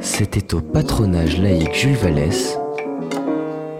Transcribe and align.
C'était 0.00 0.54
au 0.54 0.60
patronage 0.60 1.38
laïque 1.38 1.74
Jules 1.74 1.96
Vallès. 1.96 2.56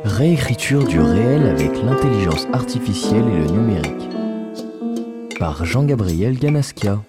Réécriture 0.04 0.86
du 0.86 0.98
réel 0.98 1.42
avec 1.46 1.70
l'intelligence 1.82 2.46
artificielle 2.52 3.24
et 3.28 3.38
le 3.38 3.50
numérique. 3.50 5.38
Par 5.38 5.64
Jean-Gabriel 5.64 6.38
Ganaskia. 6.38 7.04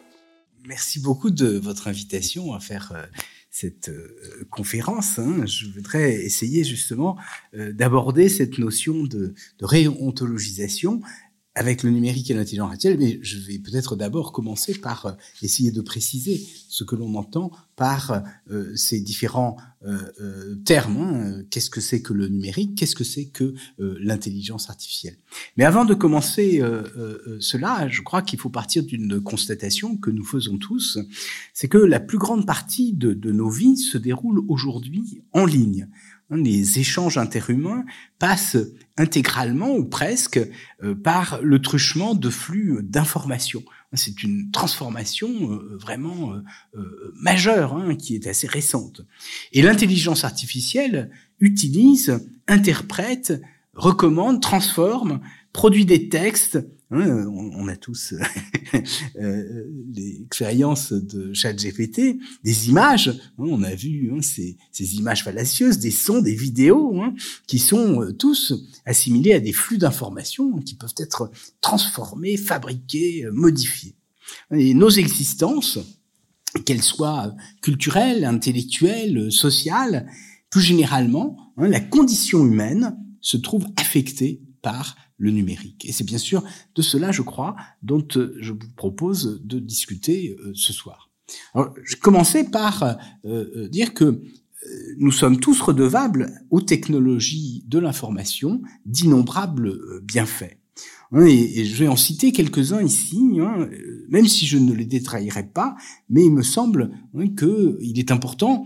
Merci 0.67 0.99
beaucoup 0.99 1.31
de 1.31 1.57
votre 1.57 1.87
invitation 1.87 2.53
à 2.53 2.59
faire 2.59 2.91
euh, 2.95 3.03
cette 3.49 3.89
euh, 3.89 4.47
conférence. 4.49 5.19
Hein. 5.19 5.45
Je 5.45 5.67
voudrais 5.67 6.13
essayer 6.15 6.63
justement 6.63 7.17
euh, 7.53 7.73
d'aborder 7.73 8.29
cette 8.29 8.57
notion 8.57 9.03
de, 9.03 9.33
de 9.59 9.65
réontologisation 9.65 11.01
avec 11.53 11.83
le 11.83 11.89
numérique 11.89 12.31
et 12.31 12.33
l'intelligence 12.33 12.71
artificielle, 12.71 12.97
mais 12.97 13.19
je 13.21 13.37
vais 13.37 13.59
peut-être 13.59 13.97
d'abord 13.97 14.31
commencer 14.31 14.73
par 14.73 15.05
euh, 15.05 15.11
essayer 15.41 15.71
de 15.71 15.81
préciser 15.81 16.41
ce 16.69 16.85
que 16.85 16.95
l'on 16.95 17.13
entend 17.15 17.51
par 17.75 18.23
euh, 18.49 18.73
ces 18.75 19.01
différents 19.01 19.57
euh, 19.85 20.55
termes. 20.63 20.97
Hein. 20.97 21.43
Qu'est-ce 21.49 21.69
que 21.69 21.81
c'est 21.81 22.01
que 22.01 22.13
le 22.13 22.29
numérique? 22.29 22.75
Qu'est-ce 22.77 22.95
que 22.95 23.03
c'est 23.03 23.25
que 23.25 23.53
l'intelligence 23.79 24.69
artificielle? 24.69 25.17
Mais 25.57 25.65
avant 25.65 25.83
de 25.83 25.93
commencer 25.93 26.61
cela, 27.39 27.87
je 27.89 28.01
crois 28.01 28.21
qu'il 28.21 28.39
faut 28.39 28.49
partir 28.49 28.83
d'une 28.83 29.19
constatation 29.19 29.97
que 29.97 30.11
nous 30.11 30.23
faisons 30.23 30.57
tous, 30.57 30.99
c'est 31.53 31.67
que 31.67 31.79
la 31.79 31.99
plus 31.99 32.19
grande 32.19 32.45
partie 32.45 32.93
de 32.93 33.31
nos 33.31 33.49
vies 33.49 33.77
se 33.77 33.97
déroule 33.97 34.43
aujourd'hui 34.47 35.23
en 35.33 35.45
ligne. 35.45 35.87
Hein, 36.31 36.37
les 36.37 36.79
échanges 36.79 37.17
interhumains 37.17 37.83
passent 38.17 38.57
intégralement 38.97 39.75
ou 39.75 39.83
presque 39.83 40.39
euh, 40.81 40.95
par 40.95 41.41
le 41.41 41.61
truchement 41.61 42.15
de 42.15 42.29
flux 42.29 42.79
d'informations. 42.81 43.63
C'est 43.93 44.23
une 44.23 44.49
transformation 44.51 45.29
euh, 45.51 45.77
vraiment 45.77 46.33
euh, 46.75 47.13
majeure 47.15 47.75
hein, 47.75 47.95
qui 47.95 48.15
est 48.15 48.27
assez 48.27 48.47
récente. 48.47 49.01
Et 49.51 49.61
l'intelligence 49.61 50.23
artificielle 50.23 51.11
utilise, 51.41 52.25
interprète, 52.47 53.41
recommande, 53.73 54.41
transforme, 54.41 55.19
produit 55.51 55.85
des 55.85 56.07
textes, 56.07 56.59
on, 56.91 57.67
a 57.67 57.75
tous 57.75 58.13
euh, 59.19 59.63
l'expérience 59.95 60.91
de 60.91 61.33
ChatGPT, 61.33 62.17
des 62.43 62.69
images. 62.69 63.07
Hein, 63.07 63.45
on 63.47 63.63
a 63.63 63.73
vu 63.73 64.11
hein, 64.13 64.21
ces, 64.21 64.57
images 64.95 65.23
fallacieuses, 65.23 65.79
des 65.79 65.91
sons, 65.91 66.21
des 66.21 66.35
vidéos, 66.35 67.01
qui 67.47 67.59
sont 67.59 68.01
euh, 68.01 68.11
tous 68.11 68.53
assimilés 68.85 69.33
à 69.33 69.39
des 69.39 69.53
flux 69.53 69.77
d'informations 69.77 70.57
qui 70.59 70.75
peuvent 70.75 70.95
être 70.97 71.31
transformés, 71.61 72.37
fabriqués, 72.37 73.25
euh, 73.25 73.31
modifiés. 73.31 73.95
Et 74.51 74.73
nos 74.73 74.89
existences, 74.89 75.79
qu'elles 76.65 76.83
soient 76.83 77.33
culturelles, 77.61 78.25
intellectuelles, 78.25 79.31
sociales, 79.31 80.07
plus 80.49 80.61
généralement, 80.61 81.37
la 81.57 81.79
condition 81.79 82.45
humaine 82.45 82.97
se 83.21 83.37
trouve 83.37 83.65
affectée 83.77 84.41
par 84.61 84.95
le 85.21 85.31
numérique. 85.31 85.85
Et 85.85 85.91
c'est 85.91 86.03
bien 86.03 86.17
sûr 86.17 86.43
de 86.75 86.81
cela, 86.81 87.11
je 87.11 87.21
crois, 87.21 87.55
dont 87.83 88.05
euh, 88.15 88.35
je 88.39 88.53
vous 88.53 88.59
propose 88.75 89.39
de 89.43 89.59
discuter 89.59 90.35
euh, 90.39 90.51
ce 90.55 90.73
soir. 90.73 91.11
Alors, 91.53 91.73
je 91.83 91.95
commençais 91.95 92.43
par 92.43 92.97
euh, 93.25 93.69
dire 93.69 93.93
que 93.93 94.21
nous 94.97 95.11
sommes 95.11 95.39
tous 95.39 95.59
redevables 95.61 96.31
aux 96.49 96.61
technologies 96.61 97.63
de 97.67 97.79
l'information 97.79 98.61
d'innombrables 98.85 100.01
bienfaits. 100.03 100.57
Hein, 101.11 101.25
et, 101.25 101.65
je 101.65 101.75
vais 101.77 101.87
en 101.87 101.95
citer 101.95 102.31
quelques-uns 102.31 102.81
ici, 102.81 103.39
hein, 103.39 103.69
même 104.09 104.27
si 104.27 104.45
je 104.45 104.57
ne 104.57 104.73
les 104.73 104.85
détraillerai 104.85 105.47
pas, 105.47 105.75
mais 106.09 106.25
il 106.25 106.31
me 106.31 106.43
semble 106.43 106.91
hein, 107.15 107.27
qu'il 107.29 107.97
est 107.97 108.11
important 108.11 108.65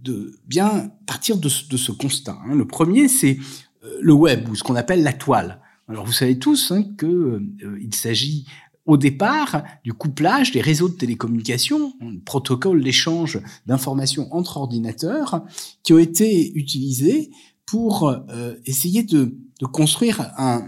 de 0.00 0.38
bien 0.46 0.90
partir 1.06 1.38
de 1.38 1.48
ce, 1.48 1.92
constat. 1.92 2.38
Le 2.52 2.66
premier, 2.66 3.08
c'est 3.08 3.38
le 4.00 4.12
web, 4.12 4.48
ou 4.48 4.54
ce 4.54 4.62
qu'on 4.62 4.76
appelle 4.76 5.02
la 5.02 5.12
toile. 5.12 5.61
Alors 5.88 6.06
vous 6.06 6.12
savez 6.12 6.38
tous 6.38 6.70
hein, 6.70 6.84
qu'il 6.98 7.08
euh, 7.08 7.90
s'agit 7.92 8.46
au 8.86 8.96
départ 8.96 9.62
du 9.84 9.92
couplage 9.92 10.50
des 10.52 10.60
réseaux 10.60 10.88
de 10.88 10.94
télécommunications, 10.94 11.94
un 12.00 12.18
protocole 12.24 12.82
d'échange 12.82 13.40
d'informations 13.66 14.32
entre 14.32 14.56
ordinateurs, 14.56 15.44
qui 15.82 15.92
ont 15.92 15.98
été 15.98 16.52
utilisés 16.54 17.30
pour 17.64 18.08
euh, 18.08 18.54
essayer 18.66 19.02
de, 19.04 19.36
construire 19.72 20.32
un, 20.36 20.66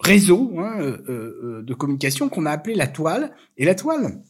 réseau 0.00 0.58
hein, 0.58 0.80
euh, 0.80 1.62
de 1.62 1.74
communication 1.74 2.28
qu'on 2.28 2.46
a 2.46 2.50
appelé 2.50 2.74
la 2.74 2.88
toile. 2.88 3.32
Et 3.56 3.64
la 3.64 3.76
toile, 3.76 4.22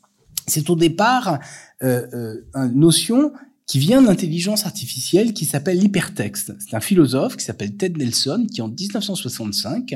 c'est 0.46 0.68
au 0.68 0.76
départ 0.76 1.38
une 1.80 2.44
notion 2.74 3.32
qui 3.66 3.78
vient 3.78 4.02
d'intelligence 4.02 4.66
artificielle 4.66 5.32
qui 5.32 5.46
s'appelle 5.46 5.78
l'hypertexte. 5.78 6.52
C'est 6.58 6.76
un 6.76 6.80
philosophe 6.80 7.36
qui 7.36 7.44
s'appelle 7.44 7.76
Ted 7.76 7.98
Nelson 7.98 8.46
qui 8.52 8.60
en 8.60 8.68
1965 8.68 9.94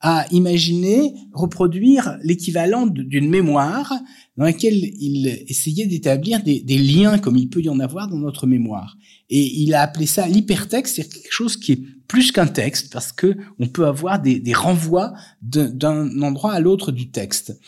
a 0.00 0.26
imaginé 0.30 1.14
reproduire 1.32 2.18
l'équivalent 2.22 2.86
d'une 2.86 3.30
mémoire 3.30 3.92
dans 4.36 4.44
laquelle 4.44 4.76
il 4.76 5.26
essayait 5.48 5.86
d'établir 5.86 6.42
des, 6.42 6.78
liens 6.78 7.18
comme 7.18 7.36
il 7.36 7.48
peut 7.48 7.62
y 7.62 7.68
en 7.68 7.80
avoir 7.80 8.08
dans 8.08 8.18
notre 8.18 8.46
mémoire. 8.46 8.96
Et 9.30 9.62
il 9.62 9.74
a 9.74 9.82
appelé 9.82 10.06
ça 10.06 10.26
l'hypertexte, 10.28 10.96
c'est 10.96 11.08
quelque 11.08 11.32
chose 11.32 11.56
qui 11.56 11.72
est 11.72 11.80
plus 12.06 12.30
qu'un 12.30 12.46
texte 12.46 12.92
parce 12.92 13.12
que 13.12 13.36
on 13.58 13.68
peut 13.68 13.86
avoir 13.86 14.20
des, 14.20 14.38
des 14.38 14.52
renvois 14.52 15.14
d'un 15.42 16.22
endroit 16.22 16.52
à 16.52 16.60
l'autre 16.60 16.92
du 16.92 17.10
texte. 17.10 17.58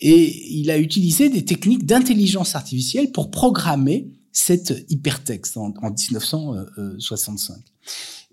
Et 0.00 0.56
il 0.58 0.70
a 0.70 0.78
utilisé 0.78 1.28
des 1.28 1.44
techniques 1.44 1.84
d'intelligence 1.84 2.54
artificielle 2.54 3.12
pour 3.12 3.30
programmer 3.30 4.08
cet 4.34 4.74
hypertexte 4.90 5.56
en, 5.56 5.70
1965. 5.70 7.56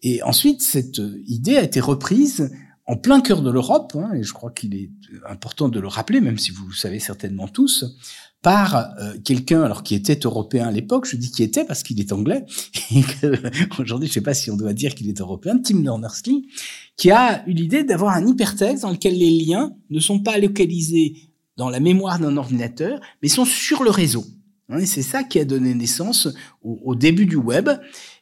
Et 0.03 0.21
ensuite, 0.23 0.61
cette 0.61 1.01
idée 1.27 1.55
a 1.55 1.63
été 1.63 1.79
reprise 1.79 2.51
en 2.87 2.97
plein 2.97 3.21
cœur 3.21 3.41
de 3.41 3.51
l'Europe, 3.51 3.95
hein, 3.95 4.11
et 4.15 4.23
je 4.23 4.33
crois 4.33 4.51
qu'il 4.51 4.75
est 4.75 4.89
important 5.29 5.69
de 5.69 5.79
le 5.79 5.87
rappeler, 5.87 6.19
même 6.19 6.39
si 6.39 6.51
vous 6.51 6.67
le 6.67 6.73
savez 6.73 6.99
certainement 6.99 7.47
tous, 7.47 7.85
par 8.41 8.75
euh, 8.75 9.13
quelqu'un 9.23 9.61
alors 9.61 9.83
qui 9.83 9.93
était 9.93 10.19
européen 10.23 10.67
à 10.67 10.71
l'époque, 10.71 11.05
je 11.05 11.15
dis 11.15 11.31
qui 11.31 11.43
était 11.43 11.63
parce 11.63 11.83
qu'il 11.83 11.99
est 11.99 12.11
anglais, 12.11 12.43
et 12.91 13.03
aujourd'hui 13.77 14.07
je 14.07 14.11
ne 14.11 14.15
sais 14.15 14.21
pas 14.21 14.33
si 14.33 14.49
on 14.49 14.57
doit 14.57 14.73
dire 14.73 14.95
qu'il 14.95 15.07
est 15.07 15.21
européen, 15.21 15.59
Tim 15.59 15.81
Berners-Lee, 15.81 16.47
qui 16.97 17.11
a 17.11 17.47
eu 17.47 17.53
l'idée 17.53 17.83
d'avoir 17.83 18.15
un 18.15 18.25
hypertexte 18.25 18.81
dans 18.81 18.91
lequel 18.91 19.17
les 19.17 19.29
liens 19.29 19.75
ne 19.91 19.99
sont 19.99 20.19
pas 20.19 20.39
localisés 20.39 21.13
dans 21.57 21.69
la 21.69 21.79
mémoire 21.79 22.17
d'un 22.17 22.35
ordinateur, 22.37 22.99
mais 23.21 23.27
sont 23.27 23.45
sur 23.45 23.83
le 23.83 23.91
réseau. 23.91 24.25
Hein, 24.71 24.85
c'est 24.85 25.01
ça 25.01 25.23
qui 25.23 25.39
a 25.39 25.45
donné 25.45 25.73
naissance 25.73 26.29
au, 26.63 26.95
début 26.95 27.25
du 27.25 27.35
web. 27.35 27.69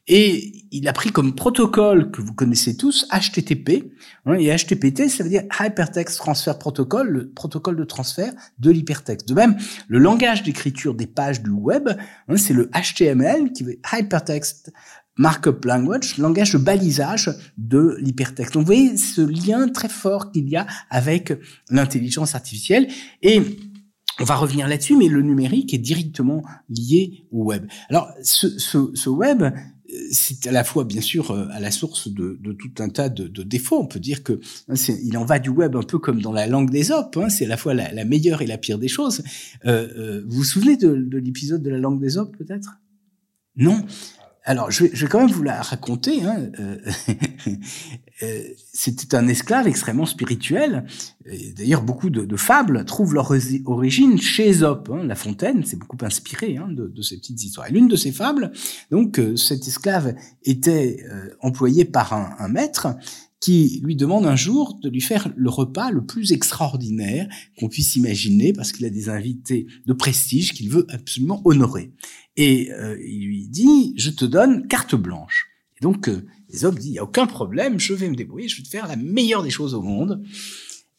Et 0.08 0.66
il 0.72 0.88
a 0.88 0.94
pris 0.94 1.12
comme 1.12 1.36
protocole 1.36 2.10
que 2.10 2.22
vous 2.22 2.34
connaissez 2.34 2.76
tous 2.76 3.08
HTTP. 3.12 3.92
Hein, 4.26 4.34
et 4.34 4.56
HTTP, 4.56 5.08
ça 5.08 5.24
veut 5.24 5.30
dire 5.30 5.44
Hypertext 5.60 6.18
Transfer 6.18 6.54
Protocol, 6.58 7.08
le 7.08 7.30
protocole 7.30 7.76
de 7.76 7.84
transfert 7.84 8.34
de 8.58 8.72
l'hypertexte. 8.72 9.28
De 9.28 9.36
même, 9.36 9.56
le 9.88 10.00
langage 10.00 10.42
d'écriture 10.42 10.96
des 10.96 11.06
pages 11.06 11.44
du 11.44 11.52
web, 11.52 11.90
hein, 12.28 12.38
c'est 12.38 12.54
le 12.54 12.72
HTML, 12.74 13.54
qui 13.54 13.64
veut 13.64 13.80
Hypertext 13.94 14.72
Markup 15.20 15.66
Language, 15.66 16.18
langage 16.18 16.54
de 16.54 16.58
balisage 16.58 17.30
de 17.58 17.98
l'hypertexte. 18.00 18.54
Donc 18.54 18.62
vous 18.62 18.68
voyez 18.68 18.96
ce 18.96 19.20
lien 19.20 19.68
très 19.68 19.90
fort 19.90 20.32
qu'il 20.32 20.48
y 20.48 20.56
a 20.56 20.66
avec 20.90 21.34
l'intelligence 21.70 22.36
artificielle. 22.36 22.88
Et 23.22 23.42
on 24.20 24.24
va 24.24 24.36
revenir 24.36 24.68
là-dessus, 24.68 24.96
mais 24.96 25.08
le 25.08 25.22
numérique 25.22 25.74
est 25.74 25.80
directement 25.80 26.44
lié 26.70 27.26
au 27.32 27.44
web. 27.44 27.66
Alors, 27.90 28.10
ce, 28.22 28.48
ce, 28.60 28.92
ce 28.94 29.10
web, 29.10 29.44
euh, 29.44 29.52
c'est 30.12 30.48
à 30.48 30.52
la 30.52 30.64
fois 30.64 30.84
bien 30.84 31.02
sûr 31.02 31.32
euh, 31.32 31.48
à 31.52 31.60
la 31.60 31.72
source 31.72 32.08
de, 32.08 32.38
de 32.42 32.54
tout 32.54 32.72
un 32.80 32.90
tas 32.90 33.10
de, 33.10 33.28
de, 33.28 33.44
défauts. 33.44 33.80
On 33.80 33.88
peut 33.88 34.00
dire 34.00 34.24
que 34.24 34.40
hein, 34.68 34.76
il 35.04 35.18
en 35.18 35.26
va 35.26 35.40
du 35.40 35.50
web 35.50 35.76
un 35.76 35.84
peu 35.84 36.00
comme 36.00 36.22
dans 36.22 36.34
la 36.34 36.48
langue 36.48 36.70
des 36.70 36.92
hein, 36.92 37.30
c'est 37.30 37.46
à 37.46 37.48
la 37.48 37.58
fois 37.58 37.74
la, 37.74 37.92
la, 37.92 38.06
meilleure 38.06 38.42
et 38.42 38.48
la 38.48 38.58
pire 38.58 38.78
des 38.78 38.88
choses. 38.88 39.24
Euh, 39.66 39.88
euh 39.98 40.24
vous 40.28 40.38
vous 40.38 40.44
souvenez 40.44 40.78
de, 40.78 40.96
de 40.96 41.18
l'épisode 41.18 41.64
de 41.64 41.70
la 41.70 41.80
langue 41.80 42.00
des 42.00 42.18
op 42.18 42.36
peut-être? 42.38 42.80
Non? 43.56 43.84
Alors, 44.50 44.72
je 44.72 44.86
vais, 44.86 45.08
quand 45.08 45.20
même 45.20 45.30
vous 45.30 45.44
la 45.44 45.62
raconter. 45.62 46.24
Hein. 46.24 46.50
Euh, 46.60 46.78
euh, 48.24 48.42
c'était 48.74 49.16
un 49.16 49.28
esclave 49.28 49.68
extrêmement 49.68 50.08
spirituel. 50.08 50.88
D'ailleurs, 51.56 51.84
beaucoup 51.84 52.10
de, 52.10 52.36
fables 52.36 52.84
trouvent 52.86 53.14
leur 53.14 53.32
origine 53.66 54.20
chez 54.20 54.50
Aesop. 54.50 54.90
Hein. 54.92 55.04
La 55.04 55.14
Fontaine 55.14 55.64
s'est 55.64 55.76
beaucoup 55.78 56.04
inspiré 56.04 56.58
hein, 56.58 56.68
de, 56.68 57.02
ces 57.04 57.18
petites 57.18 57.44
histoires. 57.44 57.68
L'une 57.70 57.88
de 57.88 57.96
ces 57.96 58.12
fables, 58.12 58.52
donc, 58.90 59.20
euh, 59.20 59.36
cet 59.36 59.68
esclave 59.68 60.16
était 60.44 61.06
employé 61.42 61.86
par 61.86 62.14
un 62.14 62.48
maître 62.48 62.88
qui 63.40 63.80
lui 63.84 63.96
demande 63.96 64.26
un 64.26 64.36
jour 64.36 64.78
de 64.82 64.90
lui 64.90 65.02
faire 65.02 65.32
le 65.36 65.50
repas 65.50 65.92
le 65.92 66.06
plus 66.06 66.34
extraordinaire 66.34 67.28
qu'on 67.58 67.70
puisse 67.70 67.96
imaginer 67.96 68.52
parce 68.52 68.72
qu'il 68.72 68.86
a 68.86 68.90
des 68.90 69.10
invités 69.10 69.68
de 69.86 69.94
prestige 69.94 70.54
qu'il 70.54 70.70
veut 70.70 70.86
absolument 70.90 71.42
honorer. 71.46 71.94
Et 72.36 72.72
euh, 72.72 72.98
il 73.02 73.26
lui 73.26 73.48
dit, 73.48 73.94
je 73.98 74.10
te 74.10 74.26
donne 74.26 74.68
carte 74.68 74.96
blanche. 74.96 75.48
Et 75.78 75.84
donc, 75.84 76.10
euh, 76.10 76.22
hommes 76.64 76.78
dit, 76.78 76.88
il 76.88 76.92
n'y 76.92 77.00
a 77.00 77.04
aucun 77.04 77.28
problème, 77.28 77.80
je 77.80 77.94
vais 77.94 78.10
me 78.10 78.16
débrouiller, 78.16 78.48
je 78.48 78.58
vais 78.58 78.64
te 78.64 78.70
faire 78.70 78.88
la 78.88 78.98
meilleure 78.98 79.44
des 79.44 79.50
choses 79.50 79.74
au 79.74 79.82
monde. 79.82 80.24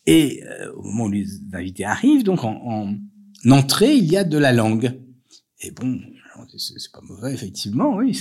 Et 0.06 0.42
euh, 0.44 0.72
au 0.74 0.82
moment 0.82 1.04
où 1.04 1.10
les 1.10 1.26
invités 1.52 1.84
arrivent, 1.84 2.24
donc 2.24 2.44
en, 2.44 2.96
entrée, 3.48 3.96
il 3.96 4.04
y 4.04 4.16
a 4.16 4.24
de 4.24 4.38
la 4.38 4.52
langue. 4.52 4.98
Et 5.60 5.70
bon, 5.70 6.00
c'est 6.56 6.92
pas 6.92 7.00
mauvais, 7.02 7.34
effectivement, 7.34 7.96
oui. 7.96 8.18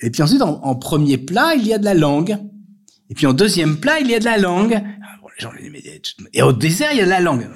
Et 0.00 0.10
puis 0.10 0.22
ensuite, 0.22 0.42
en, 0.42 0.74
premier 0.76 1.18
plat, 1.18 1.54
il 1.56 1.66
y 1.66 1.72
a 1.72 1.78
de 1.78 1.84
la 1.84 1.94
langue. 1.94 2.38
Et 3.10 3.14
puis 3.14 3.26
en 3.26 3.32
deuxième 3.32 3.78
plat, 3.78 4.00
il 4.00 4.08
y 4.08 4.14
a 4.14 4.20
de 4.20 4.24
la 4.24 4.38
langue. 4.38 4.74
Ah, 4.74 5.16
les 5.38 5.42
gens 5.42 5.52
et 6.32 6.42
au 6.42 6.52
dessert, 6.52 6.92
il 6.92 6.98
y 6.98 7.00
a 7.02 7.04
de 7.04 7.10
la 7.10 7.20
langue. 7.20 7.48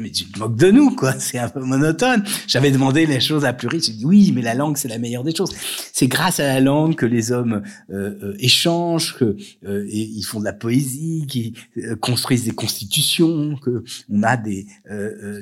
Mais 0.00 0.10
tu 0.10 0.24
te 0.26 0.38
moques 0.38 0.56
de 0.56 0.70
nous, 0.70 0.94
quoi. 0.94 1.14
C'est 1.18 1.38
un 1.38 1.48
peu 1.48 1.60
monotone. 1.60 2.24
J'avais 2.46 2.70
demandé 2.70 3.06
les 3.06 3.20
choses 3.20 3.44
à 3.44 3.52
plus 3.52 3.68
riches. 3.68 3.86
J'ai 3.86 3.92
dit 3.92 4.04
oui, 4.04 4.32
mais 4.34 4.42
la 4.42 4.54
langue, 4.54 4.76
c'est 4.76 4.88
la 4.88 4.98
meilleure 4.98 5.24
des 5.24 5.34
choses. 5.34 5.52
C'est 5.92 6.06
grâce 6.06 6.40
à 6.40 6.46
la 6.46 6.60
langue 6.60 6.94
que 6.94 7.06
les 7.06 7.32
hommes 7.32 7.62
euh, 7.90 8.18
euh 8.22 8.34
échangent, 8.38 9.16
que 9.16 9.36
euh, 9.66 9.86
ils 9.90 10.22
font 10.22 10.40
de 10.40 10.44
la 10.44 10.52
poésie, 10.52 11.26
qui 11.28 11.54
euh, 11.78 11.96
construisent 11.96 12.44
des 12.44 12.52
constitutions, 12.52 13.56
que 13.56 13.84
on 14.10 14.22
a 14.22 14.36
des 14.36 14.66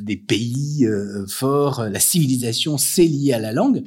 des 0.01 0.17
pays 0.17 0.87
forts. 1.29 1.85
La 1.91 2.01
civilisation, 2.01 2.79
c'est 2.79 3.05
lié 3.05 3.33
à 3.33 3.39
la 3.39 3.53
langue. 3.53 3.83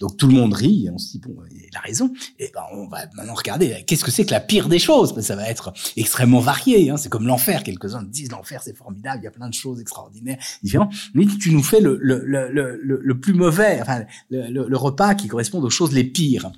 Donc 0.00 0.16
tout 0.16 0.28
le 0.28 0.34
monde 0.34 0.54
rit. 0.54 0.88
On 0.92 0.98
se 0.98 1.12
dit 1.12 1.18
bon, 1.18 1.36
il 1.50 1.76
a 1.76 1.80
raison. 1.80 2.12
Et 2.38 2.50
ben 2.54 2.62
on 2.72 2.88
va 2.88 3.06
maintenant 3.14 3.34
regarder. 3.34 3.84
Qu'est-ce 3.86 4.04
que 4.04 4.10
c'est 4.10 4.24
que 4.24 4.30
la 4.30 4.40
pire 4.40 4.68
des 4.68 4.78
choses? 4.78 5.18
Ça 5.20 5.36
va 5.36 5.48
être 5.48 5.72
extrêmement 5.96 6.40
varié. 6.40 6.90
Hein. 6.90 6.96
C'est 6.96 7.08
comme 7.08 7.26
l'enfer. 7.26 7.62
Quelques-uns 7.62 8.02
disent 8.02 8.30
l'enfer, 8.30 8.62
c'est 8.62 8.76
formidable. 8.76 9.20
Il 9.22 9.24
y 9.24 9.28
a 9.28 9.30
plein 9.30 9.48
de 9.48 9.54
choses 9.54 9.80
extraordinaire, 9.88 10.38
différent. 10.62 10.90
Mais 11.14 11.24
tu 11.26 11.50
nous 11.50 11.62
fais 11.62 11.80
le, 11.80 11.98
le, 12.00 12.22
le, 12.26 12.78
le, 12.82 13.20
plus 13.20 13.32
mauvais, 13.32 13.78
enfin, 13.80 14.04
le, 14.30 14.76
repas 14.76 15.14
qui 15.14 15.28
correspond 15.28 15.62
aux 15.62 15.70
choses 15.70 15.92
les 15.92 16.04
pires. 16.04 16.52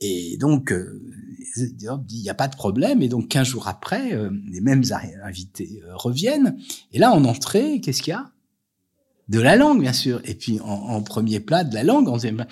Et 0.00 0.36
donc, 0.38 0.72
euh, 0.72 1.02
il 1.56 2.22
n'y 2.22 2.30
a 2.30 2.34
pas 2.34 2.48
de 2.48 2.56
problème. 2.56 3.02
Et 3.02 3.08
donc, 3.08 3.28
15 3.28 3.46
jours 3.46 3.68
après, 3.68 4.14
euh, 4.14 4.30
les 4.50 4.60
mêmes 4.60 4.84
invités 5.24 5.82
euh, 5.84 5.94
reviennent. 5.94 6.56
Et 6.92 6.98
là, 6.98 7.12
en 7.12 7.24
entrée, 7.24 7.80
qu'est-ce 7.80 8.02
qu'il 8.02 8.12
y 8.12 8.14
a? 8.14 8.30
De 9.28 9.40
la 9.40 9.56
langue, 9.56 9.80
bien 9.80 9.92
sûr. 9.92 10.20
Et 10.24 10.34
puis, 10.34 10.58
en, 10.60 10.70
en, 10.70 11.02
premier 11.02 11.40
plat, 11.40 11.64
de 11.64 11.74
la 11.74 11.84
langue. 11.84 12.08
En 12.08 12.14
deuxième 12.14 12.36
plat. 12.36 12.48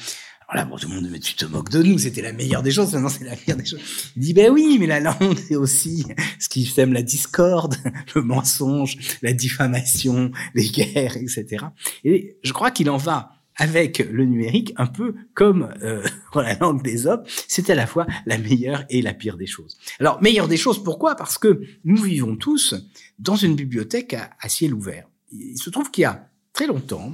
Alors 0.50 0.64
là, 0.64 0.70
bon, 0.70 0.78
tout 0.78 0.88
le 0.88 0.94
monde, 0.94 1.08
mais 1.10 1.18
tu 1.18 1.34
te 1.34 1.44
moques 1.44 1.68
de 1.68 1.82
nous, 1.82 1.98
c'était 1.98 2.22
la 2.22 2.32
meilleure 2.32 2.62
des 2.62 2.70
choses, 2.70 2.94
maintenant 2.94 3.10
c'est 3.10 3.24
la 3.24 3.36
pire 3.36 3.54
des 3.54 3.66
choses. 3.66 3.80
Il 4.16 4.22
dit, 4.22 4.32
ben 4.32 4.50
oui, 4.50 4.78
mais 4.80 4.86
la 4.86 4.98
langue, 4.98 5.36
c'est 5.46 5.56
aussi 5.56 6.06
ce 6.38 6.48
qui 6.48 6.64
sème 6.64 6.94
la 6.94 7.02
discorde, 7.02 7.76
le 8.14 8.22
mensonge, 8.22 8.96
la 9.20 9.34
diffamation, 9.34 10.30
les 10.54 10.66
guerres, 10.70 11.18
etc. 11.18 11.66
Et 12.02 12.38
je 12.42 12.52
crois 12.54 12.70
qu'il 12.70 12.88
en 12.88 12.96
va 12.96 13.32
avec 13.56 13.98
le 13.98 14.24
numérique 14.24 14.72
un 14.78 14.86
peu 14.86 15.16
comme 15.34 15.68
euh, 15.82 16.02
la 16.34 16.54
langue 16.54 16.82
des 16.82 17.06
hommes, 17.06 17.24
c'est 17.46 17.68
à 17.68 17.74
la 17.74 17.86
fois 17.86 18.06
la 18.24 18.38
meilleure 18.38 18.84
et 18.88 19.02
la 19.02 19.12
pire 19.12 19.36
des 19.36 19.46
choses. 19.46 19.76
Alors, 20.00 20.22
meilleure 20.22 20.48
des 20.48 20.56
choses, 20.56 20.82
pourquoi? 20.82 21.14
Parce 21.14 21.36
que 21.36 21.60
nous 21.84 22.02
vivons 22.02 22.36
tous 22.36 22.74
dans 23.18 23.36
une 23.36 23.54
bibliothèque 23.54 24.14
à 24.14 24.48
ciel 24.48 24.72
ouvert. 24.72 25.10
Il 25.30 25.58
se 25.58 25.68
trouve 25.68 25.90
qu'il 25.90 26.02
y 26.02 26.06
a 26.06 26.30
très 26.54 26.66
longtemps, 26.66 27.12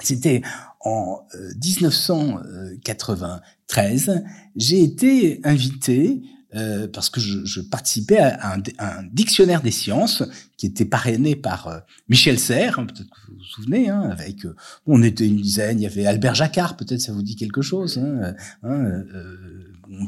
c'était 0.00 0.42
en 0.80 1.20
1993, 1.62 4.08
euh, 4.08 4.18
j'ai 4.56 4.82
été 4.82 5.40
invité 5.44 6.22
euh, 6.54 6.88
parce 6.90 7.10
que 7.10 7.20
je, 7.20 7.44
je 7.44 7.60
participais 7.60 8.16
à 8.16 8.54
un, 8.54 8.62
un, 8.78 9.02
dictionnaire 9.12 9.60
des 9.60 9.70
sciences 9.70 10.22
qui 10.56 10.64
était 10.64 10.86
parrainé 10.86 11.36
par 11.36 11.68
euh, 11.68 11.78
Michel 12.08 12.38
Serres, 12.38 12.78
hein, 12.78 12.86
peut-être 12.86 13.10
que 13.10 13.30
vous 13.30 13.36
vous 13.36 13.44
souvenez, 13.44 13.90
hein, 13.90 14.08
avec 14.08 14.46
euh, 14.46 14.56
on 14.86 15.02
était 15.02 15.26
une 15.26 15.36
dizaine, 15.36 15.78
il 15.78 15.82
y 15.82 15.86
avait 15.86 16.06
Albert 16.06 16.36
Jacquard, 16.36 16.78
peut-être 16.78 17.02
ça 17.02 17.12
vous 17.12 17.22
dit 17.22 17.36
quelque 17.36 17.60
chose, 17.60 17.98
hein, 17.98 18.34
hein 18.62 19.04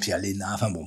Pierre 0.00 0.18
Léna, 0.18 0.54
enfin 0.54 0.70
bon, 0.70 0.86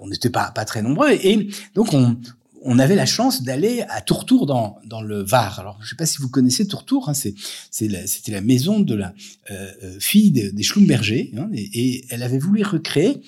on 0.00 0.08
n'était 0.08 0.30
pas 0.30 0.50
pas 0.50 0.64
très 0.64 0.82
nombreux 0.82 1.12
et 1.12 1.48
donc 1.76 1.94
on, 1.94 2.16
on 2.64 2.78
avait 2.78 2.94
la 2.94 3.06
chance 3.06 3.42
d'aller 3.42 3.84
à 3.88 4.00
Tourtour 4.00 4.46
dans, 4.46 4.78
dans 4.86 5.02
le 5.02 5.22
Var. 5.22 5.60
Alors, 5.60 5.76
je 5.80 5.86
ne 5.86 5.88
sais 5.90 5.96
pas 5.96 6.06
si 6.06 6.18
vous 6.18 6.28
connaissez 6.28 6.66
Tourtour, 6.66 7.08
hein, 7.08 7.14
c'était 7.14 8.32
la 8.32 8.40
maison 8.40 8.80
de 8.80 8.94
la 8.94 9.14
euh, 9.50 9.70
euh, 9.82 9.96
fille 10.00 10.30
des 10.30 10.62
Schlumberger, 10.62 11.32
hein, 11.36 11.48
et, 11.52 12.04
elle 12.10 12.22
avait 12.22 12.38
voulu 12.38 12.62
recréer 12.62 13.22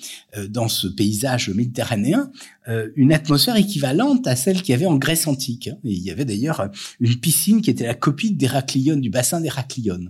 dans 0.49 0.67
ce 0.67 0.87
paysage 0.87 1.49
méditerranéen 1.49 2.31
euh, 2.67 2.89
une 2.95 3.13
atmosphère 3.13 3.57
équivalente 3.57 4.25
à 4.25 4.35
celle 4.35 4.63
qu'il 4.63 4.71
y 4.71 4.73
avait 4.73 4.87
en 4.87 4.97
Grèce 4.97 5.27
antique. 5.27 5.69
Il 5.83 5.99
y 5.99 6.09
avait 6.09 6.25
d'ailleurs 6.25 6.71
une 6.99 7.15
piscine 7.15 7.61
qui 7.61 7.69
était 7.69 7.85
la 7.85 7.93
copie 7.93 8.31
d'Héraclion, 8.31 8.95
du 8.95 9.11
bassin 9.11 9.39
d'Héraclion. 9.39 10.07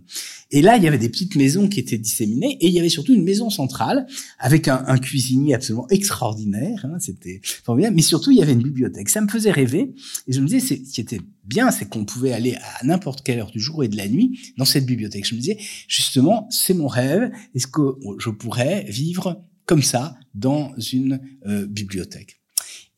Et 0.52 0.62
là, 0.62 0.78
il 0.78 0.84
y 0.84 0.88
avait 0.88 0.98
des 0.98 1.10
petites 1.10 1.36
maisons 1.36 1.68
qui 1.68 1.82
étaient 1.82 1.98
disséminées, 1.98 2.58
et 2.62 2.68
il 2.68 2.74
y 2.74 2.80
avait 2.80 2.88
surtout 2.88 3.14
une 3.14 3.26
maison 3.26 3.50
centrale 3.50 4.08
avec 4.40 4.70
un, 4.70 4.86
un 4.88 4.98
cuisinier 4.98 5.54
absolument 5.54 5.88
extraordinaire. 5.90 6.86
Hein, 6.86 6.98
C'était 7.00 7.42
formidable, 7.44 7.98
mais 7.98 8.02
surtout 8.02 8.32
il 8.32 8.38
y 8.38 8.42
avait 8.42 8.54
une 8.54 8.64
bibliothèque. 8.64 9.10
Ça 9.10 9.20
me 9.20 9.28
faisait 9.28 9.52
rêver, 9.52 9.94
et 10.28 10.32
je 10.32 10.40
me 10.40 10.48
disais, 10.48 10.62
ce 10.62 10.94
qui 10.94 11.02
était 11.02 11.22
bien, 11.44 11.72
c'est 11.72 11.90
qu'on 11.90 12.06
pouvait 12.06 12.32
aller 12.32 12.56
à 12.56 12.86
n'importe 12.86 13.22
quelle 13.22 13.40
heure 13.40 13.52
du 13.52 13.60
jour 13.60 13.84
et 13.84 13.90
de 13.90 13.98
la 13.98 14.08
nuit 14.08 14.40
dans 14.58 14.66
cette 14.66 14.86
bibliothèque. 14.86 15.28
Je 15.28 15.36
me 15.36 15.40
disais, 15.42 15.58
justement, 15.90 16.48
c'est 16.50 16.74
mon 16.74 16.88
rêve. 16.88 17.32
Est-ce 17.54 17.68
que 17.68 17.82
je 18.20 18.30
pourrais 18.30 18.86
vivre 18.88 19.44
comme 19.66 19.84
ça 19.84 20.18
dans 20.34 20.74
une 20.78 21.20
euh, 21.46 21.66
bibliothèque 21.66 22.40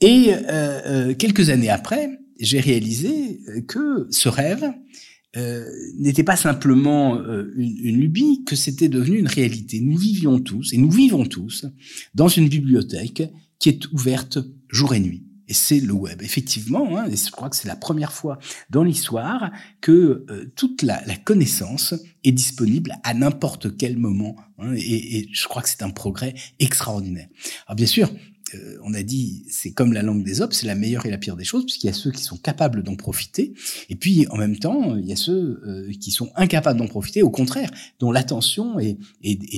et 0.01 0.33
euh, 0.33 0.39
euh, 0.49 1.13
quelques 1.15 1.49
années 1.49 1.69
après, 1.69 2.19
j'ai 2.39 2.59
réalisé 2.59 3.39
que 3.67 4.07
ce 4.11 4.29
rêve 4.29 4.71
euh, 5.35 5.65
n'était 5.97 6.23
pas 6.23 6.35
simplement 6.35 7.17
euh, 7.17 7.51
une, 7.55 7.77
une, 7.77 7.97
lubie, 7.97 8.43
que 8.45 8.55
c'était 8.55 8.89
devenu 8.89 9.17
une 9.17 9.27
réalité. 9.27 9.79
Nous 9.79 9.97
vivions 9.97 10.39
tous, 10.39 10.73
et 10.73 10.77
nous 10.77 10.91
vivons 10.91 11.25
tous, 11.25 11.65
dans 12.13 12.27
une 12.27 12.47
bibliothèque 12.47 13.23
qui 13.59 13.69
est 13.69 13.91
ouverte 13.91 14.37
jour 14.69 14.93
et 14.93 14.99
nuit. 14.99 15.26
Et 15.47 15.53
c'est 15.53 15.79
le 15.79 15.93
web, 15.93 16.21
effectivement. 16.21 16.97
Hein, 16.97 17.09
je 17.09 17.31
crois 17.31 17.49
que 17.49 17.55
c'est 17.55 17.67
la 17.67 17.75
première 17.75 18.11
fois 18.11 18.37
dans 18.69 18.83
l'histoire 18.83 19.51
que 19.81 20.25
euh, 20.29 20.51
toute 20.55 20.81
la, 20.81 21.03
la, 21.05 21.15
connaissance 21.15 21.93
est 22.23 22.31
disponible 22.31 22.93
à 23.03 23.13
n'importe 23.13 23.77
quel 23.77 23.97
moment. 23.97 24.35
Hein, 24.57 24.73
et, 24.75 25.17
et, 25.19 25.29
je 25.31 25.47
crois 25.47 25.61
que 25.61 25.69
c'est 25.69 25.83
un 25.83 25.89
progrès 25.89 26.33
extraordinaire. 26.59 27.27
Alors 27.65 27.75
bien 27.75 27.85
sûr, 27.85 28.09
euh, 28.55 28.77
on 28.83 28.93
a 28.93 29.03
dit, 29.03 29.45
c'est 29.49 29.71
comme 29.71 29.93
la 29.93 30.01
langue 30.01 30.23
des 30.23 30.41
hommes, 30.41 30.51
c'est 30.51 30.67
la 30.67 30.75
meilleure 30.75 31.05
et 31.05 31.11
la 31.11 31.17
pire 31.17 31.35
des 31.35 31.43
choses, 31.43 31.65
puisqu'il 31.65 31.87
y 31.87 31.89
a 31.89 31.93
ceux 31.93 32.11
qui 32.11 32.23
sont 32.23 32.37
capables 32.37 32.83
d'en 32.83 32.95
profiter, 32.95 33.53
et 33.89 33.95
puis 33.95 34.27
en 34.29 34.37
même 34.37 34.57
temps, 34.57 34.95
il 34.95 35.05
y 35.05 35.11
a 35.11 35.15
ceux 35.15 35.61
euh, 35.65 35.91
qui 35.99 36.11
sont 36.11 36.29
incapables 36.35 36.79
d'en 36.79 36.87
profiter, 36.87 37.23
au 37.23 37.29
contraire, 37.29 37.69
dont 37.99 38.11
l'attention 38.11 38.79
est, 38.79 38.97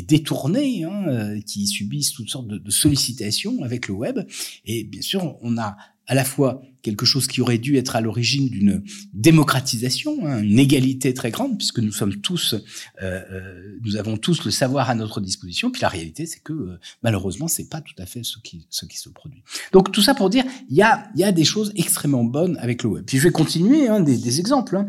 détournée, 0.08 0.84
hein, 0.84 1.08
euh, 1.08 1.42
qui 1.42 1.68
subissent 1.68 2.14
toutes 2.14 2.30
sortes 2.30 2.48
de, 2.48 2.58
de 2.58 2.72
sollicitations 2.72 3.64
avec 3.64 3.88
le 3.88 3.94
web. 3.94 4.20
Et 4.66 4.84
bien 4.84 5.02
sûr, 5.02 5.38
on 5.42 5.58
a 5.58 5.78
à 6.08 6.16
la 6.16 6.26
fois 6.26 6.62
quelque 6.81 7.06
chose 7.06 7.28
qui 7.28 7.42
aurait 7.42 7.58
dû 7.58 7.78
être 7.78 7.96
à 7.96 8.02
l'origine 8.02 8.50
d'une 8.50 8.84
démocratisation, 9.14 10.26
hein, 10.26 10.42
une 10.42 10.60
égalité 10.60 11.14
très 11.14 11.31
grande, 11.31 11.58
puisque 11.58 11.80
nous 11.80 11.92
sommes 11.92 12.16
tous, 12.18 12.54
euh, 13.02 13.22
euh, 13.31 13.78
nous 13.84 13.98
avons 13.98 14.18
tous 14.18 14.45
le 14.45 14.52
savoir 14.52 14.90
à 14.90 14.95
notre 14.95 15.21
disposition. 15.21 15.71
Puis 15.71 15.81
la 15.81 15.90
réalité, 15.90 16.26
c'est 16.26 16.42
que 16.42 16.54
euh, 16.54 16.80
malheureusement, 17.04 17.48
c'est 17.48 17.69
pas 17.69 17.81
tout 17.81 17.95
à 17.98 18.06
fait 18.06 18.21
ce 18.24 18.38
qui, 18.40 18.66
se 18.69 19.09
produit. 19.09 19.44
Donc 19.71 19.92
tout 19.92 20.02
ça 20.02 20.14
pour 20.14 20.30
dire, 20.30 20.44
il 20.69 20.76
y 20.76 20.83
a, 20.83 21.31
des 21.31 21.44
choses 21.44 21.71
extrêmement 21.76 22.24
bonnes 22.24 22.57
avec 22.57 22.83
le 22.83 22.90
web. 22.90 23.06
Puis 23.06 23.18
je 23.18 23.24
vais 23.24 23.31
continuer 23.31 23.88
hein, 23.88 24.00
des, 24.00 24.40
exemples. 24.40 24.78
Hein. 24.78 24.88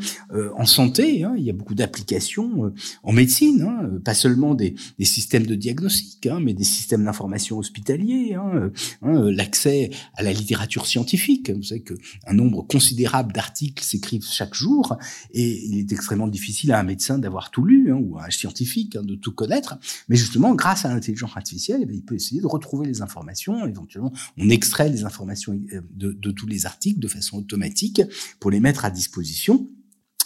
En 0.57 0.65
santé, 0.65 1.23
hein, 1.23 1.35
il 1.37 1.45
y 1.45 1.51
a 1.51 1.53
beaucoup 1.53 1.75
d'applications 1.75 2.73
en 3.03 3.13
médecine, 3.13 4.01
pas 4.05 4.15
seulement 4.15 4.55
des, 4.55 4.75
systèmes 5.03 5.47
de 5.47 5.55
diagnostic, 5.55 6.29
mais 6.41 6.55
des 6.55 6.65
systèmes 6.65 7.05
d'information 7.05 7.59
hospitaliers, 7.59 8.37
l'accès 9.03 9.91
à 10.15 10.23
la 10.23 10.33
littérature 10.33 10.87
scientifique. 10.87 11.53
Qu'un 11.83 12.33
nombre 12.33 12.63
considérable 12.63 13.33
d'articles 13.33 13.83
s'écrivent 13.83 14.27
chaque 14.27 14.55
jour 14.55 14.97
et 15.33 15.67
il 15.67 15.79
est 15.79 15.93
extrêmement 15.93 16.29
difficile 16.29 16.73
à 16.73 16.79
un 16.79 16.83
médecin 16.83 17.19
d'avoir 17.19 17.51
tout 17.51 17.65
lu 17.65 17.93
hein, 17.93 17.99
ou 18.01 18.19
à 18.19 18.27
un 18.27 18.31
scientifique 18.31 18.97
hein, 18.97 19.03
de 19.03 19.15
tout 19.15 19.33
connaître. 19.33 19.79
Mais 20.09 20.17
justement, 20.17 20.55
grâce 20.55 20.85
à 20.85 20.93
l'intelligence 20.93 21.37
artificielle, 21.37 21.87
eh 21.89 21.95
il 21.95 22.05
peut 22.05 22.15
essayer 22.15 22.41
de 22.41 22.47
retrouver 22.47 22.87
les 22.87 23.03
informations. 23.03 23.67
Éventuellement, 23.67 24.13
on 24.39 24.49
extrait 24.49 24.89
les 24.89 25.05
informations 25.05 25.59
euh, 25.73 25.81
de 25.93 26.31
tous 26.31 26.47
les 26.47 26.67
articles 26.67 27.01
de 27.01 27.09
façon 27.09 27.39
automatique 27.39 28.03
pour 28.39 28.51
les 28.51 28.61
mettre 28.61 28.85
à 28.85 28.91
disposition. 28.91 29.69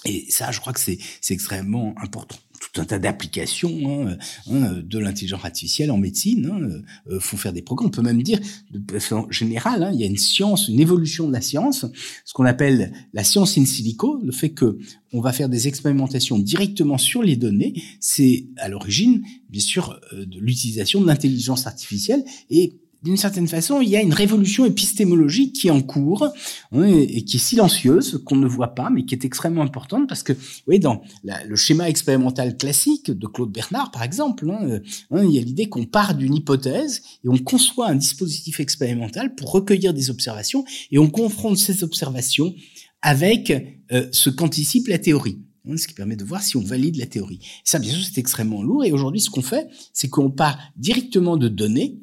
Et 0.05 0.27
ça, 0.31 0.51
je 0.51 0.61
crois 0.61 0.73
que 0.73 0.81
c'est 0.81 0.99
extrêmement 1.31 1.95
important 1.99 2.37
tout 2.75 2.81
un 2.81 2.85
tas 2.85 2.99
d'applications 2.99 4.09
hein, 4.09 4.19
hein, 4.51 4.83
de 4.85 4.99
l'intelligence 4.99 5.45
artificielle 5.45 5.91
en 5.91 5.97
médecine 5.97 6.51
hein, 6.53 6.83
euh, 7.11 7.21
font 7.21 7.37
faire 7.37 7.53
des 7.53 7.63
progrès. 7.63 7.87
On 7.87 7.91
peut 7.91 8.03
même 8.03 8.23
dire, 8.23 8.41
de 8.71 8.99
façon 8.99 9.31
générale, 9.31 9.85
hein, 9.85 9.91
il 9.95 10.01
y 10.01 10.05
a 10.05 10.07
une 10.07 10.19
science, 10.19 10.69
une 10.69 10.81
évolution 10.81 11.29
de 11.29 11.33
la 11.33 11.41
science, 11.41 11.87
ce 12.25 12.35
qu'on 12.35 12.45
appelle 12.45 12.93
la 13.13 13.25
science 13.25 13.57
in 13.57 13.65
silico, 13.65 14.21
le 14.23 14.33
fait 14.33 14.51
que 14.51 14.79
on 15.13 15.21
va 15.21 15.33
faire 15.33 15.49
des 15.49 15.69
expérimentations 15.69 16.39
directement 16.39 16.99
sur 16.99 17.23
les 17.23 17.37
données, 17.37 17.81
c'est 18.01 18.49
à 18.57 18.69
l'origine, 18.69 19.23
bien 19.49 19.61
sûr, 19.61 19.99
euh, 20.13 20.27
de 20.27 20.41
l'utilisation 20.41 21.01
de 21.01 21.07
l'intelligence 21.07 21.69
artificielle 21.69 22.25
et 22.51 22.81
d'une 23.05 23.19
certaine 23.19 23.47
façon, 23.47 23.83
il 23.83 23.91
y 23.91 23.97
a 23.97 24.03
une 24.03 24.15
révolution 24.15 24.65
épistémologique 24.65 25.53
qui 25.53 25.69
est 25.69 25.71
en 25.71 25.83
cours 25.83 26.27
hein, 26.73 26.85
et, 26.85 27.23
qui 27.25 27.37
est 27.37 27.41
silencieuse, 27.41 28.23
qu'on 28.25 28.37
ne 28.37 28.47
voit 28.47 28.75
pas, 28.75 28.89
mais 28.89 29.05
qui 29.05 29.15
est 29.15 29.27
extrêmement 29.27 29.61
importante 29.61 30.09
parce 30.09 30.23
que, 30.23 30.33
vous 30.33 30.41
voyez, 30.65 30.81
dans 30.81 31.03
le 31.23 31.55
schéma 31.55 31.91
expérimental 31.91 32.57
classique 32.57 33.11
de 33.11 33.27
Claude 33.27 33.53
Bernard, 33.53 33.91
par 33.91 34.03
exemple, 34.03 34.51
hein, 34.51 34.59
euh, 34.63 34.81
hein, 35.11 35.23
il 35.23 35.33
y 35.33 35.39
a 35.39 35.43
l'idée 35.43 35.69
qu'on 35.69 35.85
part 35.85 36.15
d'une 36.15 36.35
hypothèse 36.35 37.03
et 37.23 37.29
on 37.29 37.37
conçoit 37.37 37.89
un 37.89 37.95
dispositif 37.95 38.59
expérimental 38.59 39.35
pour 39.35 39.53
recueillir 39.53 39.93
des 39.93 40.09
observations 40.09 40.65
et 40.91 40.99
on 40.99 41.11
confronte 41.11 41.59
ces 41.59 41.85
observations 41.85 42.55
avec 43.03 43.51
euh, 43.93 44.09
ce 44.13 44.31
qu'anticipe 44.31 44.89
la 44.89 44.99
théorie. 44.99 45.41
ce 45.77 45.87
qui 45.87 45.93
permet 45.93 46.17
de 46.17 46.25
voir 46.25 46.43
si 46.43 46.57
on 46.57 46.63
valide 46.63 46.97
la 46.97 47.07
théorie. 47.07 47.41
ça, 47.65 47.79
bien 47.79 47.93
sûr, 47.93 48.03
c'est 48.03 48.19
extrêmement 48.19 48.63
lourd. 48.63 48.83
Et 48.83 48.93
aujourd'hui, 48.93 49.21
ce 49.21 49.29
qu'on 49.29 49.43
fait, 49.43 49.69
c'est 49.93 50.09
qu'on 50.09 50.31
part 50.31 50.59
directement 50.79 51.37
de 51.37 51.49
données 51.49 51.99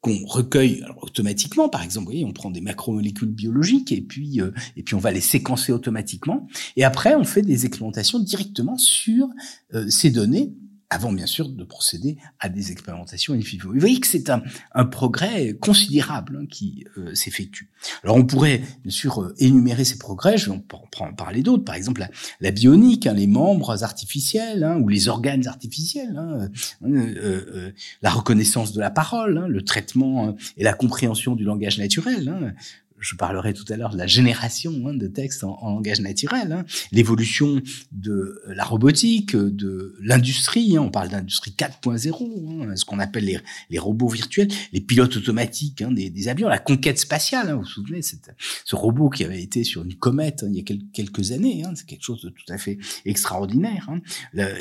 qu'on 0.00 0.24
recueille 0.24 0.82
automatiquement. 1.02 1.68
Par 1.68 1.82
exemple, 1.82 2.06
vous 2.06 2.12
voyez, 2.12 2.24
on 2.24 2.32
prend 2.32 2.50
des 2.50 2.60
macromolécules 2.60 3.30
biologiques 3.30 3.92
et 3.92 4.00
puis 4.00 4.40
euh, 4.40 4.50
et 4.76 4.82
puis 4.82 4.94
on 4.94 4.98
va 4.98 5.10
les 5.10 5.20
séquencer 5.20 5.72
automatiquement. 5.72 6.46
Et 6.76 6.84
après, 6.84 7.14
on 7.14 7.24
fait 7.24 7.42
des 7.42 7.66
expérimentations 7.66 8.18
directement 8.18 8.78
sur 8.78 9.28
euh, 9.74 9.88
ces 9.90 10.10
données 10.10 10.52
avant 10.90 11.12
bien 11.12 11.26
sûr 11.26 11.48
de 11.48 11.64
procéder 11.64 12.18
à 12.40 12.48
des 12.48 12.72
expérimentations 12.72 13.32
in 13.32 13.38
vivo. 13.38 13.72
Vous 13.72 13.78
voyez 13.78 14.00
que 14.00 14.08
c'est 14.08 14.28
un, 14.28 14.42
un, 14.74 14.84
progrès 14.84 15.54
considérable 15.60 16.40
hein, 16.42 16.46
qui 16.50 16.84
euh, 16.98 17.14
s'effectue. 17.14 17.70
Alors 18.02 18.16
on 18.16 18.24
pourrait 18.24 18.60
bien 18.82 18.90
sûr 18.90 19.22
euh, 19.22 19.34
énumérer 19.38 19.84
ces 19.84 19.98
progrès, 19.98 20.36
je 20.36 20.50
vais 20.50 20.56
en, 20.56 21.12
parler 21.12 21.42
d'autres, 21.42 21.64
par 21.64 21.76
exemple 21.76 22.00
la, 22.00 22.10
la 22.40 22.50
bionique, 22.50 23.06
hein, 23.06 23.14
les 23.14 23.28
membres 23.28 23.84
artificiels 23.84 24.64
hein, 24.64 24.78
ou 24.80 24.88
les 24.88 25.08
organes 25.08 25.46
artificiels, 25.46 26.16
hein, 26.18 26.48
euh, 26.84 27.70
la 28.02 28.10
reconnaissance 28.10 28.72
de 28.72 28.80
la 28.80 28.90
parole, 28.90 29.46
le 29.48 29.62
traitement 29.62 30.36
et 30.56 30.64
la 30.64 30.72
compréhension 30.72 31.36
du 31.36 31.44
langage 31.44 31.78
naturel 31.78 32.54
je 33.00 33.16
parlerai 33.16 33.54
tout 33.54 33.64
à 33.70 33.76
l'heure 33.76 33.90
de 33.90 33.98
la 33.98 34.06
génération 34.06 34.72
hein, 34.86 34.94
de 34.94 35.06
textes 35.06 35.44
en, 35.44 35.58
langage 35.70 36.00
naturel, 36.00 36.52
hein. 36.52 36.64
l'évolution 36.92 37.60
de 37.92 38.40
la 38.46 38.64
robotique, 38.64 39.34
de 39.36 39.96
l'industrie, 40.00 40.76
hein. 40.76 40.82
on 40.82 40.90
parle 40.90 41.08
d'industrie 41.08 41.54
4.0, 41.56 42.76
ce 42.76 42.84
qu'on 42.84 42.98
appelle 42.98 43.40
les, 43.70 43.78
robots 43.78 44.08
virtuels, 44.08 44.48
les 44.72 44.80
pilotes 44.80 45.16
automatiques 45.16 45.82
des, 45.82 46.28
avions, 46.28 46.48
la 46.48 46.58
conquête 46.58 46.98
spatiale, 46.98 47.52
vous 47.52 47.60
vous 47.60 47.66
souvenez, 47.66 48.00
ce 48.02 48.76
robot 48.76 49.10
qui 49.10 49.24
avait 49.24 49.42
été 49.42 49.64
sur 49.64 49.82
une 49.82 49.94
comète 49.94 50.44
il 50.46 50.56
y 50.56 50.60
a 50.60 50.76
quelques 50.92 51.32
années, 51.32 51.62
c'est 51.74 51.86
quelque 51.86 52.04
chose 52.04 52.22
de 52.22 52.28
tout 52.28 52.52
à 52.52 52.58
fait 52.58 52.78
extraordinaire. 53.04 53.88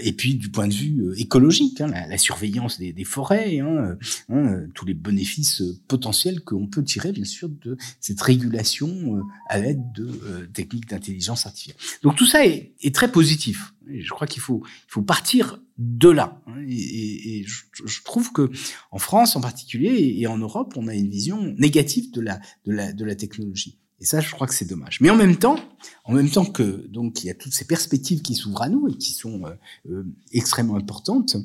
et 0.01 0.13
puis 0.13 0.36
du 0.36 0.50
point 0.50 0.67
de 0.67 0.74
vue 0.74 1.01
euh, 1.01 1.19
écologique, 1.19 1.79
la, 1.79 2.08
la, 2.08 2.17
surveillance 2.17 2.79
des, 2.79 2.93
des 2.93 3.03
forêts, 3.03 3.60
euh, 3.62 4.67
tous 4.74 4.86
les 4.86 4.93
bénéfices 4.93 5.62
euh, 5.62 5.77
potentiels 5.88 6.41
qu'on 6.41 6.67
peut 6.67 6.84
tirer 6.84 7.12
bien 7.12 7.25
sûr 7.25 7.50
de 7.50 7.77
cette 8.00 8.22
régulation 8.29 8.89
euh, 8.89 9.21
à 9.48 9.59
l'aide 9.59 9.81
de 9.93 10.07
euh, 10.07 10.48
techniques 10.53 10.88
d'intelligence 10.88 11.45
artificielle. 11.45 11.77
Donc 12.03 12.15
tout 12.15 12.25
ça 12.25 12.45
est, 12.45 12.93
très 12.93 13.12
positif. 13.12 13.74
Je 13.88 14.09
crois 14.09 14.27
qu'il 14.27 14.41
faut, 14.41 14.62
partir 15.05 15.59
de 15.77 16.09
là. 16.09 16.41
Hein. 16.48 16.62
Et, 16.67 17.45
je, 17.45 18.03
trouve 18.03 18.31
que 18.31 18.51
en 18.91 19.00
France 19.00 19.36
en 19.36 19.41
particulier 19.41 20.15
et 20.17 20.27
en 20.27 20.38
Europe, 20.38 20.74
on 20.75 20.88
a 20.88 20.93
une 20.93 21.09
vision 21.09 21.55
négative 21.57 22.12
de 22.12 22.21
la, 22.21 23.15
technologie. 23.15 23.79
Et 24.01 24.05
ça, 24.05 24.21
je 24.21 24.31
crois 24.31 24.48
que 24.48 24.53
c'est 24.53 24.69
dommage. 24.69 25.01
Mais 25.01 25.09
en 25.09 25.17
même 25.17 25.36
temps, 25.36 25.59
en 26.05 26.13
même 26.13 26.29
temps 26.29 26.45
que 26.45 26.88
donc 26.88 27.24
il 27.24 27.27
y 27.27 27.29
a 27.29 27.33
toutes 27.33 27.53
ces 27.53 27.65
perspectives 27.65 28.21
qui 28.21 28.36
s'ouvrent 28.36 28.62
à 28.62 28.69
nous 28.69 28.88
et 28.88 28.95
qui 28.95 29.12
sont 29.12 29.41
euh, 29.89 30.03
extrêmement 30.31 30.75
importantes. 30.75 31.36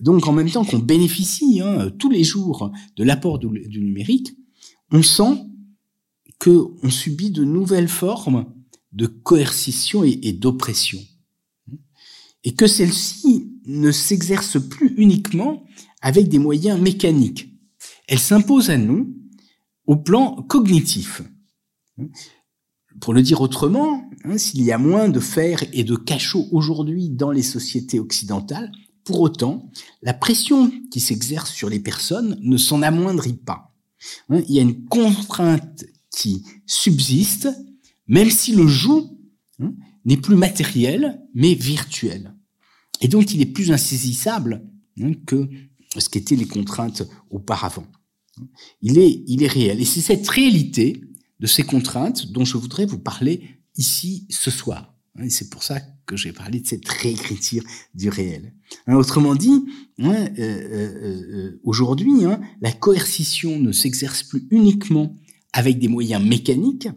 Donc 0.00 0.26
en 0.26 0.32
même 0.32 0.50
temps 0.50 0.64
qu'on 0.64 0.78
bénéficie 0.78 1.60
hein, 1.60 1.90
tous 1.98 2.10
les 2.10 2.24
jours 2.24 2.72
de 2.96 3.04
l'apport 3.04 3.38
du 3.38 3.80
numérique, 3.80 4.36
on 4.90 5.02
sent 5.02 5.34
qu'on 6.42 6.90
subit 6.90 7.30
de 7.30 7.44
nouvelles 7.44 7.88
formes 7.88 8.52
de 8.90 9.06
coercition 9.06 10.02
et, 10.02 10.32
d'oppression. 10.32 10.98
Et 12.42 12.54
que 12.54 12.66
celle-ci 12.66 13.48
ne 13.66 13.92
s'exerce 13.92 14.60
plus 14.60 14.92
uniquement 14.96 15.64
avec 16.00 16.28
des 16.28 16.40
moyens 16.40 16.80
mécaniques. 16.80 17.48
Elle 18.08 18.18
s'impose 18.18 18.70
à 18.70 18.76
nous 18.76 19.16
au 19.86 19.96
plan 19.96 20.42
cognitif. 20.48 21.22
Pour 23.00 23.14
le 23.14 23.22
dire 23.22 23.40
autrement, 23.40 24.10
hein, 24.24 24.36
s'il 24.36 24.62
y 24.62 24.72
a 24.72 24.78
moins 24.78 25.08
de 25.08 25.20
fer 25.20 25.62
et 25.72 25.84
de 25.84 25.94
cachot 25.94 26.48
aujourd'hui 26.50 27.08
dans 27.08 27.30
les 27.30 27.42
sociétés 27.42 28.00
occidentales, 28.00 28.72
pour 29.04 29.20
autant, 29.20 29.70
la 30.02 30.12
pression 30.12 30.72
qui 30.90 30.98
s'exerce 30.98 31.52
sur 31.52 31.68
les 31.68 31.80
personnes 31.80 32.36
ne 32.42 32.56
s'en 32.56 32.82
amoindrit 32.82 33.32
pas. 33.32 33.72
Hein, 34.28 34.42
il 34.48 34.56
y 34.56 34.58
a 34.58 34.62
une 34.62 34.84
contrainte 34.86 35.84
qui 36.16 36.44
subsiste, 36.66 37.48
même 38.06 38.30
si 38.30 38.54
le 38.54 38.66
joug 38.66 39.18
hein, 39.60 39.74
n'est 40.04 40.16
plus 40.16 40.36
matériel, 40.36 41.20
mais 41.34 41.54
virtuel. 41.54 42.34
Et 43.00 43.08
donc, 43.08 43.32
il 43.34 43.40
est 43.40 43.46
plus 43.46 43.72
insaisissable 43.72 44.64
hein, 45.00 45.12
que 45.26 45.48
ce 45.98 46.08
qu'étaient 46.08 46.36
les 46.36 46.46
contraintes 46.46 47.02
auparavant. 47.30 47.86
Il 48.80 48.98
est, 48.98 49.22
il 49.26 49.42
est 49.42 49.48
réel. 49.48 49.80
Et 49.80 49.84
c'est 49.84 50.00
cette 50.00 50.28
réalité 50.28 51.02
de 51.40 51.46
ces 51.46 51.64
contraintes 51.64 52.30
dont 52.30 52.44
je 52.44 52.56
voudrais 52.56 52.86
vous 52.86 52.98
parler 52.98 53.42
ici 53.76 54.26
ce 54.30 54.50
soir. 54.50 54.94
Et 55.22 55.28
c'est 55.28 55.50
pour 55.50 55.62
ça 55.62 55.80
que 56.06 56.16
j'ai 56.16 56.32
parlé 56.32 56.60
de 56.60 56.66
cette 56.66 56.88
réécriture 56.88 57.62
du 57.94 58.08
réel. 58.08 58.54
Hein, 58.86 58.94
autrement 58.94 59.34
dit, 59.34 59.64
euh, 60.00 60.04
euh, 60.06 60.30
euh, 60.38 61.60
aujourd'hui, 61.64 62.12
la 62.60 62.72
coercition 62.72 63.58
ne 63.58 63.72
s'exerce 63.72 64.22
plus 64.22 64.46
uniquement 64.50 65.18
avec 65.52 65.78
des 65.78 65.88
moyens 65.88 66.24
mécaniques, 66.24 66.88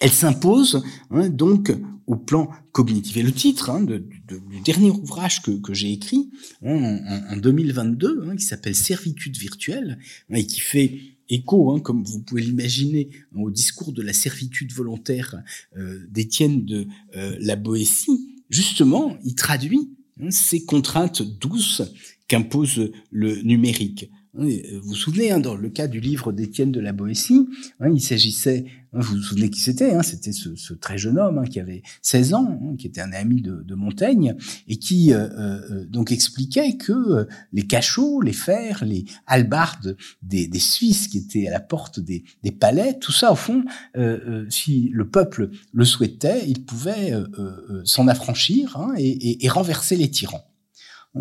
elle 0.00 0.12
s'impose 0.12 0.82
hein, 1.10 1.28
donc 1.28 1.72
au 2.06 2.16
plan 2.16 2.50
cognitif. 2.72 3.16
Et 3.16 3.22
le 3.22 3.32
titre 3.32 3.70
hein, 3.70 3.80
du 3.80 4.60
dernier 4.64 4.90
ouvrage 4.90 5.42
que, 5.42 5.72
j'ai 5.72 5.92
écrit 5.92 6.30
hein, 6.64 7.00
en, 7.30 7.34
en, 7.34 7.36
2022, 7.36 8.24
hein, 8.26 8.36
qui 8.36 8.44
s'appelle 8.44 8.74
Servitude 8.74 9.36
virtuelle, 9.36 9.98
et 10.30 10.46
qui 10.46 10.60
fait 10.60 11.00
écho, 11.28 11.80
comme 11.80 12.04
vous 12.04 12.20
pouvez 12.20 12.42
l'imaginer, 12.42 13.10
au 13.34 13.50
discours 13.50 13.92
de 13.92 14.02
la 14.02 14.12
servitude 14.12 14.72
volontaire 14.72 15.42
euh, 15.76 16.04
d'Étienne 16.10 16.64
de 16.64 16.86
euh, 17.16 17.36
la 17.40 17.56
Boétie, 17.56 18.42
justement, 18.50 19.16
il 19.24 19.34
traduit 19.34 19.90
ces 20.30 20.64
contraintes 20.64 21.22
douces 21.22 21.82
qu'impose 22.28 22.92
le 23.10 23.42
numérique. 23.42 24.10
Euh, 24.38 24.80
vous 24.82 24.88
vous 24.88 24.94
souvenez, 24.94 25.30
hein, 25.30 25.40
dans 25.40 25.54
le 25.54 25.68
cas 25.68 25.86
du 25.86 26.00
livre 26.00 26.32
d'Étienne 26.32 26.72
de 26.72 26.80
la 26.80 26.92
Boétie, 26.92 27.48
hein, 27.80 27.90
il 27.94 28.00
s'agissait, 28.00 28.64
hein, 28.92 28.98
vous 29.00 29.16
vous 29.16 29.22
souvenez 29.22 29.48
qui 29.48 29.60
c'était, 29.60 29.92
hein, 29.92 30.02
c'était 30.02 30.32
ce, 30.32 30.56
ce, 30.56 30.74
très 30.74 30.98
jeune 30.98 31.18
homme 31.18 31.38
hein, 31.38 31.44
qui 31.44 31.60
avait 31.60 31.82
16 32.02 32.34
ans, 32.34 32.74
qui 32.78 32.86
était 32.86 33.00
un 33.00 33.12
ami 33.12 33.42
de, 33.42 33.62
de 33.62 33.74
Montaigne, 33.74 34.34
et 34.66 34.76
qui 34.76 35.12
euh, 35.12 35.28
euh, 35.38 35.84
donc 35.86 36.10
expliquait 36.10 36.76
que 36.76 37.26
les 37.52 37.62
cachots, 37.62 38.20
les 38.20 38.32
fers, 38.32 38.84
les 38.84 39.04
halbardes 39.26 39.96
des, 40.22 40.48
des, 40.48 40.58
Suisses 40.58 41.08
qui 41.08 41.18
étaient 41.18 41.46
à 41.46 41.50
la 41.50 41.60
porte 41.60 42.00
des, 42.00 42.24
des 42.42 42.50
palais, 42.50 42.98
tout 42.98 43.12
ça, 43.12 43.30
au 43.32 43.36
fond, 43.36 43.64
si 44.48 44.88
le 44.92 45.08
peuple 45.08 45.50
le 45.72 45.84
souhaitait, 45.84 46.42
il 46.48 46.64
pouvait 46.64 47.12
s'en 47.84 48.08
affranchir 48.08 48.78
et, 48.96 49.10
et, 49.10 49.44
et 49.44 49.48
renverser 49.48 49.96
les 49.96 50.10
tyrans. 50.10 50.44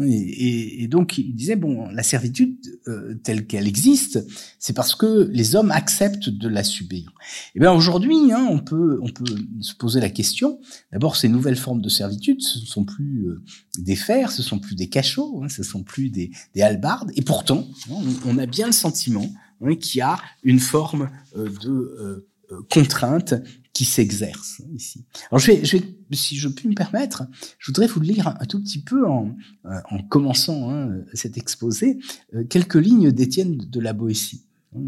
Et, 0.01 0.83
et, 0.83 0.88
donc 0.88 1.19
il 1.19 1.35
disait 1.35 1.55
bon, 1.55 1.88
la 1.89 2.01
servitude 2.01 2.57
euh, 2.88 3.13
telle 3.23 3.45
qu'elle 3.45 3.67
existe, 3.67 4.25
c'est 4.57 4.73
parce 4.73 4.95
que 4.95 5.29
les 5.31 5.55
hommes 5.55 5.69
acceptent 5.69 6.29
de 6.29 6.47
la 6.47 6.63
subir. 6.63 7.13
Eh 7.53 7.59
bien 7.59 7.71
aujourd'hui, 7.71 8.31
hein, 8.31 8.47
on 8.50 8.57
peut 8.57 9.00
on 9.03 9.09
peut 9.09 9.35
se 9.62 9.75
poser 9.75 10.00
la 10.00 10.09
question. 10.09 10.59
D'abord, 10.91 11.15
ces 11.15 11.29
nouvelles 11.29 11.57
formes 11.57 11.81
de 11.81 11.89
servitude, 11.89 12.41
ce 12.41 12.59
ne 12.59 12.65
sont 12.65 12.85
plus 12.85 13.27
euh, 13.27 13.43
des 13.77 13.95
fers, 13.95 14.31
ce 14.31 14.41
sont 14.41 14.57
plus 14.57 14.75
des 14.75 14.89
cachots, 14.89 15.41
hein, 15.43 15.50
ce 15.50 15.62
sont 15.62 15.83
plus 15.83 16.09
des, 16.09 16.31
des 16.55 16.63
halbardes. 16.63 17.12
Et 17.15 17.21
pourtant, 17.21 17.67
hein, 17.91 17.95
on, 18.25 18.39
a 18.39 18.47
bien 18.47 18.65
le 18.65 18.71
sentiment 18.71 19.29
hein, 19.62 19.75
qu'il 19.75 20.00
y 20.00 20.01
a 20.01 20.17
une 20.41 20.59
forme 20.59 21.12
euh, 21.38 21.50
de 21.62 22.25
contrainte 22.69 23.36
qui 23.74 23.86
s'exerce 23.86 24.62
ici. 24.75 25.03
Alors 25.31 25.39
je 25.39 25.51
vais, 25.51 25.65
je 25.65 25.77
vais, 25.77 25.83
si 26.12 26.38
je 26.38 26.48
puis 26.48 26.69
me 26.69 26.75
permettre, 26.75 27.24
je 27.57 27.72
voudrais 27.72 27.88
vous 27.88 28.00
lire 28.00 28.27
un, 28.27 28.45
tout 28.45 28.62
petit 28.62 28.81
peu 28.81 29.07
en, 29.07 29.36
euh, 29.65 29.79
en 29.89 30.03
commençant 30.03 30.69
hein, 30.69 31.01
cet 31.13 31.38
exposé 31.38 31.98
euh, 32.36 32.43
quelques 32.43 32.75
lignes 32.75 33.12
d'Étienne 33.12 33.57
de 33.57 33.79
la 33.79 33.93
Boétie. 33.93 34.45
Hein, 34.75 34.79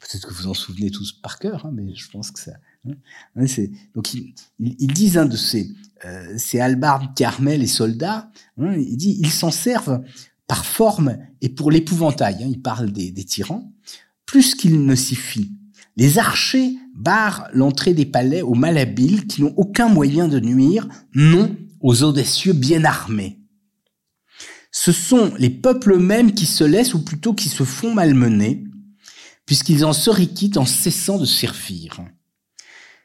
peut-être 0.00 0.28
que 0.28 0.34
vous 0.34 0.46
en 0.46 0.54
souvenez 0.54 0.90
tous 0.90 1.12
par 1.12 1.40
cœur, 1.40 1.66
hein, 1.66 1.72
mais 1.74 1.94
je 1.94 2.08
pense 2.10 2.30
que 2.30 2.38
ça. 2.38 2.52
Hein, 2.86 3.46
c'est, 3.46 3.70
donc 3.94 4.14
ils 4.14 4.34
il, 4.60 4.76
il 4.78 4.92
disent 4.92 5.14
de 5.14 5.36
ces, 5.36 5.70
euh, 6.04 6.34
ces 6.38 6.60
albardes 6.60 7.20
armaient 7.22 7.58
les 7.58 7.66
soldats, 7.66 8.30
il 8.58 8.96
dit 8.96 9.16
ils 9.18 9.30
s'en 9.30 9.50
servent 9.50 10.02
par 10.46 10.64
forme 10.64 11.18
et 11.40 11.48
pour 11.48 11.72
l'épouvantail. 11.72 12.46
il 12.48 12.62
parle 12.62 12.92
des, 12.92 13.10
des 13.10 13.24
tyrans 13.24 13.72
plus 14.26 14.54
qu'il 14.54 14.86
ne 14.86 14.94
s'y 14.94 15.16
fie. 15.16 15.52
Les 15.96 16.18
archers 16.18 16.76
barrent 16.94 17.46
l'entrée 17.52 17.94
des 17.94 18.06
palais 18.06 18.42
aux 18.42 18.54
malhabiles 18.54 19.26
qui 19.26 19.42
n'ont 19.42 19.54
aucun 19.56 19.88
moyen 19.88 20.28
de 20.28 20.40
nuire, 20.40 20.88
non 21.14 21.56
aux 21.80 22.02
audacieux 22.02 22.52
bien 22.52 22.84
armés. 22.84 23.40
Ce 24.70 24.92
sont 24.92 25.32
les 25.38 25.50
peuples 25.50 25.92
eux-mêmes 25.92 26.32
qui 26.32 26.46
se 26.46 26.64
laissent, 26.64 26.94
ou 26.94 27.04
plutôt 27.04 27.34
qui 27.34 27.48
se 27.48 27.64
font 27.64 27.92
malmener, 27.92 28.64
puisqu'ils 29.44 29.84
en 29.84 29.92
se 29.92 30.08
réquitent 30.08 30.56
en 30.56 30.64
cessant 30.64 31.18
de 31.18 31.26
servir. 31.26 32.00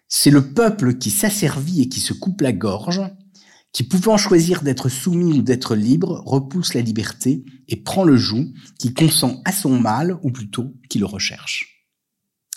C'est 0.07 0.31
le 0.31 0.53
peuple 0.53 0.97
qui 0.97 1.11
s'asservit 1.11 1.81
et 1.81 1.89
qui 1.89 1.99
se 1.99 2.13
coupe 2.13 2.41
la 2.41 2.53
gorge, 2.53 3.01
qui 3.73 3.83
pouvant 3.83 4.17
choisir 4.17 4.61
d'être 4.61 4.87
soumis 4.87 5.39
ou 5.39 5.41
d'être 5.41 5.75
libre, 5.75 6.23
repousse 6.25 6.73
la 6.73 6.81
liberté 6.81 7.43
et 7.67 7.75
prend 7.75 8.05
le 8.05 8.15
joug, 8.15 8.53
qui 8.79 8.93
consent 8.93 9.41
à 9.43 9.51
son 9.51 9.77
mal, 9.77 10.17
ou 10.23 10.31
plutôt 10.31 10.73
qui 10.89 10.99
le 10.99 11.05
recherche. 11.05 11.76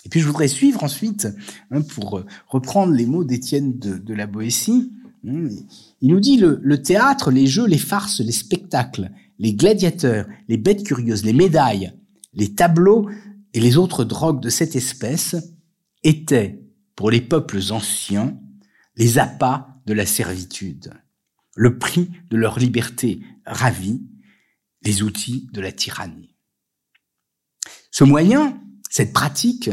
Et 0.05 0.09
puis 0.09 0.19
je 0.19 0.25
voudrais 0.25 0.47
suivre 0.47 0.83
ensuite, 0.83 1.27
hein, 1.69 1.81
pour 1.81 2.19
euh, 2.19 2.25
reprendre 2.47 2.93
les 2.93 3.05
mots 3.05 3.23
d'Étienne 3.23 3.77
de, 3.77 4.13
la 4.13 4.27
Boétie, 4.27 4.91
Hein, 5.27 5.49
il 6.01 6.09
nous 6.09 6.19
dit 6.19 6.37
le, 6.37 6.59
le 6.63 6.81
théâtre, 6.81 7.31
les 7.31 7.47
jeux, 7.47 7.67
les 7.67 7.77
farces, 7.77 8.21
les 8.21 8.31
spectacles, 8.31 9.11
les 9.37 9.53
gladiateurs, 9.53 10.27
les 10.47 10.57
bêtes 10.57 10.83
curieuses, 10.83 11.25
les 11.25 11.33
médailles, 11.33 11.93
les 12.33 12.53
tableaux 12.53 13.09
et 13.53 13.59
les 13.59 13.77
autres 13.77 14.03
drogues 14.03 14.41
de 14.41 14.49
cette 14.49 14.75
espèce 14.75 15.35
étaient, 16.03 16.59
pour 16.95 17.11
les 17.11 17.21
peuples 17.21 17.59
anciens, 17.71 18.37
les 18.95 19.17
appâts 19.17 19.67
de 19.85 19.93
la 19.93 20.05
servitude, 20.05 20.93
le 21.55 21.77
prix 21.77 22.09
de 22.29 22.37
leur 22.37 22.59
liberté 22.59 23.21
ravie, 23.45 24.01
les 24.83 25.03
outils 25.03 25.47
de 25.53 25.61
la 25.61 25.71
tyrannie. 25.71 26.35
Ce 27.91 28.03
moyen, 28.03 28.61
cette 28.89 29.13
pratique, 29.13 29.69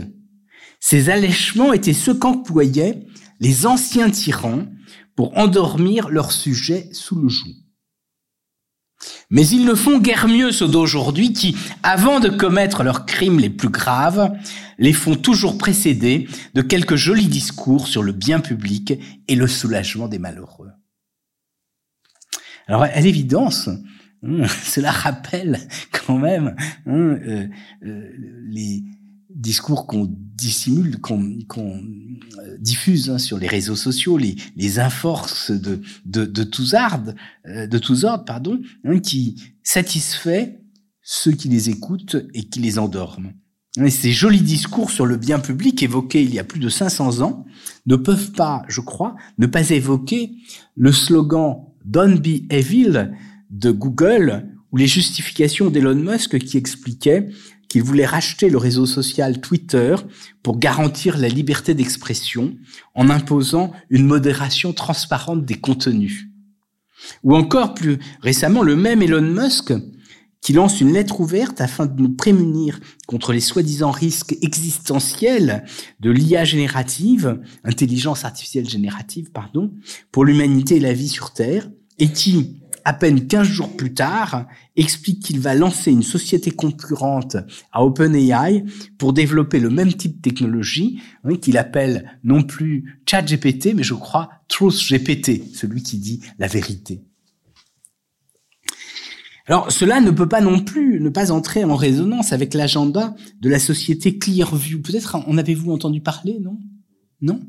ces 0.80 1.10
allèchements 1.10 1.72
étaient 1.72 1.92
ceux 1.92 2.14
qu'employaient 2.14 3.06
les 3.40 3.66
anciens 3.66 4.10
tyrans 4.10 4.66
pour 5.16 5.36
endormir 5.36 6.08
leurs 6.08 6.32
sujets 6.32 6.88
sous 6.92 7.20
le 7.20 7.28
joug. 7.28 7.54
Mais 9.30 9.46
ils 9.46 9.64
ne 9.64 9.74
font 9.74 9.98
guère 9.98 10.26
mieux 10.26 10.50
ceux 10.50 10.68
d'aujourd'hui 10.68 11.32
qui, 11.32 11.56
avant 11.82 12.18
de 12.18 12.28
commettre 12.28 12.82
leurs 12.82 13.06
crimes 13.06 13.38
les 13.38 13.50
plus 13.50 13.68
graves, 13.68 14.32
les 14.78 14.92
font 14.92 15.14
toujours 15.14 15.58
précéder 15.58 16.28
de 16.54 16.62
quelques 16.62 16.96
jolis 16.96 17.28
discours 17.28 17.86
sur 17.86 18.02
le 18.02 18.12
bien 18.12 18.40
public 18.40 18.94
et 19.28 19.34
le 19.36 19.46
soulagement 19.46 20.08
des 20.08 20.18
malheureux. 20.18 20.70
Alors, 22.66 22.82
à 22.82 23.00
l'évidence, 23.00 23.68
hein, 24.22 24.46
cela 24.64 24.90
rappelle 24.90 25.58
quand 25.92 26.18
même 26.18 26.54
hein, 26.86 26.92
euh, 26.92 27.48
euh, 27.84 28.10
les 28.48 28.82
discours 29.30 29.86
qu'on 29.86 30.08
dissimule, 30.10 31.00
qu'on 31.00 31.36
euh, 31.48 32.58
diffuse 32.58 33.10
hein, 33.10 33.18
sur 33.18 33.38
les 33.38 33.46
réseaux 33.46 33.76
sociaux, 33.76 34.16
les, 34.16 34.36
les 34.56 34.78
inforces 34.78 35.50
de, 35.50 35.80
de, 36.06 36.24
de 36.24 36.44
tous 36.44 36.74
ordres, 36.74 37.14
de 37.44 37.78
tous 37.78 38.04
ordres, 38.04 38.24
pardon, 38.24 38.60
qui 39.02 39.42
satisfait 39.62 40.60
ceux 41.02 41.32
qui 41.32 41.48
les 41.48 41.70
écoutent 41.70 42.16
et 42.34 42.44
qui 42.44 42.60
les 42.60 42.78
endorment. 42.78 43.32
Et 43.84 43.90
ces 43.90 44.12
jolis 44.12 44.40
discours 44.40 44.90
sur 44.90 45.06
le 45.06 45.16
bien 45.16 45.38
public 45.38 45.82
évoqués 45.82 46.22
il 46.22 46.34
y 46.34 46.38
a 46.38 46.44
plus 46.44 46.58
de 46.60 46.68
500 46.68 47.20
ans 47.20 47.44
ne 47.86 47.96
peuvent 47.96 48.32
pas, 48.32 48.64
je 48.68 48.80
crois, 48.80 49.16
ne 49.38 49.46
pas 49.46 49.70
évoquer 49.70 50.32
le 50.74 50.92
slogan 50.92 51.64
Don't 51.84 52.18
be 52.18 52.50
evil 52.50 53.12
de 53.50 53.70
Google 53.70 54.48
ou 54.72 54.76
les 54.76 54.86
justifications 54.86 55.70
d'Elon 55.70 55.94
Musk 55.94 56.38
qui 56.38 56.56
expliquaient 56.56 57.28
qu'il 57.68 57.82
voulait 57.82 58.06
racheter 58.06 58.48
le 58.48 58.58
réseau 58.58 58.86
social 58.86 59.40
Twitter 59.40 59.94
pour 60.42 60.58
garantir 60.58 61.18
la 61.18 61.28
liberté 61.28 61.74
d'expression 61.74 62.56
en 62.94 63.10
imposant 63.10 63.72
une 63.90 64.06
modération 64.06 64.72
transparente 64.72 65.44
des 65.44 65.56
contenus. 65.56 66.28
Ou 67.22 67.36
encore 67.36 67.74
plus 67.74 67.98
récemment, 68.22 68.62
le 68.62 68.76
même 68.76 69.02
Elon 69.02 69.22
Musk 69.22 69.72
qui 70.40 70.52
lance 70.52 70.80
une 70.80 70.92
lettre 70.92 71.20
ouverte 71.20 71.60
afin 71.60 71.86
de 71.86 72.00
nous 72.00 72.10
prémunir 72.10 72.78
contre 73.06 73.32
les 73.32 73.40
soi-disant 73.40 73.90
risques 73.90 74.36
existentiels 74.40 75.64
de 76.00 76.10
l'IA 76.10 76.44
générative, 76.44 77.40
intelligence 77.64 78.24
artificielle 78.24 78.68
générative, 78.68 79.30
pardon, 79.32 79.72
pour 80.12 80.24
l'humanité 80.24 80.76
et 80.76 80.80
la 80.80 80.92
vie 80.92 81.08
sur 81.08 81.32
Terre, 81.32 81.68
et 81.98 82.12
qui, 82.12 82.57
à 82.88 82.94
peine 82.94 83.26
15 83.26 83.46
jours 83.46 83.76
plus 83.76 83.92
tard, 83.92 84.46
explique 84.74 85.22
qu'il 85.22 85.40
va 85.40 85.54
lancer 85.54 85.90
une 85.90 86.02
société 86.02 86.50
concurrente 86.50 87.36
à 87.70 87.84
OpenAI 87.84 88.64
pour 88.96 89.12
développer 89.12 89.60
le 89.60 89.68
même 89.68 89.92
type 89.92 90.16
de 90.16 90.22
technologie 90.22 90.98
hein, 91.22 91.36
qu'il 91.36 91.58
appelle 91.58 92.18
non 92.24 92.42
plus 92.42 92.98
ChatGPT, 93.04 93.74
mais 93.74 93.82
je 93.82 93.92
crois 93.92 94.30
TruthGPT, 94.48 95.54
celui 95.54 95.82
qui 95.82 95.98
dit 95.98 96.20
la 96.38 96.46
vérité. 96.46 97.02
Alors, 99.48 99.70
cela 99.70 100.00
ne 100.00 100.10
peut 100.10 100.28
pas 100.28 100.40
non 100.40 100.64
plus 100.64 100.98
ne 100.98 101.10
pas 101.10 101.30
entrer 101.30 101.64
en 101.64 101.76
résonance 101.76 102.32
avec 102.32 102.54
l'agenda 102.54 103.14
de 103.42 103.50
la 103.50 103.58
société 103.58 104.16
Clearview. 104.16 104.80
Peut-être 104.80 105.14
en 105.14 105.36
avez-vous 105.36 105.72
entendu 105.72 106.00
parler, 106.00 106.38
non? 106.40 106.58
Non? 107.20 107.42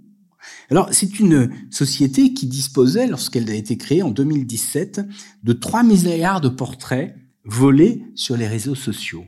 Alors, 0.70 0.90
c'est 0.92 1.20
une 1.20 1.52
société 1.72 2.34
qui 2.34 2.46
disposait, 2.46 3.08
lorsqu'elle 3.08 3.50
a 3.50 3.56
été 3.56 3.78
créée 3.78 4.04
en 4.04 4.12
2017, 4.12 5.02
de 5.44 5.54
3 5.54 5.84
milliards 5.84 6.42
de 6.42 6.50
portraits 6.50 7.16
volés 7.44 8.04
sur 8.16 8.38
les 8.38 8.48
réseaux 8.48 8.76
sociaux. 8.76 9.26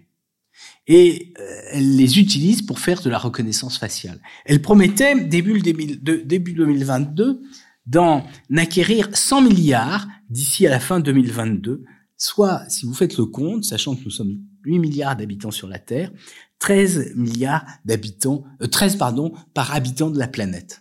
Et 0.88 1.34
euh, 1.40 1.62
elle 1.72 1.96
les 1.96 2.20
utilise 2.20 2.62
pour 2.62 2.80
faire 2.80 3.02
de 3.02 3.10
la 3.10 3.18
reconnaissance 3.18 3.78
faciale. 3.78 4.22
Elle 4.46 4.62
promettait, 4.62 5.20
début, 5.20 5.62
début 5.62 6.54
2022, 6.54 7.42
d'en 7.88 8.26
acquérir 8.56 9.10
100 9.12 9.42
milliards 9.42 10.08
d'ici 10.30 10.68
à 10.68 10.70
la 10.70 10.80
fin 10.80 11.00
2022, 11.00 11.84
soit, 12.18 12.64
si 12.70 12.86
vous 12.86 12.94
faites 12.94 13.18
le 13.18 13.26
compte, 13.26 13.64
sachant 13.64 13.96
que 13.96 14.04
nous 14.06 14.12
sommes 14.12 14.38
8 14.64 14.80
milliards 14.80 15.16
d'habitants 15.16 15.52
sur 15.52 15.68
la 15.68 15.80
Terre, 15.80 16.12
13 16.60 17.16
milliards 17.16 17.66
d'habitants, 17.86 18.44
13 18.72 18.96
euh, 18.96 18.98
pardon, 18.98 19.34
par 19.56 19.74
habitant 19.74 20.12
de 20.12 20.20
la 20.20 20.28
planète. 20.28 20.81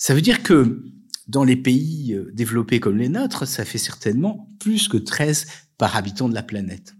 Ça 0.00 0.14
veut 0.14 0.22
dire 0.22 0.42
que 0.42 0.82
dans 1.28 1.44
les 1.44 1.56
pays 1.56 2.14
euh, 2.14 2.30
développés 2.32 2.80
comme 2.80 2.96
les 2.96 3.10
nôtres, 3.10 3.46
ça 3.46 3.66
fait 3.66 3.76
certainement 3.76 4.50
plus 4.58 4.88
que 4.88 4.96
13 4.96 5.46
par 5.76 5.94
habitant 5.94 6.30
de 6.30 6.34
la 6.34 6.42
planète. 6.42 6.94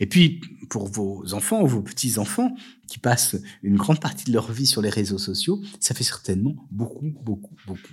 Et 0.00 0.06
puis, 0.06 0.40
pour 0.70 0.88
vos 0.88 1.34
enfants 1.34 1.62
ou 1.62 1.66
vos 1.66 1.82
petits-enfants 1.82 2.56
qui 2.88 2.98
passent 2.98 3.36
une 3.62 3.76
grande 3.76 4.00
partie 4.00 4.24
de 4.24 4.32
leur 4.32 4.50
vie 4.50 4.64
sur 4.64 4.80
les 4.80 4.88
réseaux 4.88 5.18
sociaux, 5.18 5.60
ça 5.80 5.94
fait 5.94 6.02
certainement 6.02 6.56
beaucoup, 6.70 7.12
beaucoup, 7.22 7.54
beaucoup. 7.66 7.92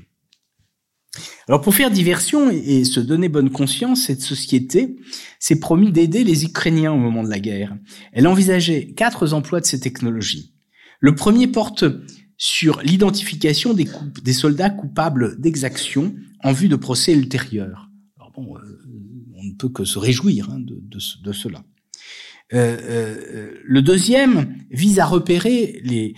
Alors 1.49 1.60
pour 1.60 1.76
faire 1.76 1.91
diversion 1.91 2.49
et 2.49 2.86
se 2.86 3.02
donner 3.02 3.28
bonne 3.28 3.52
conscience, 3.52 4.06
cette 4.06 4.21
société 4.21 4.95
s'est 5.39 5.60
promis 5.60 5.91
d'aider 5.91 6.23
les 6.23 6.45
Ukrainiens 6.45 6.93
au 6.93 6.97
moment 6.97 7.23
de 7.23 7.30
la 7.30 7.41
guerre. 7.41 7.78
Elle 8.13 8.28
envisageait 8.28 8.93
quatre 8.93 9.34
emplois 9.34 9.60
de 9.60 9.65
ces 9.65 9.82
technologies. 9.82 10.56
Le 11.02 11.15
premier 11.15 11.47
porte 11.47 11.84
sur 12.38 12.82
l'identification 12.82 13.74
des, 13.74 13.88
des, 14.24 14.34
soldats 14.34 14.69
coupables 14.69 15.39
d'exactions 15.39 16.15
en 16.43 16.52
vue 16.52 16.67
de 16.67 16.76
procès 16.76 17.13
ultérieurs. 17.13 17.89
Alors 18.17 18.32
bon, 18.32 18.58
euh, 18.58 18.84
on 19.36 19.43
ne 19.43 19.54
peut 19.54 19.69
que 19.69 19.86
se 19.86 20.00
réjouir 20.00 20.50
hein, 20.50 20.60
de, 20.60 20.76
de, 20.76 21.00
de, 21.24 21.32
cela. 21.32 21.63
Euh, 22.54 22.78
euh, 22.82 23.52
le 23.63 23.82
deuxième 23.82 24.56
vise 24.72 25.00
à 25.00 25.06
repérer 25.06 25.82
les 25.84 26.15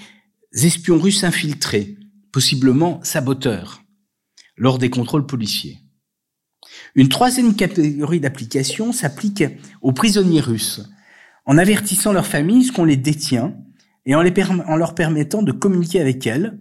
espions 0.54 0.98
russes 0.98 1.24
infiltrés, 1.24 1.98
possiblement 2.32 3.00
saboteurs, 3.04 3.84
lors 4.58 4.78
des 4.78 4.90
contrôles 4.90 5.26
policiers. 5.26 5.80
Une 6.96 7.10
troisième 7.10 7.56
catégorie 7.56 8.20
d'application 8.20 8.92
s'applique 8.92 9.44
aux 9.82 9.94
prisonniers 9.94 10.42
russes, 10.42 10.82
en 11.46 11.58
avertissant 11.58 12.14
leurs 12.14 12.26
familles 12.26 12.68
qu'on 12.72 12.86
les 12.86 12.98
détient 12.98 13.56
et 14.06 14.16
en, 14.16 14.22
leur 14.22 14.96
permettant 14.96 15.42
de 15.42 15.52
communiquer 15.52 16.00
avec 16.00 16.26
elles, 16.28 16.60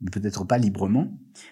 mais 0.00 0.10
peut-être 0.10 0.44
pas 0.44 0.58
librement, 0.58 1.08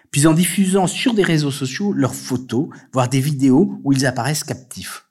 puis 0.09 0.27
en 0.27 0.33
diffusant 0.33 0.87
sur 0.87 1.13
des 1.13 1.23
réseaux 1.23 1.51
sociaux 1.51 1.93
leurs 1.93 2.15
photos, 2.15 2.69
voire 2.91 3.07
des 3.07 3.21
vidéos 3.21 3.79
où 3.83 3.93
ils 3.93 4.05
apparaissent 4.05 4.43
captifs. 4.43 5.07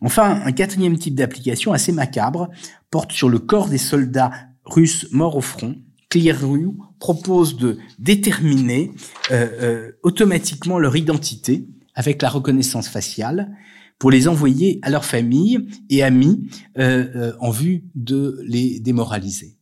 Enfin, 0.00 0.40
un 0.44 0.52
quatrième 0.52 0.98
type 0.98 1.16
d'application 1.16 1.72
assez 1.72 1.92
macabre 1.92 2.48
porte 2.90 3.12
sur 3.12 3.28
le 3.28 3.40
corps 3.40 3.68
des 3.68 3.78
soldats 3.78 4.30
russes 4.64 5.08
morts 5.10 5.36
au 5.36 5.40
front. 5.40 5.76
Clearview 6.10 6.78
propose 7.00 7.56
de 7.56 7.78
déterminer 7.98 8.92
euh, 9.32 9.48
euh, 9.60 9.92
automatiquement 10.04 10.78
leur 10.78 10.96
identité 10.96 11.66
avec 11.96 12.22
la 12.22 12.28
reconnaissance 12.28 12.88
faciale 12.88 13.50
pour 13.98 14.10
les 14.10 14.28
envoyer 14.28 14.78
à 14.82 14.90
leurs 14.90 15.04
familles 15.04 15.66
et 15.90 16.02
amis 16.02 16.48
euh, 16.78 17.06
euh, 17.14 17.32
en 17.40 17.50
vue 17.50 17.84
de 17.94 18.40
les 18.46 18.80
démoraliser. 18.80 19.56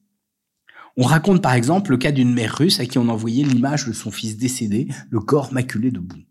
On 0.96 1.04
raconte 1.04 1.42
par 1.42 1.54
exemple 1.54 1.90
le 1.90 1.96
cas 1.96 2.12
d'une 2.12 2.32
mère 2.32 2.56
russe 2.56 2.80
à 2.80 2.86
qui 2.86 2.98
on 2.98 3.08
envoyait 3.08 3.44
l'image 3.44 3.86
de 3.86 3.92
son 3.92 4.10
fils 4.10 4.36
décédé, 4.36 4.88
le 5.10 5.20
corps 5.20 5.52
maculé 5.52 5.90
de 5.90 6.00
boue. 6.00 6.22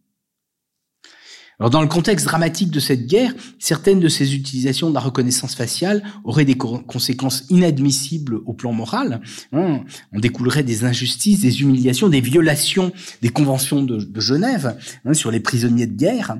Alors 1.61 1.69
dans 1.69 1.81
le 1.81 1.87
contexte 1.87 2.25
dramatique 2.25 2.71
de 2.71 2.79
cette 2.79 3.05
guerre, 3.05 3.35
certaines 3.59 3.99
de 3.99 4.07
ces 4.07 4.33
utilisations 4.33 4.89
de 4.89 4.95
la 4.95 4.99
reconnaissance 4.99 5.53
faciale 5.53 6.01
auraient 6.23 6.43
des 6.43 6.57
conséquences 6.57 7.45
inadmissibles 7.51 8.39
au 8.47 8.53
plan 8.53 8.73
moral. 8.73 9.21
Hein. 9.53 9.81
On 10.11 10.19
découlerait 10.19 10.63
des 10.63 10.85
injustices, 10.85 11.41
des 11.41 11.61
humiliations, 11.61 12.09
des 12.09 12.19
violations 12.19 12.91
des 13.21 13.29
conventions 13.29 13.83
de, 13.83 14.09
Genève 14.19 14.75
hein, 15.05 15.13
sur 15.13 15.29
les 15.29 15.39
prisonniers 15.39 15.85
de 15.85 15.93
guerre 15.93 16.35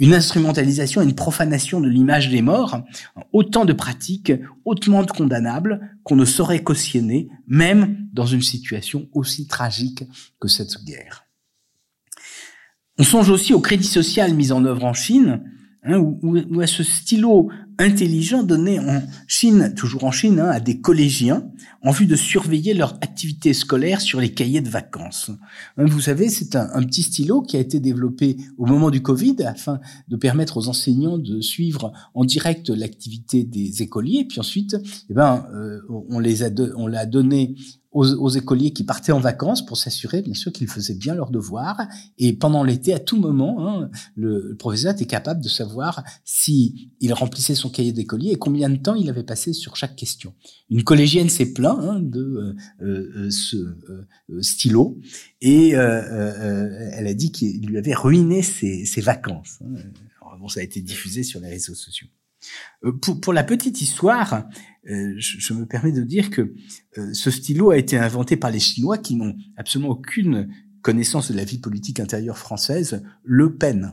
une 0.00 0.14
instrumentalisation 0.14 1.02
et 1.02 1.04
une 1.04 1.14
profanation 1.14 1.80
de 1.80 1.88
l'image 1.88 2.30
des 2.30 2.42
morts, 2.42 2.82
autant 3.32 3.66
de 3.66 3.74
pratiques 3.74 4.32
hautement 4.64 5.04
condamnables 5.04 5.96
qu'on 6.02 6.16
ne 6.16 6.24
saurait 6.24 6.62
cautionner, 6.62 7.28
même 7.46 8.08
dans 8.12 8.26
une 8.26 8.42
situation 8.42 9.08
aussi 9.12 9.46
tragique 9.46 10.04
que 10.40 10.48
cette 10.48 10.82
guerre. 10.84 11.26
On 12.98 13.04
songe 13.04 13.30
aussi 13.30 13.52
au 13.52 13.60
crédit 13.60 13.86
social 13.86 14.34
mis 14.34 14.52
en 14.52 14.64
œuvre 14.64 14.84
en 14.84 14.94
Chine, 14.94 15.42
hein, 15.84 15.98
où, 15.98 16.60
à 16.60 16.66
ce 16.66 16.82
stylo 16.82 17.48
intelligent 17.78 18.42
donné 18.42 18.78
en 18.78 19.02
Chine, 19.26 19.72
toujours 19.74 20.04
en 20.04 20.10
Chine, 20.10 20.38
hein, 20.38 20.50
à 20.50 20.60
des 20.60 20.80
collégiens 20.80 21.46
en 21.82 21.92
vue 21.92 22.06
de 22.06 22.16
surveiller 22.16 22.74
leur 22.74 22.94
activité 23.00 23.54
scolaire 23.54 24.00
sur 24.00 24.20
les 24.20 24.34
cahiers 24.34 24.60
de 24.60 24.68
vacances. 24.68 25.30
Hein, 25.78 25.86
vous 25.86 26.00
savez, 26.00 26.28
c'est 26.28 26.56
un, 26.56 26.68
un, 26.74 26.82
petit 26.82 27.02
stylo 27.02 27.40
qui 27.40 27.56
a 27.56 27.60
été 27.60 27.80
développé 27.80 28.36
au 28.58 28.66
moment 28.66 28.90
du 28.90 29.02
Covid 29.02 29.36
afin 29.44 29.80
de 30.08 30.16
permettre 30.16 30.58
aux 30.58 30.68
enseignants 30.68 31.18
de 31.18 31.40
suivre 31.40 31.92
en 32.14 32.24
direct 32.24 32.68
l'activité 32.68 33.44
des 33.44 33.82
écoliers. 33.82 34.26
Puis 34.28 34.40
ensuite, 34.40 34.76
eh 35.08 35.14
ben, 35.14 35.46
euh, 35.54 35.80
on 35.88 36.18
les 36.18 36.42
a, 36.42 36.50
on 36.76 36.86
l'a 36.86 37.06
donné 37.06 37.54
aux, 37.92 38.28
écoliers 38.28 38.72
qui 38.72 38.84
partaient 38.84 39.10
en 39.10 39.18
vacances 39.18 39.66
pour 39.66 39.76
s'assurer, 39.76 40.22
bien 40.22 40.34
sûr, 40.34 40.52
qu'ils 40.52 40.68
faisaient 40.68 40.94
bien 40.94 41.14
leurs 41.14 41.30
devoirs. 41.30 41.88
Et 42.18 42.32
pendant 42.32 42.62
l'été, 42.62 42.94
à 42.94 43.00
tout 43.00 43.18
moment, 43.18 43.68
hein, 43.68 43.90
le, 44.14 44.54
professeur 44.56 44.92
était 44.92 45.06
capable 45.06 45.42
de 45.42 45.48
savoir 45.48 46.04
si 46.24 46.92
il 47.00 47.12
remplissait 47.12 47.56
son 47.56 47.68
cahier 47.68 47.92
d'écolier 47.92 48.30
et 48.30 48.36
combien 48.36 48.68
de 48.68 48.76
temps 48.76 48.94
il 48.94 49.08
avait 49.08 49.24
passé 49.24 49.52
sur 49.52 49.76
chaque 49.76 49.96
question. 49.96 50.34
Une 50.70 50.84
collégienne 50.84 51.28
s'est 51.28 51.52
plaint 51.52 51.78
hein, 51.80 52.00
de 52.00 52.20
euh, 52.80 52.82
euh, 52.82 53.30
ce 53.30 53.56
euh, 53.56 54.42
stylo 54.42 54.98
et 55.40 55.70
elle 55.70 57.06
a 57.06 57.14
dit 57.14 57.32
qu'il 57.32 57.66
lui 57.66 57.78
avait 57.78 57.94
ruiné 57.94 58.42
ses, 58.42 58.84
ses 58.84 59.00
vacances. 59.00 59.58
Hein. 59.64 59.80
Bon, 60.38 60.48
ça 60.48 60.60
a 60.60 60.62
été 60.62 60.80
diffusé 60.80 61.22
sur 61.22 61.40
les 61.40 61.48
réseaux 61.48 61.74
sociaux. 61.74 62.06
Pour, 63.02 63.20
pour, 63.20 63.32
la 63.32 63.44
petite 63.44 63.80
histoire, 63.80 64.44
euh, 64.88 65.14
je, 65.18 65.52
me 65.52 65.66
permets 65.66 65.92
de 65.92 66.02
dire 66.02 66.30
que 66.30 66.54
euh, 66.98 67.12
ce 67.12 67.30
stylo 67.30 67.70
a 67.70 67.76
été 67.76 67.98
inventé 67.98 68.36
par 68.36 68.50
les 68.50 68.60
Chinois 68.60 68.98
qui 68.98 69.14
n'ont 69.14 69.36
absolument 69.56 69.90
aucune 69.90 70.48
connaissance 70.82 71.30
de 71.30 71.36
la 71.36 71.44
vie 71.44 71.58
politique 71.58 72.00
intérieure 72.00 72.38
française, 72.38 73.02
Le 73.22 73.56
Pen. 73.56 73.92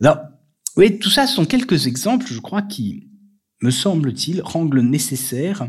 Alors, 0.00 0.18
oui, 0.76 0.98
tout 0.98 1.10
ça 1.10 1.26
sont 1.26 1.46
quelques 1.46 1.86
exemples, 1.86 2.26
je 2.26 2.40
crois, 2.40 2.62
qui, 2.62 3.10
me 3.62 3.70
semble-t-il, 3.70 4.42
rendent 4.42 4.74
nécessaire 4.74 5.68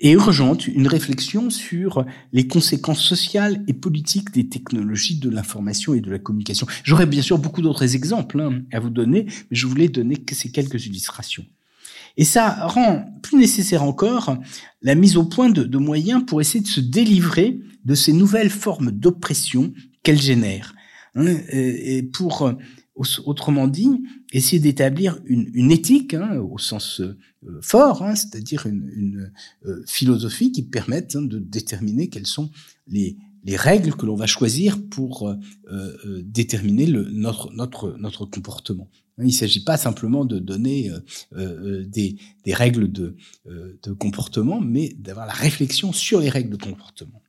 et 0.00 0.12
urgente 0.12 0.66
une 0.66 0.88
réflexion 0.88 1.50
sur 1.50 2.04
les 2.32 2.46
conséquences 2.46 3.02
sociales 3.02 3.62
et 3.68 3.74
politiques 3.74 4.32
des 4.32 4.48
technologies 4.48 5.18
de 5.18 5.28
l'information 5.28 5.94
et 5.94 6.00
de 6.00 6.10
la 6.10 6.18
communication. 6.18 6.66
J'aurais 6.82 7.06
bien 7.06 7.22
sûr 7.22 7.38
beaucoup 7.38 7.60
d'autres 7.60 7.94
exemples 7.94 8.40
hein, 8.40 8.62
à 8.72 8.80
vous 8.80 8.90
donner, 8.90 9.26
mais 9.50 9.56
je 9.56 9.66
voulais 9.66 9.88
donner 9.88 10.16
ces 10.32 10.50
quelques 10.50 10.86
illustrations. 10.86 11.44
Et 12.16 12.24
ça 12.24 12.66
rend 12.66 13.04
plus 13.22 13.38
nécessaire 13.38 13.84
encore 13.84 14.36
la 14.82 14.94
mise 14.94 15.16
au 15.16 15.24
point 15.24 15.50
de, 15.50 15.78
moyens 15.78 16.24
pour 16.26 16.40
essayer 16.40 16.60
de 16.60 16.68
se 16.68 16.80
délivrer 16.80 17.60
de 17.84 17.94
ces 17.94 18.12
nouvelles 18.12 18.50
formes 18.50 18.90
d'oppression 18.90 19.72
qu'elles 20.02 20.20
génèrent. 20.20 20.74
Hein, 21.14 21.36
et 21.50 22.02
pour 22.02 22.52
Autrement 23.24 23.66
dit, 23.66 24.02
essayer 24.30 24.60
d'établir 24.60 25.20
une, 25.24 25.70
éthique 25.70 26.12
hein, 26.12 26.38
au 26.38 26.58
sens 26.58 27.00
euh, 27.00 27.16
fort, 27.62 28.02
hein, 28.02 28.14
c'est-à-dire 28.14 28.66
une, 28.66 29.32
euh, 29.64 29.82
philosophie 29.86 30.52
qui 30.52 30.62
permette 30.62 31.16
hein, 31.16 31.22
de 31.22 31.38
déterminer 31.38 32.08
quelles 32.08 32.26
sont 32.26 32.50
les, 32.88 33.16
les 33.44 33.56
règles 33.56 33.94
que 33.94 34.04
l'on 34.04 34.16
va 34.16 34.26
choisir 34.26 34.78
pour 34.90 35.28
euh, 35.28 36.22
déterminer 36.22 36.86
notre, 36.88 38.26
comportement. 38.26 38.90
Il 39.18 39.26
ne 39.26 39.30
s'agit 39.30 39.64
pas 39.64 39.78
simplement 39.78 40.26
de 40.26 40.38
donner 40.38 40.90
des, 41.32 42.16
des, 42.44 42.54
règles 42.54 42.90
de, 42.90 43.16
de 43.46 43.92
comportement, 43.92 44.60
mais 44.60 44.94
d'avoir 44.98 45.26
la 45.26 45.32
réflexion 45.32 45.92
sur 45.92 46.20
les 46.20 46.30
règles 46.30 46.50
de 46.50 46.62
comportement. 46.62 47.19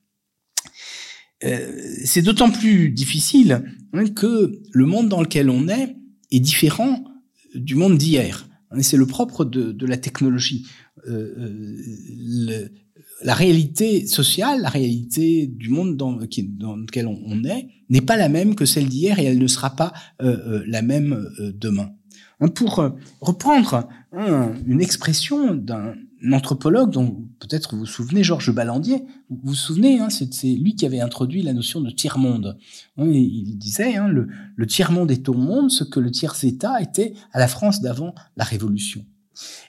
Euh, 1.44 1.72
c'est 2.04 2.22
d'autant 2.22 2.52
plus 2.52 2.90
difficile 2.90 3.64
hein, 3.94 4.06
que 4.08 4.52
le 4.72 4.86
monde 4.86 5.10
dans 5.10 5.22
lequel 5.22 5.50
on 5.50 5.68
est 5.68 5.96
est 6.32 6.40
différent 6.40 7.04
du 7.56 7.76
monde 7.76 7.98
d'hier. 7.98 8.48
Hein, 8.70 8.82
c'est 8.82 8.98
le 8.98 9.06
propre 9.06 9.44
de, 9.44 9.86
la 9.86 9.98
technologie. 9.98 10.68
Euh, 11.08 11.76
euh, 12.50 12.70
la 13.24 13.34
réalité 13.34 14.08
sociale, 14.08 14.62
la 14.62 14.70
réalité 14.70 15.48
du 15.48 15.70
monde 15.70 15.98
dans, 15.98 16.16
lequel 16.16 17.08
on, 17.08 17.44
est, 17.44 17.68
n'est 17.90 18.02
pas 18.02 18.18
la 18.18 18.30
même 18.30 18.56
que 18.56 18.66
celle 18.66 18.88
d'hier 18.88 19.20
et 19.20 19.26
elle 19.26 19.40
ne 19.40 19.48
sera 19.48 19.76
pas 19.76 19.94
la 20.20 20.82
même 20.82 21.30
demain. 21.40 21.92
Hein, 22.40 22.48
pour 22.48 22.84
reprendre 23.20 23.88
une 24.66 24.82
expression 24.82 25.54
d'un 25.54 25.94
anthropologue 26.32 26.92
dont 26.92 27.28
peut-être 27.40 27.74
vous 27.74 27.82
vous 27.82 27.86
souvenez, 27.86 28.24
Georges 28.24 28.54
Ballandier. 28.54 29.04
Vous 29.30 29.40
vous 29.44 29.56
souvenez, 29.56 30.00
hein, 30.00 30.10
c'est 30.10 30.48
lui 30.48 30.76
qui 30.76 30.86
avait 30.86 31.00
introduit 31.00 31.42
la 31.42 31.54
notion 31.54 31.82
de 31.82 31.90
tiers-monde. 31.90 32.58
Hein, 32.98 33.08
il 33.08 33.58
disait, 33.58 33.96
hein, 33.96 34.08
le, 34.08 34.28
le 34.56 34.68
tiers-monde 34.68 35.12
est 35.12 35.28
au 35.30 35.34
monde 35.34 35.72
ce 35.72 35.84
que 35.84 36.00
le 36.00 36.12
tiers-État 36.12 36.82
était 36.82 37.14
à 37.34 37.40
la 37.40 37.48
France 37.48 37.82
d'avant 37.82 38.14
la 38.38 38.44
Révolution. 38.44 39.06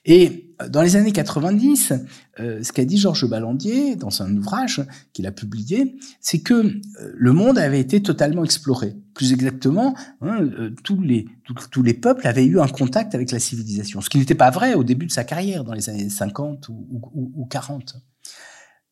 Et 0.05 0.55
euh, 0.61 0.69
dans 0.69 0.83
les 0.83 0.97
années 0.97 1.13
90, 1.13 1.93
euh, 2.41 2.63
ce 2.63 2.73
qu'a 2.73 2.85
dit 2.85 2.99
Georges 2.99 3.29
Ballandier 3.29 3.97
dans 3.97 4.23
un 4.23 4.37
ouvrage 4.37 4.83
qu'il 5.13 5.27
a 5.27 5.33
publié, 5.33 5.97
c'est 6.21 6.41
que 6.41 6.55
euh, 6.55 6.81
le 7.15 7.33
monde 7.33 7.59
avait 7.59 7.81
été 7.81 8.03
totalement 8.03 8.45
exploré. 8.45 8.95
Plus 9.15 9.33
exactement, 9.33 9.95
hein, 10.21 10.49
tous, 10.83 11.01
les, 11.01 11.27
tous, 11.71 11.83
les 11.83 11.95
peuples 11.95 12.27
avaient 12.27 12.47
eu 12.47 12.61
un 12.61 12.69
contact 12.69 13.15
avec 13.15 13.31
la 13.31 13.39
civilisation, 13.39 14.01
ce 14.01 14.09
qui 14.09 14.19
n'était 14.19 14.35
pas 14.35 14.51
vrai 14.51 14.75
au 14.75 14.85
début 14.85 15.07
de 15.07 15.13
sa 15.13 15.25
carrière, 15.25 15.65
dans 15.65 15.75
les 15.75 15.91
années 15.91 16.09
50 16.09 16.69
ou, 16.71 16.87
ou, 17.15 17.33
ou 17.35 17.47
40. 17.47 17.97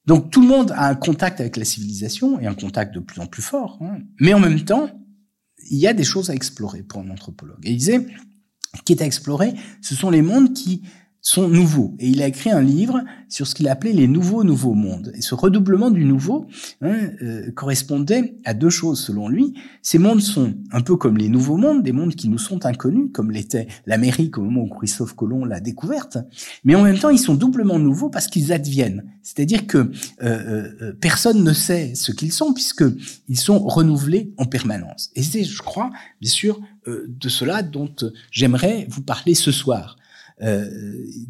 Donc 0.07 0.31
tout 0.31 0.43
le 0.43 0.49
monde 0.49 0.73
a 0.73 0.89
un 0.89 0.95
contact 0.95 1.41
avec 1.41 1.57
la 1.57 1.65
civilisation 1.65 2.39
et 2.41 2.47
un 2.47 2.55
contact 2.55 2.95
de 2.95 3.01
plus 3.01 3.21
en 3.21 3.27
plus 3.27 3.43
fort, 3.43 3.79
hein. 3.81 3.99
mais 4.21 4.35
en 4.35 4.41
même 4.41 4.65
temps, 4.65 4.91
il 5.71 5.79
y 5.79 5.87
a 5.87 5.93
des 5.93 6.05
choses 6.05 6.31
à 6.31 6.35
explorer 6.35 6.83
pour 6.83 7.01
un 7.01 7.11
anthropologue. 7.11 7.61
Et 7.65 7.73
il 7.73 7.77
disait, 7.77 8.07
qui 8.85 8.93
est 8.93 9.03
à 9.03 9.07
explorer, 9.07 9.55
ce 9.81 9.95
sont 9.95 10.11
les 10.11 10.23
mondes 10.23 10.55
qui 10.55 10.83
sont 11.23 11.49
nouveaux. 11.49 11.95
Et 11.99 12.09
il 12.09 12.23
a 12.23 12.27
écrit 12.27 12.51
un 12.51 12.63
livre 12.63 13.03
sur 13.29 13.47
ce 13.47 13.55
qu'il 13.55 13.69
appelait 13.69 13.93
les 13.93 14.09
nouveaux 14.09 14.45
nouveaux 14.45 14.75
mondes. 14.75 15.13
Et 15.15 15.21
ce 15.21 15.35
redoublement 15.35 15.91
du 15.91 16.05
nouveau 16.05 16.47
hein, 16.81 17.11
euh, 17.23 17.51
correspondait 17.53 18.37
à 18.45 18.55
deux 18.55 18.71
choses 18.71 19.01
selon 19.01 19.29
lui. 19.29 19.55
Ces 19.83 19.99
mondes 19.99 20.21
sont 20.21 20.55
un 20.73 20.81
peu 20.81 20.97
comme 20.97 21.17
les 21.19 21.29
nouveaux 21.29 21.57
mondes, 21.57 21.83
des 21.83 21.93
mondes 21.93 22.15
qui 22.15 22.29
nous 22.29 22.39
sont 22.39 22.67
inconnus, 22.67 23.11
comme 23.13 23.31
l'était 23.31 23.69
l'Amérique 23.87 24.39
au 24.39 24.43
moment 24.43 24.63
où 24.63 24.69
Christophe 24.69 25.15
Colomb 25.15 25.45
l'a 25.45 25.61
découverte. 25.61 26.19
Mais 26.65 26.75
en 26.75 26.83
même 26.83 26.99
temps, 26.99 27.11
ils 27.11 27.19
sont 27.19 27.35
doublement 27.35 27.79
nouveaux 27.79 28.11
parce 28.11 28.27
qu'ils 28.27 28.53
adviennent. 28.53 29.05
C'est-à-dire 29.23 29.67
que 29.67 29.79
euh, 29.79 29.91
euh, 30.23 30.73
euh 30.83 30.93
personne 31.01 31.45
ne 31.45 31.53
sait 31.53 31.95
ce 31.95 32.13
qu'ils 32.13 32.33
sont 32.33 32.53
puisque 32.53 32.85
ils 33.29 33.39
sont 33.39 33.59
renouvelés 33.59 34.33
en 34.39 34.47
permanence. 34.47 35.11
Et 35.15 35.23
c'est, 35.23 35.45
je 35.45 35.63
crois, 35.63 35.91
bien 36.21 36.31
sûr, 36.31 36.61
euh, 36.87 37.05
de 37.09 37.29
cela 37.29 37.63
dont 37.63 37.95
j'aimerais 38.31 38.87
vous 38.91 39.03
parler 39.03 39.35
ce 39.35 39.53
soir. 39.53 39.97
Euh, 40.43 40.71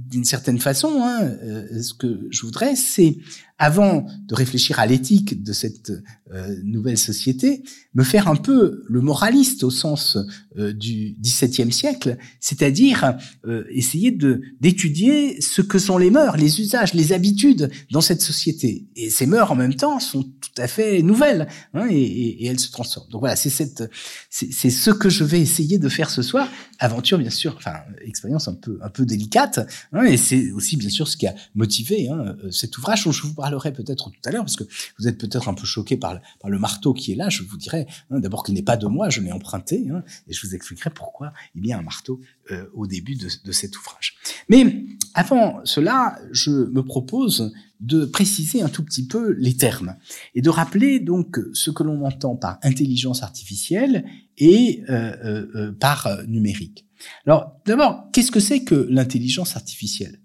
d'une 0.09 0.25
certaine 0.25 0.61
façon, 0.61 1.03
hein, 1.03 1.21
euh, 1.43 1.83
ce 1.83 1.95
que 1.95 2.29
je 2.31 2.43
voudrais, 2.43 2.77
c'est 2.77 3.17
avant 3.61 4.07
de 4.27 4.35
réfléchir 4.35 4.81
à 4.81 4.87
l'éthique 4.87 5.43
de 5.43 5.53
cette 5.53 5.93
euh, 6.33 6.57
nouvelle 6.65 6.97
société, 6.97 7.63
me 7.93 8.03
faire 8.03 8.27
un 8.27 8.37
peu 8.37 8.83
le 8.89 9.03
moraliste 9.03 9.65
au 9.65 9.71
sens 9.71 10.17
euh, 10.57 10.73
du 10.73 11.15
XVIIe 11.21 11.71
siècle, 11.71 12.17
c'est-à-dire 12.41 13.19
euh, 13.45 13.65
essayer 13.71 14.13
de 14.13 14.41
d'étudier 14.61 15.43
ce 15.43 15.61
que 15.61 15.79
sont 15.79 15.99
les 15.99 16.11
mœurs, 16.11 16.39
les 16.39 16.61
usages, 16.63 16.95
les 16.95 17.13
habitudes 17.13 17.71
dans 17.91 18.01
cette 18.01 18.23
société. 18.23 18.87
Et 18.97 19.11
ces 19.11 19.27
mœurs, 19.27 19.51
en 19.51 19.57
même 19.57 19.75
temps, 19.75 20.01
sont 20.01 20.23
tout 20.23 20.57
à 20.57 20.67
fait 20.67 21.03
nouvelles 21.03 21.47
hein, 21.75 21.87
et, 21.91 22.01
et, 22.01 22.47
elles 22.47 22.61
se 22.61 22.71
transforment. 22.71 23.11
Donc 23.11 23.21
voilà, 23.21 23.37
c'est 23.37 23.51
cette, 23.51 23.91
c'est 24.31 24.71
ce 24.71 24.91
que 24.91 25.11
je 25.11 25.23
vais 25.23 25.41
essayer 25.41 25.77
de 25.77 25.89
faire 25.91 26.09
ce 26.09 26.23
soir. 26.23 26.49
Aventure, 26.79 27.19
bien 27.19 27.29
sûr, 27.29 27.57
enfin 27.59 27.75
expérience 28.07 28.49
un 28.49 28.55
peu 28.55 28.79
un 28.83 28.89
peu 28.89 29.05
délicate, 29.05 29.61
hein, 29.93 30.05
et 30.05 30.17
c'est 30.17 30.51
aussi 30.53 30.79
bien 30.79 30.89
sûr 30.89 31.07
ce 31.09 31.19
qui 31.19 31.27
a 31.27 31.35
motivé 31.55 32.09
hein, 32.09 32.37
cet 32.51 32.79
ouvrage 32.79 33.05
dont 33.05 33.13
je 33.13 33.23
vous 33.23 33.35
parle 33.35 33.50
parlerai 33.51 33.73
peut-être 33.73 34.11
tout 34.11 34.29
à 34.29 34.31
l'heure, 34.31 34.45
parce 34.45 34.57
que 34.57 34.65
vous 34.99 35.09
êtes 35.09 35.19
peut-être 35.19 35.49
un 35.49 35.55
peu 35.55 35.67
choqué 35.67 35.97
par, 35.97 36.21
le 36.47 36.59
marteau 36.59 36.93
qui 36.93 37.13
est 37.13 37.17
là. 37.17 37.29
Je 37.29 37.43
vous 37.43 37.57
dirai 37.57 37.87
hein, 38.11 38.21
d'abord 38.21 38.45
qu'il 38.45 38.55
n'est 38.55 38.63
pas 38.63 38.77
de 38.77 38.87
moi, 38.87 39.11
je 39.11 39.21
l'ai 39.21 39.33
emprunté, 39.33 39.89
hein, 39.91 40.03
et 40.29 40.33
je 40.33 40.47
vous 40.47 40.55
expliquerai 40.55 40.91
pourquoi 40.91 41.33
il 41.55 41.67
y 41.67 41.73
a 41.73 41.79
un 41.79 41.83
marteau 41.83 42.21
euh, 42.51 42.67
au 42.75 42.87
début 42.87 43.17
de, 43.17 43.29
de, 43.45 43.53
cet 43.53 43.77
ouvrage. 43.77 44.17
Mais 44.49 44.85
avant 45.15 45.61
cela, 45.65 46.19
je 46.31 46.51
me 46.51 46.83
propose 46.83 47.53
de 47.81 48.05
préciser 48.05 48.63
un 48.63 48.69
tout 48.69 48.85
petit 48.85 49.07
peu 49.07 49.33
les 49.33 49.57
termes 49.57 49.97
et 50.35 50.43
de 50.43 50.51
rappeler 50.51 51.01
donc 51.01 51.41
ce 51.53 51.71
que 51.71 51.83
l'on 51.83 52.05
entend 52.05 52.37
par 52.37 52.59
intelligence 52.63 53.23
artificielle 53.23 54.05
et 54.39 54.85
euh, 54.89 55.47
euh, 55.55 55.73
par 55.73 56.09
numérique. 56.29 56.87
Alors 57.27 57.57
d'abord, 57.67 58.11
qu'est-ce 58.13 58.31
que 58.31 58.41
c'est 58.41 58.63
que 58.65 58.87
l'intelligence 58.91 59.57
artificielle? 59.57 60.21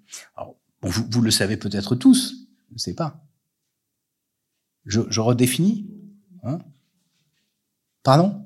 Vous, 0.85 1.21
le 1.21 1.31
savez 1.31 1.57
peut-être 1.57 1.95
tous, 1.95 2.44
ne 2.75 2.79
sais 2.79 2.93
pas. 2.93 3.23
Je, 4.85 5.01
je 5.09 5.19
redéfinis 5.19 5.89
hein 6.43 6.59
Pardon? 8.03 8.45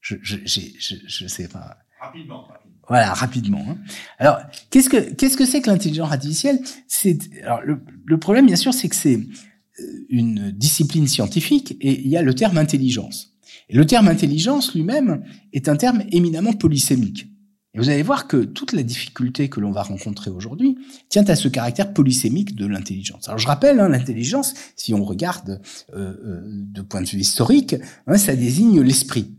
Je 0.00 0.14
ne 0.14 0.20
je, 0.22 0.36
je, 0.46 0.94
je, 1.06 1.26
sais 1.26 1.48
pas. 1.48 1.76
Rapidement. 2.00 2.48
Voilà, 2.88 3.12
rapidement. 3.12 3.64
Hein. 3.68 3.76
Alors, 4.18 4.38
qu'est-ce 4.70 4.88
que 4.88 5.12
qu'est-ce 5.12 5.36
que 5.36 5.44
c'est 5.44 5.60
que 5.60 5.70
l'intelligence 5.70 6.10
artificielle? 6.10 6.60
C'est 6.88 7.18
alors 7.42 7.60
le, 7.60 7.84
le, 8.06 8.18
problème, 8.18 8.46
bien 8.46 8.56
sûr, 8.56 8.72
c'est 8.72 8.88
que 8.88 8.96
c'est 8.96 9.16
euh, 9.16 10.06
une 10.08 10.50
discipline 10.50 11.06
scientifique 11.06 11.76
et 11.80 12.00
il 12.00 12.08
y 12.08 12.16
a 12.16 12.22
le 12.22 12.34
terme 12.34 12.56
intelligence. 12.56 13.36
Et 13.68 13.76
le 13.76 13.84
terme 13.86 14.08
intelligence 14.08 14.74
lui-même 14.74 15.22
est 15.52 15.68
un 15.68 15.76
terme 15.76 16.02
éminemment 16.10 16.54
polysémique. 16.54 17.28
Et 17.74 17.78
vous 17.78 17.88
allez 17.88 18.02
voir 18.02 18.26
que 18.26 18.38
toute 18.38 18.72
la 18.72 18.82
difficulté 18.82 19.48
que 19.48 19.60
l'on 19.60 19.70
va 19.70 19.82
rencontrer 19.82 20.30
aujourd'hui 20.30 20.76
tient 21.08 21.24
à 21.24 21.36
ce 21.36 21.46
caractère 21.46 21.92
polysémique 21.92 22.56
de 22.56 22.66
l'intelligence. 22.66 23.28
Alors 23.28 23.38
je 23.38 23.46
rappelle, 23.46 23.78
hein, 23.78 23.88
l'intelligence, 23.88 24.54
si 24.74 24.92
on 24.92 25.04
regarde 25.04 25.60
euh, 25.94 26.14
euh, 26.24 26.40
de 26.44 26.82
point 26.82 27.00
de 27.00 27.06
vue 27.06 27.20
historique, 27.20 27.76
hein, 28.08 28.18
ça 28.18 28.34
désigne 28.34 28.80
l'esprit. 28.80 29.36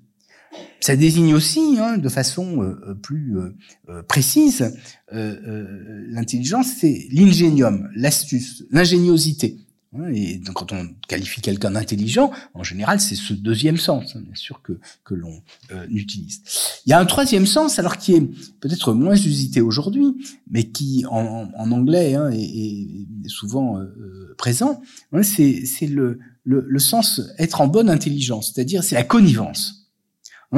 Ça 0.79 0.95
désigne 0.95 1.33
aussi, 1.33 1.77
hein, 1.77 1.97
de 1.97 2.09
façon 2.09 2.63
euh, 2.63 2.95
plus 2.95 3.35
précise, 4.07 4.73
l'intelligence, 5.11 6.67
c'est 6.79 7.07
l'ingénium, 7.11 7.89
l'astuce, 7.95 8.63
l'ingéniosité. 8.71 9.57
Et 10.13 10.37
donc, 10.37 10.55
quand 10.55 10.71
on 10.71 10.87
qualifie 11.09 11.41
quelqu'un 11.41 11.71
d'intelligent, 11.71 12.31
en 12.53 12.63
général, 12.63 13.01
c'est 13.01 13.15
ce 13.15 13.33
deuxième 13.33 13.75
sens, 13.75 14.15
hein, 14.15 14.21
bien 14.23 14.35
sûr, 14.35 14.61
que, 14.61 14.79
que 15.03 15.13
l'on 15.13 15.41
euh, 15.71 15.85
utilise. 15.89 16.41
Il 16.85 16.91
y 16.91 16.93
a 16.93 16.99
un 16.99 17.05
troisième 17.05 17.45
sens, 17.45 17.77
alors 17.77 17.97
qui 17.97 18.13
est 18.13 18.21
peut-être 18.61 18.93
moins 18.93 19.15
usité 19.15 19.59
aujourd'hui, 19.59 20.15
mais 20.49 20.63
qui, 20.63 21.03
en, 21.09 21.49
en 21.53 21.71
anglais, 21.71 22.15
hein, 22.15 22.29
est, 22.29 22.39
est, 22.39 23.27
souvent 23.27 23.79
euh, 23.79 23.83
euh, 23.83 24.35
présent. 24.37 24.81
Hein, 25.11 25.23
c'est 25.23 25.87
le, 25.87 26.19
le, 26.45 26.65
le 26.65 26.79
sens 26.79 27.21
être 27.37 27.59
en 27.59 27.67
bonne 27.67 27.89
intelligence, 27.89 28.53
c'est-à-dire 28.53 28.85
c'est 28.85 28.95
la 28.95 29.03
connivence. 29.03 29.80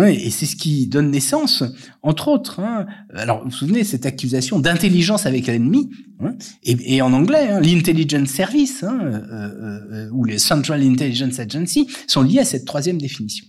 Et 0.02 0.32
c'est 0.32 0.48
ce 0.48 0.56
qui 0.56 0.88
donne 0.88 1.12
naissance, 1.12 1.64
entre 2.02 2.28
autres. 2.28 2.60
Hein, 2.60 2.88
alors, 3.14 3.44
vous 3.44 3.52
vous 3.52 3.56
souvenez 3.56 3.84
cette 3.84 4.08
accusation 4.08 4.58
d'intelligence 4.58 5.28
avec 5.28 5.46
l'ennemi, 5.46 5.92
hein, 6.20 6.36
et, 6.64 6.96
et, 6.96 7.02
en 7.04 7.14
anglais, 7.14 7.50
hein, 7.50 7.60
l'intelligence 7.62 8.30
service 8.30 8.84
hein, 8.84 9.00
euh, 9.04 9.22
euh, 9.32 9.80
euh, 9.92 10.10
ou 10.12 10.24
les 10.26 10.40
Central 10.40 10.82
Intelligence 10.82 11.40
Agency 11.40 11.88
sont 12.08 12.24
liés 12.24 12.40
à 12.40 12.46
cette 12.46 12.66
troisième 12.66 12.98
définition. 12.98 13.46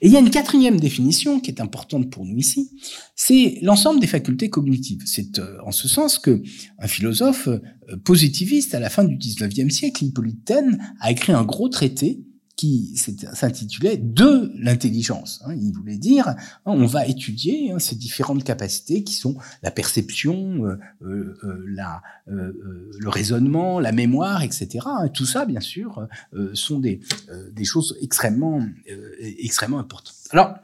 Et 0.00 0.06
il 0.06 0.12
y 0.12 0.16
a 0.16 0.20
une 0.20 0.30
quatrième 0.30 0.78
définition 0.78 1.40
qui 1.40 1.50
est 1.50 1.60
importante 1.60 2.10
pour 2.10 2.24
nous 2.24 2.36
ici, 2.36 2.70
c'est 3.16 3.58
l'ensemble 3.62 4.00
des 4.00 4.06
facultés 4.06 4.50
cognitives. 4.50 5.02
C'est 5.04 5.38
euh, 5.38 5.58
en 5.64 5.72
ce 5.72 5.88
sens 5.88 6.18
que 6.18 6.42
un 6.78 6.88
philosophe 6.88 7.48
euh, 7.48 7.60
positiviste 8.04 8.74
à 8.74 8.80
la 8.80 8.90
fin 8.90 9.04
du 9.04 9.16
19e 9.16 9.70
siècle, 9.70 10.04
Hippolyte 10.04 10.44
Taine, 10.44 10.78
a 11.00 11.10
écrit 11.10 11.32
un 11.32 11.44
gros 11.44 11.68
traité 11.68 12.20
qui 12.56 12.96
s'intitulait 12.96 13.96
de 13.96 14.52
l'intelligence. 14.56 15.42
Hein. 15.44 15.54
Il 15.54 15.72
voulait 15.72 15.98
dire, 15.98 16.28
hein, 16.28 16.36
on 16.66 16.86
va 16.86 17.06
étudier 17.06 17.72
hein, 17.72 17.78
ces 17.78 17.96
différentes 17.96 18.44
capacités 18.44 19.02
qui 19.02 19.14
sont 19.14 19.36
la 19.62 19.70
perception, 19.72 20.64
euh, 20.64 20.78
euh, 21.02 21.36
euh 21.42 21.64
la, 21.66 22.02
le 22.26 23.08
raisonnement, 23.08 23.80
la 23.80 23.92
mémoire, 23.92 24.42
etc. 24.42 24.86
Tout 25.12 25.26
ça, 25.26 25.44
bien 25.44 25.60
sûr, 25.60 26.06
sont 26.54 26.78
des, 26.78 27.00
des 27.52 27.64
choses 27.64 27.96
extrêmement, 28.00 28.64
extrêmement 29.20 29.78
importantes. 29.78 30.14
Alors, 30.30 30.54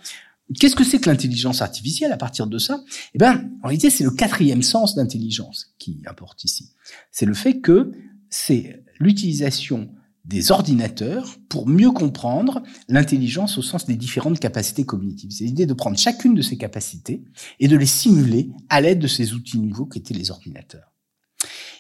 Qu'est-ce 0.59 0.75
que 0.75 0.83
c'est 0.83 0.99
que 0.99 1.09
l'intelligence 1.09 1.63
artificielle 1.63 2.11
à 2.11 2.17
partir 2.17 2.49
de 2.49 2.59
ça? 2.59 2.83
Eh 3.15 3.19
bien, 3.19 3.49
en 3.63 3.69
réalité, 3.69 3.89
c'est 3.89 4.03
le 4.03 4.11
quatrième 4.11 4.63
sens 4.63 4.97
d'intelligence 4.97 5.73
qui 5.79 6.03
importe 6.07 6.43
ici. 6.43 6.71
C'est 7.13 7.27
le 7.27 7.35
fait 7.35 7.61
que 7.61 7.93
c'est 8.31 8.83
l'utilisation 8.99 9.91
des 10.31 10.53
ordinateurs 10.53 11.37
pour 11.49 11.67
mieux 11.67 11.91
comprendre 11.91 12.63
l'intelligence 12.89 13.59
au 13.59 13.63
sens 13.63 13.85
des 13.85 13.97
différentes 13.97 14.39
capacités 14.39 14.85
cognitives. 14.85 15.33
C'est 15.33 15.45
l'idée 15.45 15.67
de 15.67 15.75
prendre 15.75 15.99
chacune 15.99 16.35
de 16.35 16.41
ces 16.41 16.57
capacités 16.57 17.25
et 17.59 17.67
de 17.67 17.77
les 17.77 17.87
simuler 17.87 18.51
à 18.69 18.81
l'aide 18.81 19.01
de 19.01 19.09
ces 19.09 19.35
outils 19.35 19.59
nouveaux 19.59 19.87
qu'étaient 19.87 20.15
les 20.15 20.31
ordinateurs. 20.31 20.93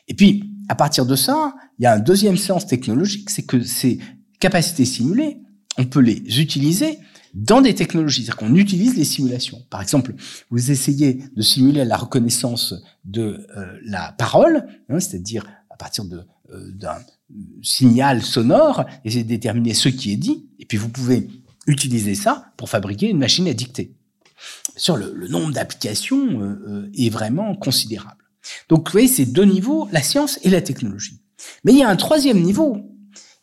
Et 0.09 0.15
puis, 0.15 0.53
à 0.69 0.75
partir 0.75 1.07
de 1.07 1.15
ça, 1.15 1.55
il 1.79 1.85
y 1.85 1.87
a 1.87 1.95
un 1.95 2.01
deuxième 2.01 2.37
sens 2.37 2.67
technologique, 2.67 3.31
c'est 3.31 3.45
que 3.45 3.63
ces 3.63 4.01
capacités 4.41 4.85
simulées, 4.85 5.39
on 5.79 5.85
peut 5.85 6.01
les 6.01 6.41
utiliser 6.41 6.99
dans 7.35 7.61
des 7.61 7.77
technologies, 7.77 8.25
c'est-à-dire 8.25 8.49
qu'on 8.49 8.57
utilise 8.57 8.97
les 8.97 9.05
simulations. 9.05 9.63
Par 9.71 9.81
exemple, 9.81 10.13
vous 10.51 10.73
essayez 10.73 11.23
de 11.37 11.43
simuler 11.43 11.85
la 11.85 11.97
reconnaissance 11.97 12.75
de 13.05 13.47
euh, 13.57 13.79
la 13.85 14.11
parole, 14.19 14.67
hein, 14.89 14.99
c'est-à-dire 14.99 15.47
à 15.71 15.77
partir 15.77 16.05
de 16.05 16.25
euh, 16.53 16.73
d'un 16.73 16.97
signal 17.62 18.23
sonore, 18.23 18.85
et 19.05 19.11
c'est 19.11 19.23
déterminer 19.23 19.75
ce 19.75 19.88
qui 19.88 20.12
est 20.12 20.16
dit, 20.16 20.49
et 20.59 20.66
puis 20.66 20.79
vous 20.79 20.88
pouvez 20.88 21.29
utiliser 21.66 22.14
ça 22.14 22.53
pour 22.57 22.69
fabriquer 22.69 23.09
une 23.09 23.19
machine 23.19 23.49
à 23.49 23.55
dicter. 23.55 23.95
Sur 24.77 24.97
le, 24.97 25.12
le 25.14 25.29
nombre 25.29 25.53
d'applications 25.53 26.40
euh, 26.40 26.62
euh, 26.69 26.90
est 26.95 27.11
vraiment 27.11 27.55
considérable. 27.55 28.25
Donc 28.69 28.88
vous 28.88 28.93
voyez, 28.93 29.09
c'est 29.09 29.27
deux 29.27 29.45
niveaux, 29.45 29.88
la 29.93 30.03
science 30.03 30.38
et 30.43 30.51
la 30.51 30.62
technologie. 30.62 31.21
Mais 31.64 31.73
il 31.73 31.79
y 31.79 31.83
a 31.83 31.88
un 31.88 31.97
troisième 31.97 32.40
niveau, 32.40 32.79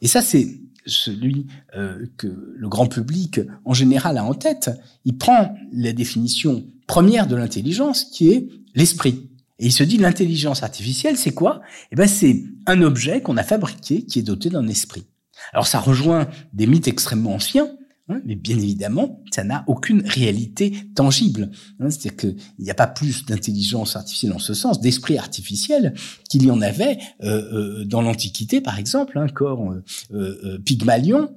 et 0.02 0.08
ça 0.08 0.22
c'est 0.22 0.60
celui 0.86 1.48
euh, 1.76 2.06
que 2.18 2.28
le 2.56 2.70
grand 2.70 2.88
public 2.88 3.42
en 3.66 3.74
général 3.74 4.18
a 4.18 4.24
en 4.24 4.34
tête. 4.34 4.72
Il 5.06 5.18
prend 5.18 5.56
la 5.72 5.94
définition 5.94 6.66
première 6.88 7.28
de 7.28 7.36
l'intelligence 7.36 8.06
qui 8.06 8.30
est 8.30 8.48
l'esprit. 8.74 9.30
Et 9.60 9.68
il 9.68 9.72
se 9.72 9.84
dit 9.84 9.98
l'intelligence 9.98 10.64
artificielle, 10.64 11.18
c'est 11.18 11.34
quoi? 11.34 11.62
Eh 11.92 11.96
ben, 11.96 12.08
c'est 12.08 12.44
un 12.66 12.82
objet 12.82 13.22
qu'on 13.22 13.38
a 13.38 13.44
fabriqué 13.44 14.04
qui 14.04 14.20
est 14.20 14.24
doté 14.24 14.50
d'un 14.50 14.68
esprit. 14.68 15.06
Alors, 15.54 15.68
ça 15.68 15.80
rejoint 15.80 16.28
des 16.54 16.68
mythes 16.68 16.88
extrêmement 16.88 17.36
anciens, 17.36 17.72
hein, 18.10 18.22
mais 18.26 18.36
bien 18.36 18.58
évidemment, 18.58 19.24
ça 19.32 19.44
n'a 19.44 19.64
aucune 19.68 20.08
réalité 20.08 20.74
tangible. 20.96 21.52
Hein, 21.80 21.90
C'est-à-dire 21.90 22.18
qu'il 22.18 22.36
n'y 22.60 22.70
a 22.70 22.76
pas 22.76 22.88
plus 22.88 23.26
d'intelligence 23.26 23.96
artificielle 23.96 24.34
en 24.34 24.40
ce 24.40 24.54
sens, 24.54 24.80
d'esprit 24.80 25.18
artificiel, 25.18 25.96
qu'il 26.30 26.46
y 26.46 26.52
en 26.52 26.62
avait 26.62 26.98
euh, 27.24 27.82
euh, 27.82 27.86
dans 27.86 28.02
l'Antiquité, 28.02 28.62
par 28.62 28.78
exemple. 28.78 29.18
Hein, 29.18 29.28
quand 29.34 29.74
euh, 30.14 30.60
Pygmalion 30.66 31.36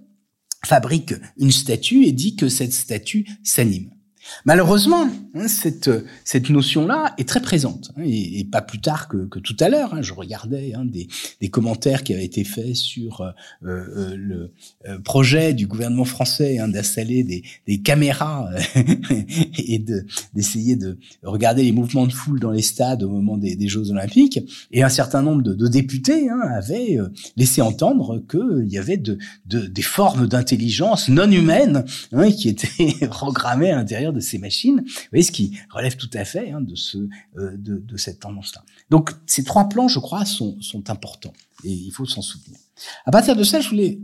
fabrique 0.67 1.15
une 1.39 1.53
statue 1.53 2.05
et 2.05 2.13
dit 2.13 2.37
que 2.37 2.49
cette 2.49 2.75
statue 2.75 3.27
s'anime. 3.43 3.91
Malheureusement, 4.45 5.09
hein, 5.35 5.49
cette, 5.49 5.91
cette 6.25 6.51
notion-là 6.51 7.15
est 7.19 7.29
très 7.29 7.41
présente, 7.41 7.93
hein, 7.97 8.03
et, 8.05 8.47
pas 8.51 8.63
plus 8.63 8.81
tard 8.81 9.09
que, 9.09 9.39
tout 9.39 9.57
à 9.61 9.69
l'heure. 9.69 9.95
Hein, 9.95 10.03
je 10.03 10.13
regardais 10.13 10.73
des, 10.85 11.49
commentaires 11.49 12.03
qui 12.03 12.15
avaient 12.15 12.25
été 12.25 12.45
faits 12.45 12.75
sur 12.75 13.21
euh, 13.21 13.33
euh 13.65 14.17
le 14.17 14.53
euh, 14.89 14.99
projet 14.99 15.55
du 15.55 15.67
gouvernement 15.67 16.05
français 16.05 16.59
d'installer 16.69 17.23
des, 17.67 17.79
caméras 17.83 18.49
et 19.59 19.85
d'essayer 20.35 20.77
de, 20.77 20.99
regarder 21.23 21.63
les 21.63 21.73
mouvements 21.73 22.07
de 22.07 22.13
foule 22.13 22.41
dans 22.41 22.51
les 22.51 22.63
stades 22.63 23.03
au 23.03 23.09
moment 23.09 23.37
des, 23.37 23.69
Jeux 23.69 23.91
Olympiques. 23.91 24.41
Et 24.73 24.83
un 24.83 24.89
certain 24.89 25.23
nombre 25.23 25.43
de, 25.43 25.69
députés 25.69 26.29
avaient 26.31 26.99
euh, 26.99 27.09
laissé 27.37 27.61
entendre 27.61 28.23
qu'il 28.29 28.69
y 28.69 28.79
avait 28.79 28.97
de, 28.97 29.19
de, 29.47 29.61
des 29.67 29.83
formes 29.83 30.27
d'intelligence 30.27 31.09
non 31.09 31.31
humaines 31.31 31.85
qui 32.37 32.49
étaient 32.49 33.07
programmées 33.11 33.71
à 33.71 33.77
l'intérieur 33.77 34.13
ces 34.21 34.39
machines, 34.39 34.83
vous 34.87 35.09
voyez, 35.11 35.23
ce 35.23 35.33
qui 35.33 35.59
relève 35.71 35.97
tout 35.97 36.11
à 36.15 36.25
fait 36.25 36.51
hein, 36.51 36.61
de, 36.61 36.75
ce, 36.75 36.99
euh, 37.37 37.57
de, 37.57 37.97
cette 37.97 38.21
tendance-là. 38.21 38.65
Donc 38.91 39.11
ces 39.27 39.45
trois 39.45 39.69
plans, 39.69 39.89
je 39.89 39.99
crois, 39.99 40.25
sont, 40.25 40.59
importants 40.89 41.33
et 41.65 41.71
il 41.71 41.91
faut 41.91 42.07
s'en 42.07 42.23
souvenir. 42.23 42.59
À 43.05 43.11
partir 43.11 43.37
de 43.37 43.43
ça, 43.45 43.61
je 43.61 43.69
voulais 43.69 44.01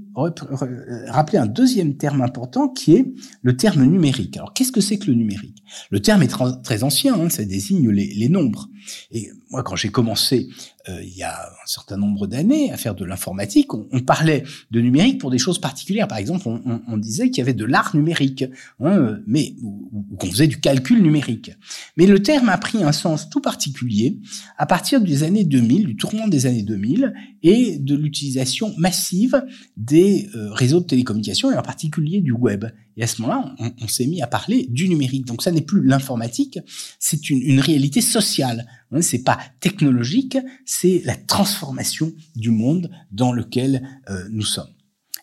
rappeler 1.08 1.38
un 1.38 1.46
deuxième 1.46 1.96
terme 1.96 2.20
important 2.20 2.68
qui 2.68 2.92
est 2.92 3.06
le 3.42 3.56
terme 3.56 3.84
numérique. 3.84 4.36
Alors, 4.36 4.52
qu'est-ce 4.52 4.72
que 4.72 4.82
c'est 4.82 4.98
que 4.98 5.06
le 5.06 5.14
numérique? 5.14 5.62
Le 5.90 6.00
terme 6.00 6.22
est 6.22 6.62
très 6.62 6.82
ancien, 6.82 7.14
hein, 7.14 7.30
ça 7.30 7.44
désigne 7.44 7.88
les, 7.90 8.28
nombres. 8.28 8.68
Et 9.10 9.30
moi, 9.50 9.62
quand 9.62 9.76
j'ai 9.76 9.88
commencé 9.88 10.48
euh, 10.88 11.02
il 11.02 11.16
y 11.16 11.22
a 11.22 11.48
un 11.48 11.66
certain 11.66 11.96
nombre 11.96 12.26
d'années 12.26 12.72
à 12.72 12.76
faire 12.76 12.94
de 12.94 13.04
l'informatique, 13.04 13.74
on, 13.74 14.00
parlait 14.00 14.44
de 14.70 14.80
numérique 14.80 15.20
pour 15.20 15.30
des 15.30 15.38
choses 15.38 15.58
particulières. 15.58 16.06
Par 16.06 16.18
exemple, 16.18 16.46
on, 16.46 16.96
disait 16.96 17.30
qu'il 17.30 17.38
y 17.38 17.40
avait 17.40 17.54
de 17.54 17.64
l'art 17.64 17.96
numérique, 17.96 18.44
hein, 18.80 19.18
mais 19.26 19.54
ou, 19.62 19.90
ou 19.92 20.16
qu'on 20.16 20.30
faisait 20.30 20.46
du 20.46 20.60
calcul 20.60 21.02
numérique. 21.02 21.50
Mais 21.96 22.06
le 22.06 22.22
terme 22.22 22.48
a 22.48 22.58
pris 22.58 22.84
un 22.84 22.92
sens 22.92 23.28
tout 23.28 23.40
particulier 23.40 24.18
à 24.58 24.66
partir 24.66 25.00
des 25.00 25.24
années 25.24 25.44
2000, 25.44 25.86
du 25.86 25.96
tournant 25.96 26.28
des 26.28 26.46
années 26.46 26.62
2000, 26.62 27.12
et 27.42 27.78
de 27.78 27.94
l'utilisation 27.96 28.74
massive 28.78 29.44
des 29.76 30.28
euh, 30.34 30.52
réseaux 30.52 30.80
de 30.80 30.86
télécommunications 30.86 31.50
et 31.50 31.56
en 31.56 31.62
particulier 31.62 32.20
du 32.20 32.32
web. 32.32 32.66
Et 32.96 33.02
à 33.02 33.06
ce 33.06 33.20
moment-là, 33.22 33.54
on, 33.58 33.88
s'est 33.88 34.06
mis 34.06 34.22
à 34.22 34.26
parler 34.26 34.66
du 34.70 34.88
numérique. 34.88 35.26
Donc 35.26 35.42
ça 35.42 35.52
n'est 35.52 35.60
plus 35.60 35.84
l'informatique, 35.84 36.58
c'est 36.98 37.28
une, 37.28 37.42
une, 37.42 37.60
réalité 37.60 38.00
sociale. 38.00 38.66
Hein, 38.90 39.02
c'est 39.02 39.22
pas 39.22 39.38
technologique, 39.60 40.38
c'est 40.64 41.02
la 41.04 41.16
transformation 41.16 42.12
du 42.34 42.50
monde 42.50 42.90
dans 43.12 43.32
lequel 43.32 43.86
euh, 44.08 44.24
nous 44.30 44.42
sommes. 44.42 44.75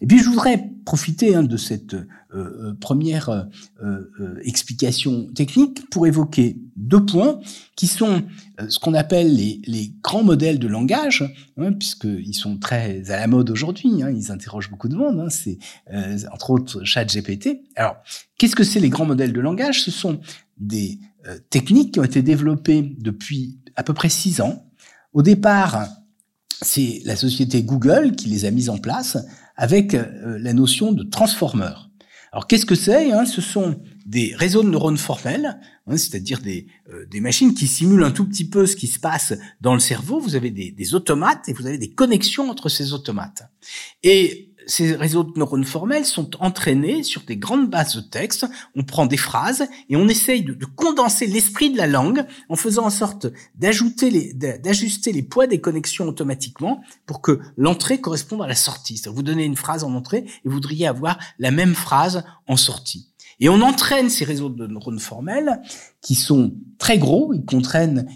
Et 0.04 0.06
puis 0.06 0.20
je 0.20 0.28
voudrais 0.28 0.62
profiter 0.86 1.34
hein, 1.34 1.44
de 1.44 1.56
cette 1.56 1.94
euh, 1.94 2.06
euh 2.34 2.74
première 2.74 3.30
euh, 3.30 3.44
euh, 3.82 4.38
explication 4.44 5.28
technique 5.34 5.90
pour 5.90 6.06
évoquer 6.06 6.58
deux 6.76 7.06
points 7.06 7.40
qui 7.78 7.88
sont 7.88 8.22
euh, 8.60 8.66
ce 8.68 8.80
qu'on 8.80 8.96
appelle 8.96 9.34
les, 9.34 9.62
les, 9.66 9.94
grands 10.04 10.26
modèles 10.26 10.60
de 10.60 10.68
langage, 10.68 11.24
hein, 11.58 11.72
puisqu'ils 11.72 12.34
sont 12.34 12.58
très 12.58 13.10
à 13.12 13.18
la 13.18 13.28
mode 13.28 13.50
aujourd'hui, 13.50 14.04
hein, 14.04 14.12
ils 14.12 14.30
interrogent 14.30 14.70
beaucoup 14.70 14.90
de 14.90 14.98
monde, 14.98 15.22
hein, 15.22 15.30
c'est 15.30 15.58
entre 16.34 16.50
autres 16.50 16.84
ChatGPT. 16.84 17.62
Alors, 17.78 17.96
qu'est-ce 18.38 18.58
que 18.58 18.66
c'est 18.66 18.82
les 18.82 18.90
grands 18.90 19.06
modèles 19.06 19.32
de 19.32 19.40
langage? 19.40 19.84
Ce 19.84 19.92
sont 19.92 20.20
des 20.58 21.00
techniques 21.50 21.94
qui 21.94 22.02
ont 22.02 22.04
été 22.04 22.22
développées 22.22 22.94
depuis 23.00 23.58
à 23.78 23.84
peu 23.84 23.94
près 23.94 24.10
six 24.10 24.42
ans. 24.42 24.66
Au 25.14 25.22
départ, 25.22 25.88
c'est 26.62 27.02
la 27.06 27.16
société 27.16 27.64
Google 27.64 28.16
qui 28.16 28.30
les 28.30 28.46
a 28.46 28.52
mises 28.52 28.70
en 28.70 28.78
place 28.78 29.18
avec 29.56 29.94
euh, 29.94 30.38
la 30.40 30.54
notion 30.54 30.92
de 30.92 31.04
transformer. 31.04 31.74
Alors 32.32 32.48
qu'est-ce 32.48 32.66
que 32.66 32.76
c'est 32.76 33.12
hein? 33.12 33.26
Ce 33.26 33.42
sont 33.42 33.80
des 34.06 34.34
réseaux 34.36 34.64
de 34.64 34.70
neurones 34.70 34.98
formels, 34.98 35.60
hein, 35.88 35.98
c'est-à-dire 35.98 36.42
des, 36.42 36.68
euh, 36.90 37.06
des 37.06 37.22
machines 37.22 37.54
qui 37.54 37.68
simulent 37.68 38.04
un 38.04 38.12
tout 38.12 38.28
petit 38.28 38.50
peu 38.50 38.66
ce 38.66 38.76
qui 38.76 38.88
se 38.88 39.00
passe 39.00 39.34
dans 39.62 39.74
le 39.74 39.80
cerveau. 39.80 40.20
Vous 40.20 40.36
avez 40.36 40.50
des, 40.50 40.72
des 40.72 40.96
automates 40.96 41.48
et 41.48 41.54
vous 41.54 41.68
avez 41.68 41.78
des 41.78 41.92
connexions 41.92 42.50
entre 42.50 42.70
ces 42.70 42.94
automates. 42.94 43.44
Et 44.02 44.53
ces 44.68 44.96
réseaux 44.96 45.24
de 45.24 45.38
neurones 45.38 45.64
formels 45.64 46.06
sont 46.06 46.30
entraînés 46.40 47.04
sur 47.04 47.24
des 47.24 47.38
grandes 47.38 47.70
bases 47.70 47.96
de 47.96 48.02
texte. 48.02 48.46
On 48.76 48.84
prend 48.84 49.06
des 49.06 49.18
phrases 49.18 49.68
et 49.90 49.96
on 49.96 50.08
essaye 50.08 50.44
de, 50.44 50.58
condenser 50.76 51.28
l'esprit 51.28 51.72
de 51.72 51.78
la 51.78 51.88
langue 51.88 52.26
en 52.50 52.56
faisant 52.56 52.86
en 52.86 52.90
sorte 52.90 53.28
d'ajouter 53.56 54.10
les, 54.10 54.34
d'ajuster 54.34 55.12
les 55.12 55.24
poids 55.24 55.48
des 55.48 55.62
connexions 55.62 56.08
automatiquement 56.08 56.82
pour 57.06 57.22
que 57.22 57.40
l'entrée 57.58 58.02
corresponde 58.02 58.42
à 58.42 58.48
la 58.48 58.56
sortie. 58.56 59.02
Vous 59.06 59.24
donnez 59.24 59.46
une 59.46 59.56
phrase 59.56 59.84
en 59.84 59.94
entrée 59.94 60.26
et 60.28 60.42
vous 60.46 60.54
voudriez 60.54 60.88
avoir 60.88 61.18
la 61.40 61.52
même 61.52 61.76
phrase 61.76 62.24
en 62.48 62.58
sortie. 62.58 63.10
Et 63.40 63.50
on 63.50 63.62
entraîne 63.62 64.10
ces 64.10 64.26
réseaux 64.26 64.50
de 64.50 64.68
neurones 64.68 65.00
formels 65.00 65.62
qui 66.02 66.16
sont 66.16 66.54
très 66.78 66.98
gros, 66.98 67.34
ils, 67.34 67.44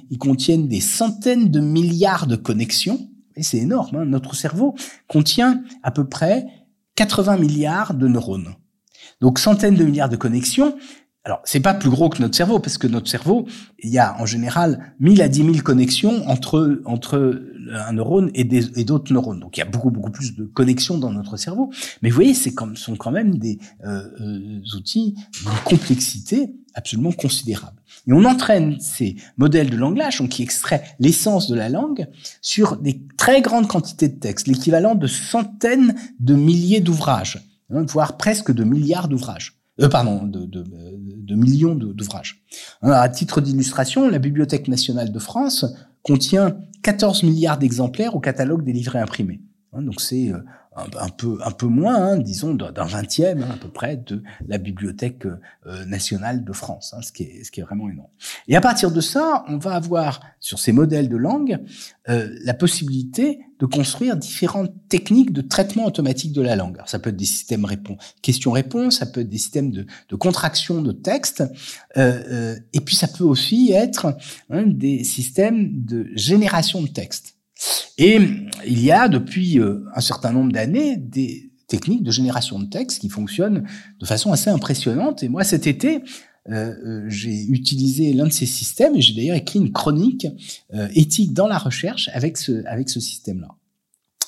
ils 0.10 0.18
contiennent 0.18 0.68
des 0.68 0.82
centaines 0.82 1.50
de 1.50 1.60
milliards 1.60 2.28
de 2.28 2.36
connexions 2.36 3.10
c'est 3.44 3.58
énorme, 3.58 3.98
hein. 3.98 4.06
notre 4.06 4.36
cerveau 4.36 4.76
contient 5.08 5.64
à 5.84 5.92
peu 5.92 6.08
près 6.08 6.46
80 6.96 7.38
milliards 7.38 7.94
de 7.94 8.08
neurones. 8.08 8.56
Donc 9.22 9.40
centaines 9.40 9.76
de 9.76 9.84
milliards 9.84 10.10
de 10.10 10.16
connexions. 10.16 10.78
Alors, 11.24 11.42
c'est 11.44 11.60
pas 11.60 11.74
plus 11.74 11.90
gros 11.90 12.08
que 12.08 12.22
notre 12.22 12.38
cerveau, 12.38 12.60
parce 12.60 12.78
que 12.78 12.88
notre 12.88 13.10
cerveau, 13.10 13.48
il 13.80 13.90
y 13.90 14.00
a 14.00 14.16
en 14.22 14.26
général 14.26 14.94
1000 15.02 15.22
à 15.22 15.28
10 15.28 15.44
000 15.44 15.54
connexions 15.58 16.26
entre, 16.26 16.82
un 17.70 17.92
neurone 17.92 18.32
et 18.34 18.46
d'autres 18.46 19.12
neurones. 19.12 19.42
Donc, 19.42 19.58
il 19.58 19.60
y 19.60 19.64
a 19.64 19.66
beaucoup, 19.66 19.92
beaucoup 19.92 20.12
plus 20.12 20.36
de 20.36 20.46
connexions 20.46 20.98
dans 20.98 21.12
notre 21.12 21.36
cerveau. 21.36 21.70
Mais 22.02 22.12
vous 22.12 22.16
voyez, 22.16 22.34
c'est 22.34 22.54
sont 22.76 22.96
quand 22.96 23.12
même 23.12 23.40
des 23.40 23.60
euh, 23.84 24.04
euh, 24.22 24.62
outils 24.78 25.16
d'une 25.42 25.52
complexité 25.66 26.56
absolument 26.76 27.12
considérable. 27.12 27.82
Et 28.08 28.14
on 28.14 28.24
entraîne 28.24 28.80
ces 28.80 29.18
modèles 29.38 29.70
de 29.70 29.78
langage, 29.78 30.20
donc 30.20 30.30
qui 30.30 30.44
extraient 30.44 30.84
l'essence 31.00 31.48
de 31.48 31.56
la 31.56 31.70
langue, 31.70 32.08
sur 32.42 32.78
des 32.78 33.02
très 33.18 33.42
grandes 33.42 33.68
quantités 33.68 34.08
de 34.08 34.18
textes, 34.18 34.48
l'équivalent 34.48 34.96
de 34.96 35.08
centaines 35.08 35.96
de 36.20 36.34
milliers 36.34 36.80
d'ouvrages, 36.80 37.46
hein, 37.70 37.86
voire 37.88 38.18
presque 38.18 38.52
de 38.52 38.64
milliards 38.64 39.10
d'ouvrages. 39.10 39.58
Euh, 39.80 39.90
pardon, 39.90 40.22
de, 40.24 41.36
millions 41.36 41.76
d'ouvrages. 41.76 42.44
À 42.82 43.08
titre 43.10 43.42
d'illustration, 43.42 44.10
la 44.10 44.18
Bibliothèque 44.18 44.68
nationale 44.68 45.12
de 45.12 45.20
France 45.20 45.66
contient 46.02 46.58
14 46.82 47.24
milliards 47.24 47.60
d'exemplaires 47.60 48.16
au 48.16 48.20
catalogue 48.20 48.64
des 48.64 48.74
livrets 48.74 49.00
imprimés. 49.00 49.42
Hein, 49.74 49.84
donc 49.84 50.02
c'est 50.02 50.32
euh, 50.32 50.40
un, 50.78 51.10
peu 51.10 51.38
un 51.44 51.52
peu 51.52 51.66
moins, 51.66 51.96
hein, 51.96 52.18
disons 52.18 52.54
d'un 52.54 52.86
vingtième 52.86 53.42
hein, 53.44 53.50
à 53.54 53.58
peu 53.58 53.70
près 53.70 53.98
de 53.98 54.24
la 54.48 54.58
bibliothèque 54.58 55.26
euh, 55.26 55.86
nationale 55.86 56.44
de 56.44 56.54
France, 56.54 56.94
hein, 56.96 57.02
ce 57.02 57.12
qui 57.12 57.24
est 57.24 57.44
ce 57.44 57.52
qui 57.52 57.60
est 57.60 57.64
vraiment 57.64 57.90
énorme. 57.90 58.10
Et 58.48 58.56
à 58.56 58.62
partir 58.62 58.92
de 58.92 59.02
ça, 59.02 59.44
on 59.48 59.58
va 59.58 59.74
avoir 59.74 60.22
sur 60.40 60.60
ces 60.60 60.72
modèles 60.72 61.10
de 61.10 61.18
langue 61.18 61.60
euh, 62.10 62.30
la 62.44 62.54
possibilité 62.54 63.40
de 63.60 63.66
construire 63.66 64.16
différentes 64.16 64.72
techniques 64.88 65.34
de 65.34 65.42
traitement 65.42 65.86
automatique 65.86 66.32
de 66.32 66.42
la 66.42 66.56
langue. 66.56 66.76
Alors, 66.76 66.90
ça 66.90 67.00
peut 67.00 67.10
être 67.10 67.18
des 67.18 67.26
systèmes 67.26 67.66
répond 67.66 67.98
questions-réponses, 68.22 69.00
ça 69.00 69.08
peut 69.08 69.22
être 69.22 69.30
des 69.30 69.38
systèmes 69.40 69.72
de, 69.72 69.86
de 70.10 70.16
contraction 70.16 70.82
de 70.82 70.92
texte, 70.92 71.44
euh, 71.98 72.24
euh 72.30 72.56
et 72.74 72.82
puis 72.82 72.96
ça 72.96 73.08
peut 73.08 73.24
aussi 73.24 73.72
être 73.72 74.16
hein, 74.50 74.64
des 74.68 75.04
systèmes 75.04 75.86
de 75.86 76.08
génération 76.14 76.82
de 76.82 76.88
texte. 76.88 77.37
Et 77.98 78.20
il 78.66 78.84
y 78.84 78.92
a 78.92 79.08
depuis 79.08 79.60
euh, 79.60 79.84
un 79.96 80.02
certain 80.02 80.32
nombre 80.32 80.52
d'années 80.52 80.98
des 80.98 81.52
techniques 81.68 82.04
de 82.04 82.12
génération 82.12 82.60
de 82.60 82.66
texte 82.66 83.00
qui 83.00 83.10
fonctionnent 83.10 83.68
de 84.00 84.06
façon 84.06 84.32
assez 84.32 84.50
impressionnante. 84.50 85.24
Et 85.24 85.30
moi, 85.30 85.44
cet 85.44 85.68
été, 85.68 86.04
euh, 86.50 86.74
euh, 86.86 87.06
j'ai 87.10 87.46
utilisé 87.48 88.14
l'un 88.14 88.26
de 88.26 88.32
ces 88.32 88.46
systèmes 88.46 88.96
et 88.96 89.02
j'ai 89.02 89.14
d'ailleurs 89.16 89.36
écrit 89.36 89.60
une 89.60 89.72
chronique 89.72 90.28
éthique 90.94 91.34
dans 91.34 91.48
la 91.48 91.58
recherche 91.58 92.10
avec 92.14 92.38
ce, 92.38 92.66
avec 92.66 92.90
ce 92.90 93.00
système-là. 93.00 93.50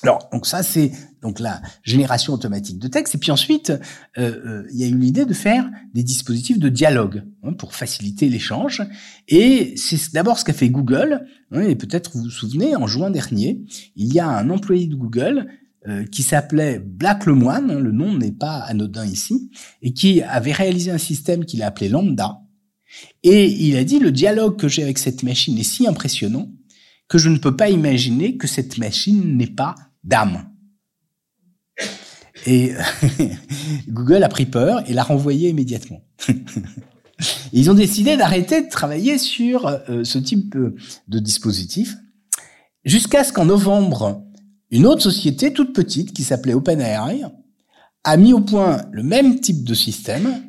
Alors, 0.02 0.28
donc 0.32 0.46
ça, 0.46 0.62
c'est 0.62 0.92
donc 1.20 1.40
la 1.40 1.60
génération 1.82 2.32
automatique 2.32 2.78
de 2.78 2.88
texte. 2.88 3.14
Et 3.14 3.18
puis 3.18 3.30
ensuite, 3.30 3.70
euh, 3.70 3.76
euh, 4.18 4.66
il 4.72 4.80
y 4.80 4.84
a 4.84 4.86
eu 4.86 4.96
l'idée 4.96 5.26
de 5.26 5.34
faire 5.34 5.68
des 5.92 6.02
dispositifs 6.02 6.58
de 6.58 6.68
dialogue 6.68 7.24
hein, 7.42 7.52
pour 7.52 7.74
faciliter 7.74 8.28
l'échange. 8.28 8.82
Et 9.28 9.74
c'est 9.76 10.12
d'abord 10.14 10.38
ce 10.38 10.44
qu'a 10.44 10.54
fait 10.54 10.70
Google. 10.70 11.26
Hein, 11.52 11.62
et 11.62 11.76
peut-être 11.76 12.12
vous 12.14 12.24
vous 12.24 12.30
souvenez, 12.30 12.76
en 12.76 12.86
juin 12.86 13.10
dernier, 13.10 13.62
il 13.96 14.12
y 14.12 14.20
a 14.20 14.28
un 14.28 14.48
employé 14.48 14.86
de 14.86 14.94
Google 14.94 15.48
euh, 15.86 16.04
qui 16.04 16.22
s'appelait 16.22 16.78
Black 16.78 17.26
Lemoine, 17.26 17.70
hein, 17.70 17.80
le 17.80 17.92
nom 17.92 18.16
n'est 18.16 18.32
pas 18.32 18.58
anodin 18.58 19.06
ici, 19.06 19.50
et 19.82 19.92
qui 19.92 20.22
avait 20.22 20.52
réalisé 20.52 20.90
un 20.90 20.98
système 20.98 21.44
qu'il 21.44 21.62
a 21.62 21.66
appelé 21.66 21.88
Lambda. 21.88 22.40
Et 23.22 23.46
il 23.46 23.76
a 23.76 23.84
dit, 23.84 23.98
le 23.98 24.12
dialogue 24.12 24.58
que 24.58 24.68
j'ai 24.68 24.82
avec 24.82 24.98
cette 24.98 25.22
machine 25.22 25.58
est 25.58 25.62
si 25.62 25.86
impressionnant 25.86 26.50
que 27.08 27.18
je 27.18 27.28
ne 27.28 27.38
peux 27.38 27.56
pas 27.56 27.70
imaginer 27.70 28.36
que 28.36 28.46
cette 28.46 28.78
machine 28.78 29.36
n'ait 29.36 29.46
pas 29.46 29.74
d'âme. 30.04 30.50
Et 32.46 32.72
Google 33.88 34.22
a 34.22 34.28
pris 34.28 34.46
peur 34.46 34.82
et 34.88 34.94
l'a 34.94 35.02
renvoyé 35.02 35.50
immédiatement. 35.50 36.02
ils 37.52 37.70
ont 37.70 37.74
décidé 37.74 38.16
d'arrêter 38.16 38.62
de 38.62 38.68
travailler 38.68 39.18
sur 39.18 39.66
euh, 39.66 40.04
ce 40.04 40.18
type 40.18 40.56
de 41.08 41.18
dispositif 41.18 41.96
jusqu'à 42.84 43.24
ce 43.24 43.32
qu'en 43.32 43.46
novembre, 43.46 44.24
une 44.70 44.86
autre 44.86 45.02
société 45.02 45.52
toute 45.52 45.74
petite 45.74 46.12
qui 46.12 46.24
s'appelait 46.24 46.54
OpenAI 46.54 47.22
a 48.04 48.16
mis 48.16 48.32
au 48.32 48.40
point 48.40 48.82
le 48.92 49.02
même 49.02 49.40
type 49.40 49.64
de 49.64 49.74
système 49.74 50.42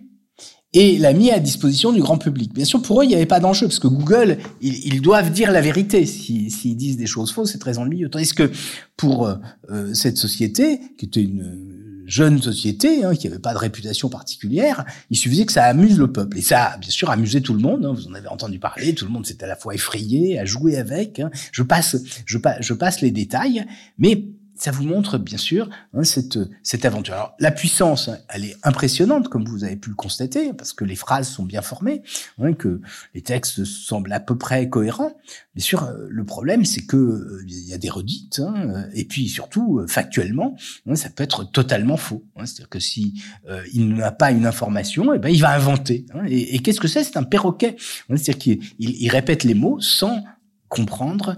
et 0.73 0.97
l'a 0.97 1.13
mis 1.13 1.31
à 1.31 1.39
disposition 1.39 1.91
du 1.91 1.99
grand 1.99 2.17
public. 2.17 2.53
Bien 2.53 2.65
sûr, 2.65 2.81
pour 2.81 3.01
eux, 3.01 3.05
il 3.05 3.09
n'y 3.09 3.15
avait 3.15 3.25
pas 3.25 3.39
d'enjeu, 3.39 3.67
parce 3.67 3.79
que 3.79 3.87
Google, 3.87 4.37
ils, 4.61 5.01
doivent 5.01 5.31
dire 5.31 5.51
la 5.51 5.61
vérité. 5.61 6.05
S'ils 6.05 6.77
disent 6.77 6.97
des 6.97 7.07
choses 7.07 7.31
fausses, 7.31 7.51
c'est 7.51 7.59
très 7.59 7.77
ennuyeux. 7.77 8.09
Tandis 8.09 8.33
que 8.33 8.49
pour 8.95 9.27
euh, 9.27 9.35
euh, 9.69 9.93
cette 9.93 10.17
société, 10.17 10.79
qui 10.97 11.05
était 11.05 11.21
une 11.21 11.81
jeune 12.05 12.41
société, 12.41 13.03
hein, 13.03 13.15
qui 13.15 13.27
n'avait 13.27 13.39
pas 13.39 13.53
de 13.53 13.57
réputation 13.57 14.09
particulière, 14.09 14.85
il 15.09 15.17
suffisait 15.17 15.45
que 15.45 15.53
ça 15.53 15.65
amuse 15.65 15.97
le 15.97 16.11
peuple. 16.11 16.37
Et 16.37 16.41
ça 16.41 16.77
bien 16.79 16.89
sûr 16.89 17.09
amusé 17.09 17.41
tout 17.41 17.53
le 17.53 17.59
monde, 17.59 17.85
hein, 17.85 17.93
vous 17.93 18.07
en 18.07 18.13
avez 18.13 18.27
entendu 18.27 18.59
parler, 18.59 18.93
tout 18.93 19.05
le 19.05 19.11
monde 19.11 19.25
s'est 19.25 19.43
à 19.43 19.47
la 19.47 19.55
fois 19.55 19.73
effrayé, 19.75 20.39
à 20.39 20.45
jouer 20.45 20.77
avec. 20.77 21.19
Hein. 21.19 21.29
Je, 21.51 21.63
passe, 21.63 21.97
je, 22.25 22.37
je 22.59 22.73
passe 22.73 23.01
les 23.01 23.11
détails, 23.11 23.65
mais 23.97 24.25
ça 24.61 24.69
vous 24.69 24.83
montre 24.83 25.17
bien 25.17 25.39
sûr 25.39 25.69
hein, 25.95 26.03
cette, 26.03 26.37
cette 26.61 26.85
aventure. 26.85 27.15
Alors 27.15 27.33
la 27.39 27.49
puissance, 27.49 28.09
hein, 28.09 28.19
elle 28.29 28.45
est 28.45 28.55
impressionnante 28.61 29.27
comme 29.27 29.43
vous 29.43 29.63
avez 29.63 29.75
pu 29.75 29.89
le 29.89 29.95
constater 29.95 30.53
parce 30.53 30.71
que 30.71 30.85
les 30.85 30.95
phrases 30.95 31.27
sont 31.27 31.43
bien 31.43 31.63
formées, 31.63 32.03
hein, 32.39 32.53
que 32.53 32.79
les 33.15 33.23
textes 33.23 33.65
semblent 33.65 34.13
à 34.13 34.19
peu 34.19 34.37
près 34.37 34.69
cohérents. 34.69 35.17
Bien 35.55 35.63
sûr, 35.63 35.83
euh, 35.83 36.05
le 36.07 36.23
problème 36.25 36.63
c'est 36.63 36.85
que 36.85 36.95
euh, 36.95 37.43
il 37.47 37.67
y 37.67 37.73
a 37.73 37.79
des 37.79 37.89
redites 37.89 38.39
hein, 38.39 38.85
et 38.93 39.05
puis 39.05 39.29
surtout 39.29 39.79
euh, 39.79 39.87
factuellement, 39.87 40.55
ça 40.93 41.09
peut 41.09 41.23
être 41.23 41.43
totalement 41.43 41.97
faux. 41.97 42.23
C'est-à-dire 42.37 42.69
que 42.69 42.79
si 42.79 43.19
il 43.73 43.95
n'a 43.95 44.11
pas 44.11 44.31
une 44.31 44.45
information, 44.45 45.11
et 45.11 45.15
eh 45.15 45.19
ben 45.19 45.29
il 45.29 45.41
va 45.41 45.55
inventer. 45.55 46.05
et, 46.27 46.55
et 46.55 46.59
qu'est-ce 46.59 46.79
que 46.79 46.87
c'est? 46.87 47.03
C'est 47.03 47.17
un 47.17 47.23
perroquet. 47.23 47.77
C'est-à-dire 48.09 48.37
qu'il 48.37 48.59
il, 48.77 49.09
répète 49.09 49.43
les 49.43 49.55
mots 49.55 49.79
sans 49.79 50.23
comprendre 50.69 51.37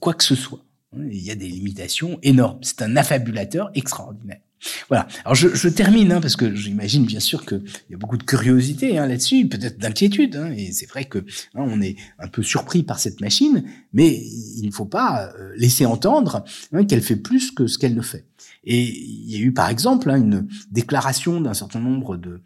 quoi 0.00 0.14
que 0.14 0.24
ce 0.24 0.34
soit. 0.34 0.65
Il 1.10 1.22
y 1.22 1.30
a 1.30 1.34
des 1.34 1.48
limitations 1.48 2.18
énormes. 2.22 2.58
C'est 2.62 2.82
un 2.82 2.96
affabulateur 2.96 3.70
extraordinaire. 3.74 4.40
Voilà. 4.88 5.06
Alors 5.24 5.34
je, 5.34 5.48
je 5.48 5.68
termine 5.68 6.12
hein, 6.12 6.20
parce 6.20 6.36
que 6.36 6.54
j'imagine 6.54 7.04
bien 7.04 7.20
sûr 7.20 7.44
qu'il 7.44 7.62
y 7.90 7.94
a 7.94 7.98
beaucoup 7.98 8.16
de 8.16 8.22
curiosité 8.22 8.98
hein, 8.98 9.06
là-dessus, 9.06 9.48
peut-être 9.48 9.78
d'inquiétude. 9.78 10.36
Hein, 10.36 10.52
et 10.56 10.72
c'est 10.72 10.86
vrai 10.86 11.04
que 11.04 11.18
hein, 11.18 11.64
on 11.66 11.80
est 11.80 11.96
un 12.18 12.28
peu 12.28 12.42
surpris 12.42 12.82
par 12.82 12.98
cette 12.98 13.20
machine, 13.20 13.64
mais 13.92 14.08
il 14.08 14.66
ne 14.66 14.72
faut 14.72 14.86
pas 14.86 15.30
euh, 15.38 15.52
laisser 15.56 15.86
entendre 15.86 16.44
hein, 16.72 16.84
qu'elle 16.84 17.02
fait 17.02 17.16
plus 17.16 17.50
que 17.50 17.66
ce 17.66 17.78
qu'elle 17.78 17.94
ne 17.94 18.02
fait. 18.02 18.24
Et 18.64 18.82
il 18.82 19.30
y 19.30 19.36
a 19.36 19.38
eu 19.38 19.52
par 19.52 19.68
exemple 19.68 20.10
une 20.10 20.48
déclaration 20.70 21.40
d'un 21.40 21.54
certain 21.54 21.80
nombre 21.80 22.16
de 22.16 22.40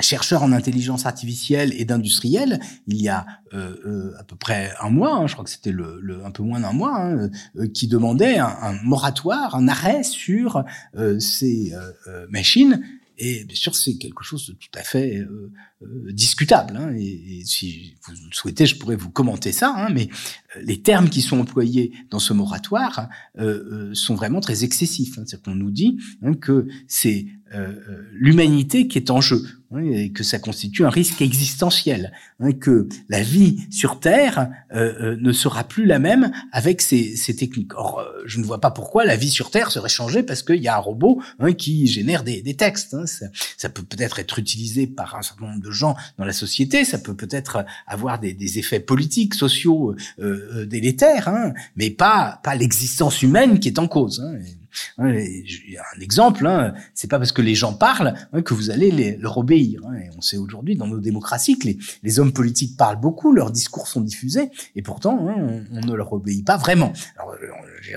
chercheur 0.00 0.42
en 0.42 0.52
intelligence 0.52 1.06
artificielle 1.06 1.72
et 1.76 1.84
d'industriel 1.84 2.60
il 2.86 3.00
y 3.00 3.08
a 3.08 3.26
euh, 3.54 3.76
euh, 3.86 4.12
à 4.18 4.24
peu 4.24 4.36
près 4.36 4.72
un 4.80 4.90
mois, 4.90 5.14
hein, 5.14 5.26
je 5.26 5.32
crois 5.32 5.44
que 5.44 5.50
c'était 5.50 5.72
le, 5.72 5.98
le, 6.02 6.24
un 6.24 6.30
peu 6.30 6.42
moins 6.42 6.60
d'un 6.60 6.72
mois, 6.72 6.96
hein, 6.98 7.30
euh, 7.56 7.66
qui 7.68 7.88
demandait 7.88 8.38
un, 8.38 8.78
moratoire, 8.84 9.54
un 9.54 9.68
arrêt 9.68 10.02
sur 10.02 10.64
ces 11.18 11.72
machines. 12.28 12.82
Et 13.20 13.44
bien 13.44 13.56
sûr, 13.56 13.74
c'est 13.74 13.96
quelque 13.96 14.22
chose 14.22 14.46
de 14.46 14.52
tout 14.52 14.68
à 14.74 14.82
fait 14.82 15.26
discutable. 16.10 16.76
Hein, 16.76 16.94
et, 16.96 17.42
si 17.44 17.96
vous 18.02 18.12
le 18.12 18.34
souhaitez, 18.34 18.66
je 18.66 18.76
pourrais 18.76 18.96
vous 18.96 19.10
commenter 19.10 19.50
ça. 19.50 19.74
Hein, 19.76 19.88
mais 19.92 20.08
les 20.62 20.82
termes 20.82 21.08
qui 21.08 21.20
sont 21.20 21.40
employés 21.40 21.92
dans 22.10 22.20
ce 22.20 22.32
moratoire 22.32 23.08
sont 23.92 24.14
vraiment 24.14 24.40
très 24.40 24.62
excessifs. 24.62 25.18
Hein. 25.18 25.24
C'est-à-dire 25.26 25.42
qu'on 25.42 25.56
nous 25.56 25.70
dit 25.70 25.98
hein, 26.22 26.34
que 26.34 26.68
ces 26.86 27.26
l'humanité 28.12 28.88
qui 28.88 28.98
est 28.98 29.10
en 29.10 29.20
jeu 29.20 29.42
et 29.76 30.12
que 30.12 30.24
ça 30.24 30.38
constitue 30.38 30.86
un 30.86 30.90
risque 30.90 31.20
existentiel, 31.20 32.12
hein, 32.40 32.52
que 32.52 32.88
la 33.10 33.22
vie 33.22 33.66
sur 33.70 34.00
Terre 34.00 34.48
euh, 34.72 34.94
euh, 35.00 35.16
ne 35.20 35.30
sera 35.32 35.64
plus 35.64 35.84
la 35.84 35.98
même 35.98 36.32
avec 36.52 36.80
ces, 36.80 37.16
ces 37.16 37.36
techniques. 37.36 37.74
Or, 37.74 37.98
euh, 37.98 38.22
je 38.24 38.40
ne 38.40 38.44
vois 38.44 38.60
pas 38.60 38.70
pourquoi 38.70 39.04
la 39.04 39.16
vie 39.16 39.28
sur 39.28 39.50
Terre 39.50 39.70
serait 39.70 39.90
changée 39.90 40.22
parce 40.22 40.42
qu'il 40.42 40.62
y 40.62 40.68
a 40.68 40.76
un 40.76 40.80
robot 40.80 41.20
hein, 41.38 41.52
qui 41.52 41.86
génère 41.86 42.24
des, 42.24 42.40
des 42.40 42.54
textes. 42.54 42.94
Hein. 42.94 43.04
Ça, 43.04 43.26
ça, 43.58 43.68
peut 43.68 43.82
peut-être 43.82 44.18
être 44.18 44.38
utilisé 44.38 44.86
par 44.86 45.16
un 45.16 45.22
certain 45.22 45.46
nombre 45.46 45.62
de 45.62 45.70
gens 45.70 45.96
dans 46.16 46.24
la 46.24 46.32
société, 46.32 46.84
ça 46.86 46.98
peut 46.98 47.14
peut-être 47.14 47.66
avoir 47.86 48.18
des, 48.18 48.32
des, 48.32 48.58
effets 48.58 48.80
politiques, 48.80 49.34
sociaux 49.34 49.94
euh, 50.18 50.64
délétères, 50.64 51.28
hein, 51.28 51.52
mais 51.76 51.90
pas 51.90 52.40
pas 52.42 52.54
l'existence 52.54 53.22
humaine 53.22 53.60
qui 53.60 53.68
est 53.68 53.78
en 53.78 53.86
cause. 53.86 54.20
Hein. 54.20 54.38
Hein, 54.98 55.14
un 55.14 56.00
exemple, 56.00 56.46
hein, 56.46 56.74
c'est 56.94 57.08
pas 57.08 57.18
parce 57.18 57.32
que 57.32 57.42
les 57.42 57.54
gens 57.54 57.72
parlent 57.72 58.14
hein, 58.32 58.42
que 58.42 58.54
vous 58.54 58.70
allez 58.70 59.16
leur 59.16 59.38
obéir. 59.38 59.80
Hein. 59.86 59.98
On 60.16 60.20
sait 60.20 60.36
aujourd'hui 60.36 60.76
dans 60.76 60.86
nos 60.86 61.00
démocraties 61.00 61.58
que 61.58 61.68
les, 62.02 62.20
hommes 62.20 62.32
politiques 62.32 62.76
parlent 62.76 63.00
beaucoup, 63.00 63.32
leurs 63.32 63.50
discours 63.50 63.86
sont 63.86 64.00
diffusés, 64.00 64.50
et 64.74 64.82
pourtant 64.82 65.18
on, 65.20 65.64
on, 65.72 65.80
ne 65.80 65.94
leur 65.94 66.12
obéit 66.12 66.44
pas 66.44 66.56
vraiment. 66.56 66.92
Alors, 67.18 67.34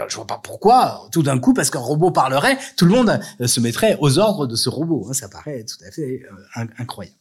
je 0.07 0.15
vois 0.15 0.27
pas 0.27 0.39
pourquoi, 0.43 1.07
tout 1.11 1.23
d'un 1.23 1.39
coup, 1.39 1.53
parce 1.53 1.69
qu'un 1.69 1.79
robot 1.79 2.11
parlerait, 2.11 2.57
tout 2.77 2.85
le 2.85 2.91
monde 2.91 3.19
euh, 3.39 3.47
se 3.47 3.59
mettrait 3.59 3.97
aux 3.99 4.19
ordres 4.19 4.47
de 4.47 4.55
ce 4.55 4.69
robot. 4.69 5.11
Ça 5.13 5.27
paraît 5.27 5.63
tout 5.63 5.83
à 5.85 5.91
fait 5.91 6.23
euh, 6.57 6.65
incroyable. 6.77 7.15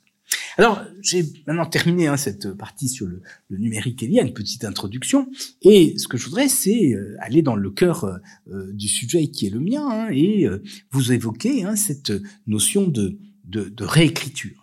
Alors, 0.56 0.82
j'ai 1.02 1.24
maintenant 1.46 1.66
terminé 1.66 2.06
hein, 2.06 2.16
cette 2.16 2.52
partie 2.52 2.88
sur 2.88 3.06
le, 3.06 3.22
numérique 3.50 4.02
lié, 4.02 4.20
une 4.20 4.32
petite 4.32 4.64
introduction. 4.64 5.28
Et 5.62 5.96
ce 5.98 6.08
que 6.08 6.16
je 6.16 6.24
voudrais, 6.26 6.48
c'est 6.48 6.92
euh, 6.92 7.16
aller 7.20 7.42
dans 7.42 7.56
le 7.56 7.70
cœur 7.70 8.04
euh, 8.04 8.16
euh, 8.52 8.72
du 8.72 8.88
sujet 8.88 9.28
qui 9.28 9.46
est 9.46 9.50
le 9.50 9.60
mien 9.60 9.86
hein, 9.88 10.08
et 10.10 10.46
vous 10.90 11.12
évoquer 11.12 11.64
hein, 11.64 11.76
cette 11.76 12.12
notion 12.46 12.86
de, 12.86 13.18
de, 13.44 13.84
réécriture. 13.84 14.62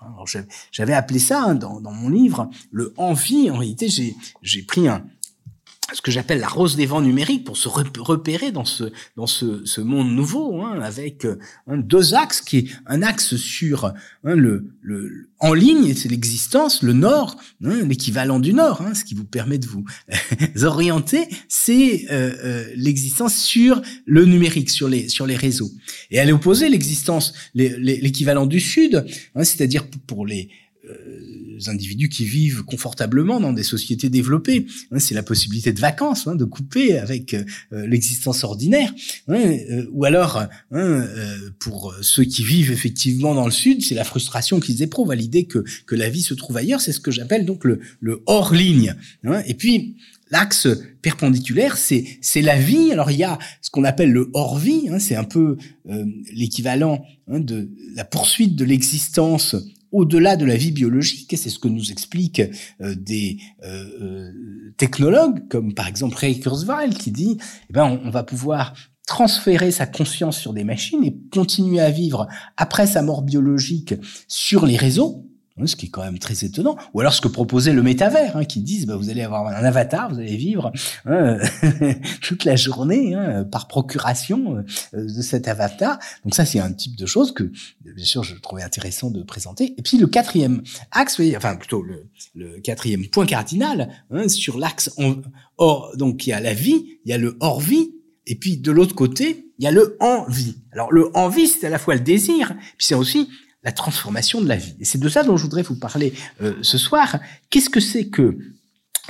J'avais 0.71 0.93
appelé 0.93 1.19
ça 1.19 1.53
dans, 1.53 1.81
dans, 1.81 1.91
mon 1.91 2.09
livre 2.09 2.49
le 2.71 2.93
envie. 2.97 3.49
En 3.49 3.57
réalité, 3.57 3.87
j'ai 4.41 4.63
pris 4.63 4.87
un, 4.87 5.05
ce 5.93 6.01
que 6.01 6.11
j'appelle 6.11 6.39
la 6.39 6.47
rose 6.47 6.75
des 6.75 6.85
vents 6.85 7.01
numériques 7.01 7.43
pour 7.45 7.57
se 7.57 7.69
repérer 7.69 8.51
dans 8.51 8.65
ce 8.65 8.91
dans 9.15 9.27
ce, 9.27 9.65
ce 9.65 9.81
monde 9.81 10.11
nouveau 10.11 10.61
hein, 10.61 10.79
avec 10.81 11.25
euh, 11.25 11.37
deux 11.67 12.13
axes 12.13 12.41
qui 12.41 12.57
est 12.57 12.67
un 12.85 13.01
axe 13.01 13.35
sur 13.35 13.85
hein, 13.85 14.35
le, 14.35 14.73
le 14.81 15.29
en 15.39 15.53
ligne 15.53 15.93
c'est 15.95 16.09
l'existence 16.09 16.83
le 16.83 16.93
nord 16.93 17.37
hein, 17.63 17.83
l'équivalent 17.87 18.39
du 18.39 18.53
nord 18.53 18.81
hein, 18.81 18.93
ce 18.93 19.05
qui 19.05 19.15
vous 19.15 19.23
permet 19.23 19.57
de 19.57 19.67
vous 19.67 19.85
orienter 20.63 21.27
c'est 21.47 22.05
euh, 22.11 22.33
euh, 22.43 22.65
l'existence 22.75 23.35
sur 23.35 23.81
le 24.05 24.25
numérique 24.25 24.69
sur 24.69 24.89
les 24.89 25.07
sur 25.09 25.25
les 25.25 25.35
réseaux. 25.35 25.71
Et 26.11 26.19
à 26.19 26.25
l'opposé 26.25 26.69
l'existence 26.69 27.33
l'équivalent 27.53 28.45
du 28.45 28.59
sud 28.59 29.05
hein, 29.35 29.43
c'est-à-dire 29.43 29.87
pour 30.05 30.25
les 30.25 30.49
individus 31.67 32.09
qui 32.09 32.25
vivent 32.25 32.63
confortablement 32.63 33.39
dans 33.39 33.53
des 33.53 33.63
sociétés 33.63 34.09
développées. 34.09 34.67
Hein, 34.91 34.99
c'est 34.99 35.15
la 35.15 35.23
possibilité 35.23 35.73
de 35.73 35.79
vacances, 35.79 36.27
hein, 36.27 36.35
de 36.35 36.45
couper 36.45 36.97
avec 36.97 37.33
euh, 37.33 37.43
l'existence 37.71 38.43
ordinaire. 38.43 38.93
Hein, 39.27 39.57
euh, 39.69 39.87
ou 39.91 40.05
alors, 40.05 40.45
euh, 40.73 41.49
pour 41.59 41.95
ceux 42.01 42.23
qui 42.23 42.43
vivent 42.43 42.71
effectivement 42.71 43.33
dans 43.33 43.45
le 43.45 43.51
Sud, 43.51 43.83
c'est 43.83 43.95
la 43.95 44.03
frustration 44.03 44.59
qu'ils 44.59 44.83
éprouvent 44.83 45.11
à 45.11 45.15
l'idée 45.15 45.45
que, 45.45 45.63
que 45.85 45.95
la 45.95 46.09
vie 46.09 46.21
se 46.21 46.33
trouve 46.33 46.57
ailleurs. 46.57 46.81
C'est 46.81 46.93
ce 46.93 46.99
que 46.99 47.11
j'appelle 47.11 47.45
donc 47.45 47.63
le, 47.63 47.79
le 47.99 48.21
hors-ligne. 48.25 48.95
Et 49.45 49.53
puis, 49.53 49.95
L'axe 50.29 50.67
perpendiculaire, 51.01 51.77
c'est 51.77 52.03
c'est 52.19 52.41
la 52.41 52.59
vie. 52.59 52.91
Alors 52.91 53.11
il 53.11 53.17
y 53.17 53.23
a 53.23 53.39
ce 53.61 53.69
qu'on 53.69 53.85
appelle 53.85 54.11
le 54.11 54.29
hors-vie, 54.33 54.89
c'est 54.99 55.15
un 55.15 55.23
peu 55.23 55.55
l'équivalent 56.33 57.05
de 57.29 57.69
la 57.95 58.03
poursuite 58.03 58.57
de 58.57 58.65
l'existence 58.65 59.55
au-delà 59.91 60.35
de 60.35 60.45
la 60.45 60.55
vie 60.55 60.71
biologique, 60.71 61.33
c'est 61.37 61.49
ce 61.49 61.59
que 61.59 61.67
nous 61.67 61.91
expliquent 61.91 62.41
euh, 62.81 62.95
des 62.95 63.37
euh, 63.63 63.85
euh, 64.01 64.73
technologues, 64.77 65.47
comme 65.49 65.73
par 65.73 65.87
exemple 65.87 66.17
Ray 66.17 66.39
Kurzweil, 66.39 66.91
qui 66.91 67.11
dit, 67.11 67.37
eh 67.69 67.73
ben, 67.73 67.99
on 68.03 68.09
va 68.09 68.23
pouvoir 68.23 68.73
transférer 69.07 69.71
sa 69.71 69.85
conscience 69.85 70.37
sur 70.37 70.53
des 70.53 70.65
machines 70.65 71.03
et 71.03 71.17
continuer 71.31 71.79
à 71.79 71.89
vivre 71.89 72.27
après 72.57 72.87
sa 72.87 73.01
mort 73.01 73.21
biologique 73.21 73.95
sur 74.27 74.65
les 74.65 74.75
réseaux, 74.75 75.26
ce 75.65 75.75
qui 75.75 75.87
est 75.87 75.89
quand 75.89 76.03
même 76.03 76.19
très 76.19 76.45
étonnant. 76.45 76.77
Ou 76.93 76.99
alors 76.99 77.13
ce 77.13 77.21
que 77.21 77.27
proposait 77.27 77.73
le 77.73 77.81
métavers, 77.81 78.37
hein, 78.37 78.45
qui 78.45 78.61
disent 78.61 78.85
bah, 78.85 78.95
vous 78.95 79.09
allez 79.09 79.23
avoir 79.23 79.47
un 79.47 79.63
avatar, 79.63 80.09
vous 80.09 80.19
allez 80.19 80.37
vivre 80.37 80.71
hein, 81.05 81.37
toute 82.21 82.45
la 82.45 82.55
journée 82.55 83.15
hein, 83.15 83.43
par 83.43 83.67
procuration 83.67 84.63
euh, 84.93 85.05
de 85.05 85.21
cet 85.21 85.47
avatar. 85.47 85.97
Donc 86.23 86.35
ça 86.35 86.45
c'est 86.45 86.59
un 86.59 86.71
type 86.71 86.95
de 86.95 87.05
choses 87.05 87.33
que 87.33 87.51
bien 87.83 88.05
sûr 88.05 88.23
je 88.23 88.35
trouvais 88.35 88.63
intéressant 88.63 89.09
de 89.09 89.23
présenter. 89.23 89.73
Et 89.77 89.81
puis 89.81 89.97
le 89.97 90.07
quatrième 90.07 90.61
axe, 90.91 91.19
enfin 91.35 91.55
plutôt 91.55 91.81
le, 91.81 92.05
le 92.35 92.59
quatrième 92.59 93.07
point 93.07 93.25
cardinal 93.25 93.89
sur 94.27 94.57
l'axe 94.57 94.91
or 95.57 95.91
donc 95.95 96.27
il 96.27 96.31
y 96.31 96.33
a 96.33 96.39
la 96.39 96.53
vie, 96.53 96.99
il 97.05 97.09
y 97.09 97.13
a 97.13 97.17
le 97.17 97.37
hors 97.39 97.59
vie, 97.59 97.91
et 98.25 98.35
puis 98.35 98.57
de 98.57 98.71
l'autre 98.71 98.95
côté 98.95 99.45
il 99.59 99.63
y 99.63 99.67
a 99.67 99.71
le 99.71 99.97
envie. 99.99 100.57
Alors 100.71 100.91
le 100.91 101.09
envie 101.15 101.47
c'est 101.47 101.65
à 101.65 101.69
la 101.69 101.79
fois 101.79 101.95
le 101.95 102.01
désir, 102.01 102.53
puis 102.77 102.85
c'est 102.85 102.95
aussi 102.95 103.29
la 103.67 103.73
transformation 103.73 104.39
de 104.39 104.47
la 104.47 104.55
vie. 104.55 104.75
Et 104.79 104.85
c'est 104.85 104.97
de 104.97 105.09
ça 105.09 105.23
dont 105.23 105.35
je 105.35 105.43
voudrais 105.43 105.61
vous 105.61 105.75
parler 105.75 106.13
euh, 106.41 106.53
ce 106.61 106.77
soir. 106.77 107.19
Qu'est-ce 107.49 107.69
que 107.69 107.81
c'est 107.81 108.07
que 108.07 108.37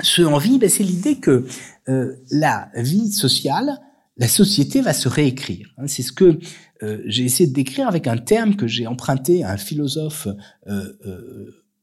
ce 0.00 0.22
envie? 0.22 0.58
Ben, 0.58 0.68
C'est 0.68 0.82
l'idée 0.82 1.18
que 1.18 1.46
euh, 1.88 2.16
la 2.32 2.68
vie 2.74 3.12
sociale, 3.12 3.78
la 4.16 4.26
société 4.26 4.80
va 4.80 4.92
se 4.92 5.08
réécrire. 5.08 5.72
Hein. 5.78 5.86
c'est 5.86 6.02
ce 6.02 6.10
que 6.10 6.40
euh, 6.82 7.00
j'ai 7.06 7.22
essayé 7.22 7.48
de 7.48 7.54
décrire 7.54 7.86
avec 7.86 8.08
un 8.08 8.18
terme 8.18 8.56
que 8.56 8.66
j'ai 8.66 8.88
emprunté 8.88 9.44
à 9.44 9.52
un 9.52 9.56
philosophe 9.56 10.26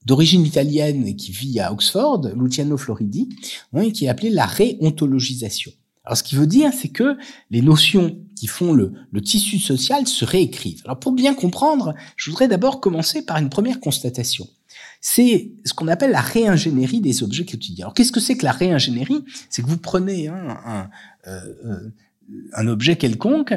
d'origine 0.06 0.46
italienne 0.46 1.08
et 1.08 1.16
qui 1.16 1.32
vit 1.32 1.62
à 1.62 1.72
Oxford, 1.72 2.30
Luciano 2.36 2.76
Floridi, 2.76 3.30
hein, 3.72 3.90
qui 3.90 4.04
est 4.04 4.10
appelé 4.10 4.32
la 4.32 4.46
réontologisation. 4.46 5.72
Alors, 6.06 6.18
ce 6.18 6.24
qui 6.24 6.36
veut 6.36 6.48
dire, 6.48 6.72
c'est 6.74 6.90
que 6.90 7.18
les 7.50 7.62
notions 7.62 8.20
qui 8.36 8.48
font 8.48 8.74
le, 8.74 8.94
tissu 9.22 9.60
social 9.60 10.06
se 10.08 10.26
réécrivent. 10.26 10.82
Alors, 10.86 11.00
pour 11.00 11.14
bien 11.14 11.34
comprendre, 11.34 11.96
je 12.16 12.30
voudrais 12.30 12.48
d'abord 12.48 12.80
commencer 12.80 13.26
par 13.26 13.38
une 13.38 13.50
première 13.50 13.80
constatation. 13.80 14.48
C'est 15.02 15.52
ce 15.64 15.74
qu'on 15.74 15.88
appelle 15.88 16.12
la 16.12 16.22
réingénierie 16.22 17.02
des 17.02 17.24
objets 17.24 17.46
quotidiens. 17.46 17.86
Alors, 17.86 17.94
qu'est-ce 17.94 18.12
que 18.12 18.20
c'est 18.20 18.38
que 18.38 18.46
la 18.46 18.52
réingénierie? 18.52 19.24
C'est 19.50 19.62
que 19.62 19.68
vous 19.68 19.78
prenez 19.78 20.28
hein, 20.28 20.58
un, 20.66 20.90
euh, 21.28 21.54
euh, 21.66 21.94
un 22.54 22.68
objet 22.68 22.96
quelconque 22.96 23.54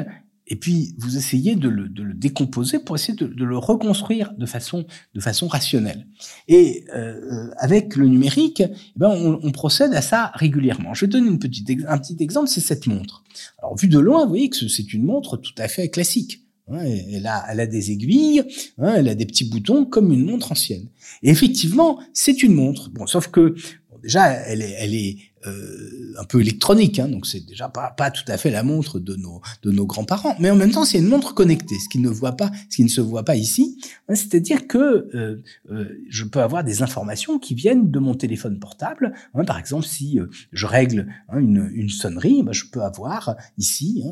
et 0.49 0.55
puis 0.55 0.95
vous 0.97 1.15
essayez 1.15 1.55
de 1.55 1.69
le, 1.69 1.87
de 1.87 2.03
le 2.03 2.13
décomposer 2.13 2.79
pour 2.79 2.95
essayer 2.95 3.15
de, 3.15 3.27
de, 3.27 3.45
le 3.45 3.57
reconstruire 3.57 4.33
de 4.33 4.45
façon, 4.45 4.85
de 5.13 5.19
façon 5.21 5.47
rationnelle. 5.47 6.07
Et 6.47 6.85
euh, 6.95 7.49
avec 7.57 7.95
le 7.95 8.07
numérique, 8.07 8.61
eh 8.61 8.75
ben 8.95 9.09
on, 9.09 9.39
on, 9.41 9.51
procède 9.51 9.93
à 9.93 10.01
ça 10.01 10.31
régulièrement. 10.33 10.93
Je 10.93 11.05
vais 11.05 11.09
donner 11.09 11.29
une 11.29 11.39
petite, 11.39 11.69
un 11.87 11.97
petit 11.99 12.17
exemple, 12.19 12.49
c'est 12.49 12.61
cette 12.61 12.87
montre. 12.87 13.23
Alors 13.59 13.77
vu 13.77 13.87
de 13.87 13.99
loin, 13.99 14.23
vous 14.23 14.29
voyez 14.29 14.49
que 14.49 14.67
c'est 14.67 14.93
une 14.93 15.03
montre 15.03 15.37
tout 15.37 15.55
à 15.57 15.67
fait 15.67 15.89
classique. 15.89 16.43
Elle, 16.71 17.25
a, 17.25 17.45
elle 17.49 17.59
a 17.61 17.65
des 17.65 17.91
aiguilles, 17.91 18.43
hein, 18.77 18.93
elle 18.97 19.09
a 19.09 19.15
des 19.15 19.25
petits 19.25 19.45
boutons 19.45 19.85
comme 19.85 20.11
une 20.11 20.23
montre 20.23 20.51
ancienne. 20.51 20.87
Et 21.23 21.31
effectivement, 21.31 21.99
c'est 22.13 22.43
une 22.43 22.53
montre. 22.53 22.91
Bon, 22.91 23.07
sauf 23.07 23.29
que 23.29 23.55
déjà, 24.03 24.31
elle 24.31 24.61
est, 24.61 24.75
elle 24.77 24.93
est, 24.93 25.17
euh, 25.47 26.13
un 26.17 26.25
peu 26.25 26.41
électronique, 26.41 26.99
hein, 26.99 27.07
donc 27.07 27.25
c'est 27.25 27.45
déjà 27.45 27.69
pas, 27.69 28.11
tout 28.11 28.29
à 28.29 28.37
fait 28.37 28.51
la 28.51 28.61
montre 28.61 28.99
de 28.99 29.15
nos, 29.15 29.41
de 29.63 29.71
nos 29.71 29.85
grands-parents, 29.85 30.35
mais 30.39 30.49
en 30.49 30.55
même 30.57 30.71
temps 30.71 30.83
c'est 30.83 30.97
une 30.97 31.07
montre 31.07 31.33
connectée, 31.33 31.77
ce 31.79 31.87
qui 31.87 31.99
ne 31.99 32.09
voit 32.09 32.33
pas, 32.33 32.51
ce 32.69 32.75
qui 32.75 32.83
ne 32.83 32.89
se 32.89 32.99
voit 32.99 33.23
pas 33.23 33.37
ici, 33.37 33.77
hein, 34.09 34.15
c'est-à-dire 34.15 34.67
que 34.67 34.77
euh, 34.77 35.41
euh, 35.71 36.03
je 36.09 36.25
peux 36.25 36.41
avoir 36.41 36.65
des 36.65 36.81
informations 36.81 37.39
qui 37.39 37.55
viennent 37.55 37.89
de 37.89 37.99
mon 37.99 38.15
téléphone 38.15 38.59
portable. 38.59 39.13
Hein, 39.33 39.45
par 39.45 39.57
exemple, 39.57 39.85
si 39.85 40.19
je 40.51 40.65
règle 40.65 41.07
hein, 41.29 41.39
une, 41.39 41.69
une, 41.73 41.89
sonnerie, 41.89 42.43
ben, 42.43 42.51
je 42.51 42.65
peux 42.65 42.81
avoir 42.81 43.37
ici 43.57 44.03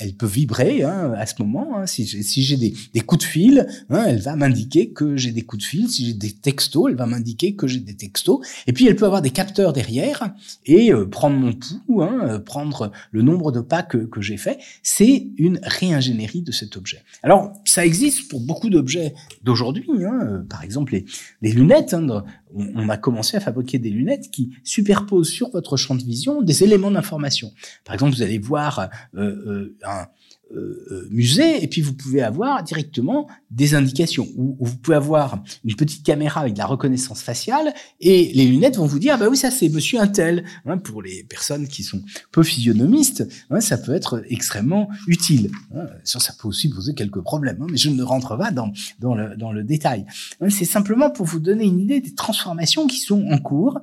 elle, 0.00 0.14
peut 0.14 0.26
vibrer 0.26 0.82
à 0.82 1.26
ce 1.26 1.42
moment. 1.42 1.86
si 1.86 2.06
j'ai 2.06 2.22
si 2.22 2.56
des, 2.56 2.74
des, 2.94 3.00
coups 3.00 3.24
de 3.24 3.28
fil, 3.28 3.66
elle 3.90 4.20
va 4.20 4.36
m'indiquer 4.36 4.90
que 4.90 5.16
j'ai 5.16 5.32
des 5.32 5.42
coups 5.42 5.62
de 5.62 5.68
fil. 5.68 5.88
Si 5.90 6.06
j'ai 6.06 6.14
des 6.14 6.32
textos, 6.32 6.86
elle 6.88 6.96
va 6.96 7.06
m'indiquer 7.06 7.54
que 7.54 7.66
j'ai 7.66 7.80
des 7.80 7.94
textos. 7.94 8.40
Et 8.66 8.72
puis 8.72 8.86
elle 8.86 8.96
peut 8.96 9.04
avoir 9.06 9.20
des 9.22 9.30
capteur 9.42 9.72
derrière 9.72 10.30
et 10.66 10.92
euh, 10.92 11.04
prendre 11.04 11.36
mon 11.36 11.52
pouls, 11.52 12.02
hein, 12.02 12.20
euh, 12.22 12.38
prendre 12.38 12.92
le 13.10 13.22
nombre 13.22 13.50
de 13.50 13.60
pas 13.60 13.82
que, 13.82 14.08
j'ai 14.20 14.36
fait, 14.36 14.58
c'est 14.84 15.30
une 15.36 15.58
réingénierie 15.64 16.42
de 16.42 16.52
cet 16.52 16.76
objet. 16.76 17.02
Alors, 17.24 17.52
ça 17.64 17.84
existe 17.84 18.30
pour 18.30 18.40
beaucoup 18.40 18.70
d'objets 18.70 19.14
d'aujourd'hui. 19.42 19.84
Hein, 20.04 20.20
euh, 20.22 20.42
par 20.48 20.62
exemple, 20.62 20.96
les, 21.42 21.52
lunettes. 21.52 21.92
Hein, 21.92 22.22
on, 22.54 22.68
on, 22.76 22.88
a 22.88 22.96
commencé 22.96 23.36
à 23.36 23.40
fabriquer 23.40 23.80
des 23.80 23.90
lunettes 23.90 24.30
qui 24.30 24.52
superposent 24.62 25.30
sur 25.30 25.50
votre 25.50 25.76
champ 25.76 25.96
de 25.96 26.04
vision 26.04 26.40
des 26.40 26.62
éléments 26.62 26.92
d'information. 26.92 27.50
Par 27.84 27.94
exemple, 27.94 28.14
vous 28.14 28.22
allez 28.22 28.38
voir 28.38 28.90
un 29.16 30.06
euh, 30.54 31.08
musée, 31.10 31.62
et 31.62 31.66
puis 31.66 31.80
vous 31.80 31.94
pouvez 31.94 32.22
avoir 32.22 32.62
directement 32.62 33.28
des 33.50 33.74
indications. 33.74 34.28
Ou, 34.36 34.56
vous 34.60 34.76
pouvez 34.76 34.96
avoir 34.96 35.42
une 35.64 35.74
petite 35.74 36.04
caméra 36.04 36.40
avec 36.40 36.54
de 36.54 36.58
la 36.58 36.66
reconnaissance 36.66 37.22
faciale, 37.22 37.72
et 38.00 38.32
les 38.34 38.46
lunettes 38.46 38.76
vont 38.76 38.86
vous 38.86 38.98
dire, 38.98 39.14
ah 39.14 39.18
bah 39.18 39.28
oui, 39.30 39.36
ça 39.36 39.50
c'est 39.50 39.68
Monsieur 39.68 40.00
Intel. 40.00 40.44
Hein, 40.66 40.78
pour 40.78 41.02
les 41.02 41.24
personnes 41.24 41.66
qui 41.66 41.82
sont 41.82 42.02
peu 42.30 42.42
physionomistes, 42.42 43.26
hein, 43.50 43.60
ça 43.60 43.78
peut 43.78 43.94
être 43.94 44.22
extrêmement 44.28 44.88
utile. 45.06 45.50
Hein, 45.74 45.86
ça, 46.04 46.32
peut 46.38 46.48
aussi 46.48 46.68
poser 46.68 46.94
quelques 46.94 47.20
problèmes, 47.20 47.64
mais 47.70 47.76
je 47.76 47.90
ne 47.90 48.02
rentre 48.02 48.36
pas 48.36 48.50
dans, 48.50 48.72
dans, 49.00 49.14
le, 49.14 49.36
dans 49.36 49.52
le 49.52 49.64
détail. 49.64 50.04
C'est 50.48 50.64
simplement 50.64 51.10
pour 51.10 51.26
vous 51.26 51.40
donner 51.40 51.64
une 51.64 51.80
idée 51.80 52.00
des 52.00 52.14
transformations 52.14 52.86
qui 52.86 52.98
sont 52.98 53.26
en 53.30 53.38
cours. 53.38 53.80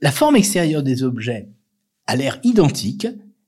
La 0.00 0.12
forme 0.12 0.36
extérieure 0.36 0.82
des 0.82 1.02
objets 1.02 1.48
a 2.06 2.16
l'air 2.16 2.38
identique, 2.42 3.06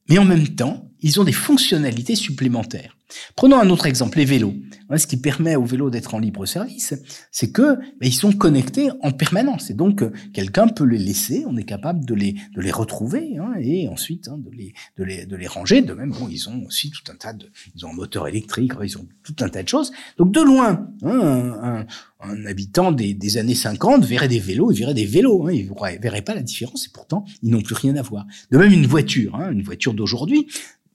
mais 0.09 0.19
en 0.19 0.25
même 0.25 0.49
temps, 0.49 0.91
ils 1.05 1.21
ont 1.21 1.25
des 1.25 1.33
fonctionnalités 1.33 2.17
supplémentaires. 2.17 2.97
Prenons 3.37 3.61
un 3.61 3.69
autre 3.69 3.85
exemple, 3.85 4.17
les 4.17 4.25
vélos. 4.25 4.55
Ce 4.97 5.07
qui 5.07 5.19
permet 5.19 5.55
aux 5.55 5.65
vélos 5.65 5.91
d'être 5.91 6.15
en 6.15 6.19
libre 6.19 6.47
service, 6.47 6.95
c'est 7.31 7.53
que 7.53 7.77
ben, 7.77 8.07
ils 8.07 8.15
sont 8.15 8.33
connectés 8.33 8.89
en 9.03 9.13
permanence. 9.13 9.69
Et 9.69 9.75
donc, 9.75 10.03
quelqu'un 10.33 10.67
peut 10.67 10.85
les 10.85 10.99
laisser, 10.99 11.45
on 11.47 11.59
est 11.59 11.65
capable 11.65 12.07
de 12.07 12.15
les, 12.15 12.35
de 12.55 12.61
les 12.63 12.71
retrouver 12.71 13.37
hein, 13.37 13.53
et 13.61 13.87
ensuite 13.87 14.29
hein, 14.29 14.39
de, 14.39 14.51
les, 14.51 14.73
de, 14.97 15.05
les, 15.05 15.27
de 15.27 15.37
les 15.37 15.47
ranger. 15.47 15.83
De 15.83 15.93
même, 15.93 16.11
bon, 16.11 16.27
ils 16.31 16.49
ont 16.49 16.65
aussi 16.65 16.91
tout 16.91 17.13
un 17.13 17.17
tas 17.17 17.35
de... 17.35 17.51
Ils 17.77 17.85
ont 17.85 17.91
un 17.91 17.95
moteur 17.95 18.27
électrique, 18.27 18.73
ils 18.83 18.97
ont 18.97 19.07
tout 19.23 19.37
un 19.41 19.51
tas 19.51 19.63
de 19.63 19.69
choses. 19.69 19.93
Donc, 20.17 20.33
de 20.33 20.41
loin, 20.41 20.89
hein, 21.03 21.87
un, 22.21 22.47
habitant 22.47 22.93
des, 22.93 23.37
années 23.37 23.55
50 23.55 24.07
verrait 24.07 24.29
des 24.29 24.39
vélos, 24.39 24.73
il 24.73 24.79
verrait 24.79 24.95
des 24.95 25.05
vélos. 25.05 25.51
Il 25.51 25.67
ne 25.69 26.01
verrait 26.01 26.23
pas 26.23 26.35
la 26.35 26.43
différence 26.43 26.87
et 26.87 26.91
pourtant, 26.95 27.27
ils 27.43 27.51
n'ont 27.51 27.61
plus 27.61 27.75
rien 27.75 27.95
à 27.97 28.03
voir. 28.03 28.27
De 28.51 28.57
même, 28.57 28.73
une 28.73 28.87
voiture, 28.87 29.35
une 29.51 29.63
voiture 29.63 29.93
d'aujourd'hui, 29.93 30.47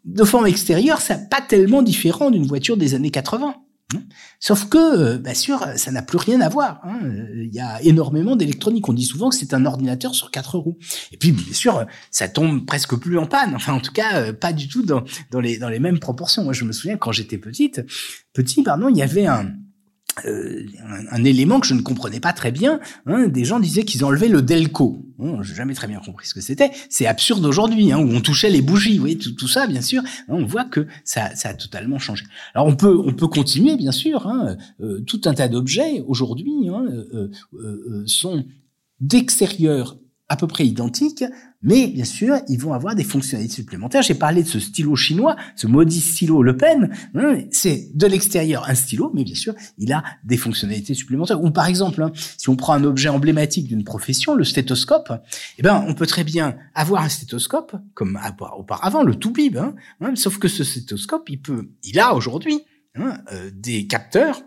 de 0.10 0.24
forme 0.24 0.48
extérieure, 0.48 1.02
ça 1.02 1.18
pas 1.18 1.42
tellement 1.42 1.82
différent 1.82 2.32
d'une 2.32 2.48
voiture 2.48 2.78
des 2.78 2.96
années 2.96 3.12
80. 3.12 3.56
Hein. 3.96 4.04
Sauf 4.40 4.70
que, 4.70 4.78
euh, 4.78 5.18
bien 5.18 5.34
sûr, 5.34 5.66
ça 5.76 5.92
n'a 5.92 6.02
plus 6.02 6.18
rien 6.18 6.42
à 6.42 6.50
voir. 6.50 6.80
Hein. 6.84 7.00
Il 7.36 7.54
y 7.54 7.60
a 7.60 7.82
énormément 7.82 8.36
d'électronique. 8.36 8.88
On 8.90 8.94
dit 8.94 9.06
souvent 9.06 9.30
que 9.30 9.36
c'est 9.36 9.54
un 9.54 9.66
ordinateur 9.66 10.16
sur 10.16 10.32
quatre 10.32 10.58
roues. 10.58 10.78
Et 11.12 11.18
puis, 11.18 11.32
bien 11.32 11.54
sûr, 11.54 11.86
ça 12.12 12.28
tombe 12.28 12.66
presque 12.66 12.96
plus 12.96 13.18
en 13.18 13.26
panne. 13.26 13.54
Enfin, 13.56 13.74
en 13.74 13.80
tout 13.80 13.92
cas, 13.92 14.22
euh, 14.22 14.34
pas 14.34 14.54
du 14.54 14.68
tout 14.68 14.84
dans, 14.84 15.04
les, 15.40 15.58
dans 15.58 15.70
les 15.70 15.80
mêmes 15.80 16.00
proportions. 16.00 16.44
Moi, 16.44 16.54
je 16.54 16.66
me 16.66 16.72
souviens 16.72 16.98
quand 16.98 17.12
j'étais 17.12 17.38
petite, 17.38 17.82
petit, 18.34 18.64
pardon, 18.64 18.90
il 18.90 18.98
y 18.98 19.02
avait 19.02 19.26
un, 19.26 19.54
euh, 20.26 20.66
un, 21.12 21.24
élément 21.24 21.60
que 21.60 21.68
je 21.68 21.74
ne 21.74 21.82
comprenais 21.82 22.20
pas 22.20 22.34
très 22.34 22.52
bien. 22.52 22.80
Hein, 23.06 23.28
des 23.28 23.46
gens 23.46 23.60
disaient 23.60 23.84
qu'ils 23.84 24.04
enlevaient 24.04 24.28
le 24.28 24.42
Delco. 24.42 25.06
Hein, 25.20 25.40
J'ai 25.42 25.56
jamais 25.56 25.74
très 25.74 25.88
bien 25.88 26.00
compris 26.00 26.28
ce 26.28 26.34
que 26.34 26.42
c'était. 26.42 26.72
C'est 26.90 27.06
absurde 27.06 27.46
aujourd'hui, 27.46 27.92
hein, 27.92 28.00
où 28.00 28.10
on 28.10 28.22
touchait 28.22 28.50
les 28.50 28.62
bougies. 28.62 28.96
Vous 28.96 29.02
voyez, 29.02 29.18
tout, 29.18 29.48
ça, 29.48 29.68
bien 29.68 29.82
sûr, 29.82 30.02
hein, 30.06 30.24
on 30.30 30.46
voit 30.46 30.66
que 30.66 30.88
ça, 31.04 31.36
ça, 31.36 31.50
a 31.50 31.54
totalement 31.54 32.00
changé. 32.00 32.26
Alors 32.54 32.68
on 32.68 32.76
peut, 32.76 33.02
on 33.04 33.14
peut 33.14 33.28
continuer, 33.28 33.76
bien 33.76 33.92
sûr. 33.92 34.28
Hein, 34.28 34.58
euh, 34.82 35.02
tout 35.02 35.22
un 35.26 35.34
tas 35.34 35.48
d'objets 35.48 36.04
aujourd'hui 36.08 36.70
euh, 36.70 37.30
euh, 37.54 38.04
sont 38.06 38.46
d'extérieur 39.00 39.98
à 40.28 40.36
peu 40.36 40.48
près 40.48 40.66
identiques, 40.66 41.24
mais 41.62 41.88
bien 41.88 42.06
sûr, 42.06 42.38
ils 42.48 42.60
vont 42.60 42.74
avoir 42.74 42.96
des 42.96 43.04
fonctionnalités 43.04 43.56
supplémentaires. 43.56 44.02
J'ai 44.02 44.16
parlé 44.16 44.44
de 44.44 44.48
ce 44.48 44.60
stylo 44.60 44.96
chinois, 44.96 45.36
ce 45.58 45.68
maudit 45.68 46.00
stylo 46.00 46.42
Le 46.42 46.56
Pen. 46.56 46.90
Hein, 47.16 47.40
c'est 47.52 47.90
de 47.94 48.08
l'extérieur 48.08 48.70
un 48.70 48.76
stylo, 48.76 49.12
mais 49.14 49.26
bien 49.26 49.36
sûr, 49.36 49.54
il 49.78 49.92
a 49.92 50.04
des 50.24 50.38
fonctionnalités 50.38 50.94
supplémentaires. 50.94 51.44
Ou 51.44 51.52
par 51.52 51.66
exemple, 51.66 52.02
hein, 52.02 52.12
si 52.38 52.48
on 52.48 52.56
prend 52.56 52.74
un 52.74 52.86
objet 52.86 53.10
emblématique 53.10 53.68
d'une 53.68 53.84
profession, 53.84 54.36
le 54.36 54.46
stéthoscope, 54.46 55.12
eh 55.58 55.62
ben, 55.62 55.84
on 55.86 55.94
peut 55.94 56.08
très 56.08 56.24
bien 56.24 56.56
avoir 56.76 57.04
un 57.04 57.10
stéthoscope, 57.10 57.76
comme 57.94 58.18
auparavant, 58.58 59.04
le 59.04 59.16
Toubib. 59.16 59.58
Hein, 59.58 59.76
hein, 60.00 60.14
sauf 60.16 60.38
que 60.38 60.48
ce 60.48 60.64
stéthoscope, 60.64 61.30
il 61.30 61.42
peut, 61.42 61.70
il 61.84 62.00
a 62.00 62.14
aujourd'hui 62.14 62.62
euh, 62.98 63.52
des 63.54 63.86
capteurs 63.86 64.42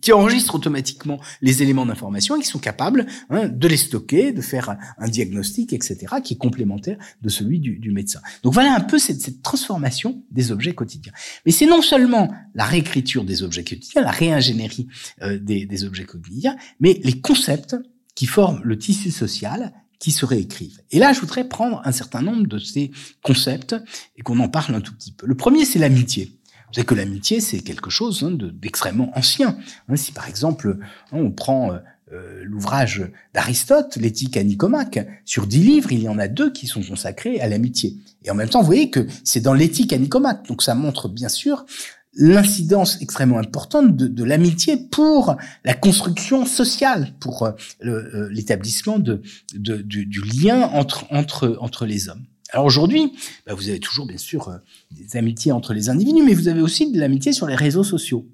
qui 0.00 0.12
enregistrent 0.12 0.54
automatiquement 0.54 1.20
les 1.42 1.62
éléments 1.62 1.86
d'information 1.86 2.36
et 2.36 2.40
qui 2.40 2.46
sont 2.46 2.58
capables 2.58 3.06
hein, 3.30 3.48
de 3.48 3.68
les 3.68 3.76
stocker, 3.76 4.32
de 4.32 4.40
faire 4.40 4.76
un 4.98 5.08
diagnostic, 5.08 5.72
etc., 5.72 6.16
qui 6.22 6.34
est 6.34 6.38
complémentaire 6.38 6.98
de 7.22 7.28
celui 7.28 7.60
du, 7.60 7.78
du 7.78 7.90
médecin. 7.90 8.20
Donc 8.42 8.54
voilà 8.54 8.74
un 8.74 8.80
peu 8.80 8.98
cette, 8.98 9.20
cette 9.20 9.42
transformation 9.42 10.22
des 10.30 10.52
objets 10.52 10.74
quotidiens. 10.74 11.12
Mais 11.44 11.52
c'est 11.52 11.66
non 11.66 11.82
seulement 11.82 12.32
la 12.54 12.64
réécriture 12.64 13.24
des 13.24 13.42
objets 13.42 13.64
quotidiens, 13.64 14.02
la 14.02 14.10
réingénierie 14.10 14.88
euh, 15.22 15.38
des, 15.38 15.66
des 15.66 15.84
objets 15.84 16.04
quotidiens, 16.04 16.56
mais 16.80 17.00
les 17.02 17.20
concepts 17.20 17.76
qui 18.14 18.26
forment 18.26 18.60
le 18.64 18.78
tissu 18.78 19.10
social 19.10 19.72
qui 19.98 20.12
se 20.12 20.26
réécrivent. 20.26 20.80
Et 20.90 20.98
là, 20.98 21.12
je 21.12 21.20
voudrais 21.20 21.48
prendre 21.48 21.80
un 21.84 21.92
certain 21.92 22.22
nombre 22.22 22.46
de 22.46 22.58
ces 22.58 22.90
concepts 23.22 23.76
et 24.16 24.22
qu'on 24.22 24.38
en 24.40 24.48
parle 24.48 24.74
un 24.74 24.80
tout 24.80 24.94
petit 24.94 25.12
peu. 25.12 25.26
Le 25.26 25.34
premier, 25.34 25.64
c'est 25.64 25.78
l'amitié. 25.78 26.35
Savez 26.76 26.84
que 26.84 26.94
l'amitié, 26.94 27.40
c'est 27.40 27.60
quelque 27.60 27.88
chose 27.88 28.22
hein, 28.22 28.36
d'extrêmement 28.52 29.10
ancien. 29.16 29.56
Hein, 29.88 29.96
si 29.96 30.12
par 30.12 30.28
exemple, 30.28 30.76
hein, 31.10 31.16
on 31.16 31.30
prend 31.30 31.72
euh, 31.72 31.78
euh, 32.12 32.42
l'ouvrage 32.44 33.10
d'Aristote, 33.32 33.96
l'éthique 33.96 34.36
à 34.36 34.44
Nicomaque, 34.44 34.98
sur 35.24 35.46
dix 35.46 35.62
livres, 35.62 35.90
il 35.92 36.02
y 36.02 36.08
en 36.10 36.18
a 36.18 36.28
deux 36.28 36.52
qui 36.52 36.66
sont 36.66 36.82
consacrés 36.82 37.40
à 37.40 37.48
l'amitié. 37.48 37.96
Et 38.24 38.30
en 38.30 38.34
même 38.34 38.50
temps, 38.50 38.60
vous 38.60 38.66
voyez 38.66 38.90
que 38.90 39.06
c'est 39.24 39.40
dans 39.40 39.54
l'éthique 39.54 39.94
à 39.94 39.96
Nicomaque. 39.96 40.46
Donc 40.48 40.62
ça 40.62 40.74
montre 40.74 41.08
bien 41.08 41.30
sûr 41.30 41.64
l'incidence 42.12 43.00
extrêmement 43.00 43.38
importante 43.38 43.96
de, 43.96 44.24
l'amitié 44.24 44.76
pour 44.76 45.34
la 45.64 45.72
construction 45.72 46.44
sociale, 46.44 47.14
pour 47.20 47.44
euh, 47.44 48.28
l'établissement 48.30 48.98
du, 48.98 49.22
du, 49.54 50.20
lien 50.20 50.60
entre, 50.74 51.06
entre, 51.10 51.56
entre 51.58 51.86
les 51.86 52.10
hommes. 52.10 52.26
Alors 52.56 52.64
aujourd'hui, 52.64 53.12
bah 53.46 53.52
vous 53.52 53.68
avez 53.68 53.80
toujours 53.80 54.06
bien 54.06 54.16
sûr 54.16 54.48
euh, 54.48 54.56
des 54.90 55.18
amitiés 55.18 55.52
entre 55.52 55.74
les 55.74 55.90
individus, 55.90 56.22
mais 56.22 56.32
vous 56.32 56.48
avez 56.48 56.62
aussi 56.62 56.90
de 56.90 56.98
l'amitié 56.98 57.34
sur 57.34 57.46
les 57.46 57.54
réseaux 57.54 57.84
sociaux. 57.84 58.26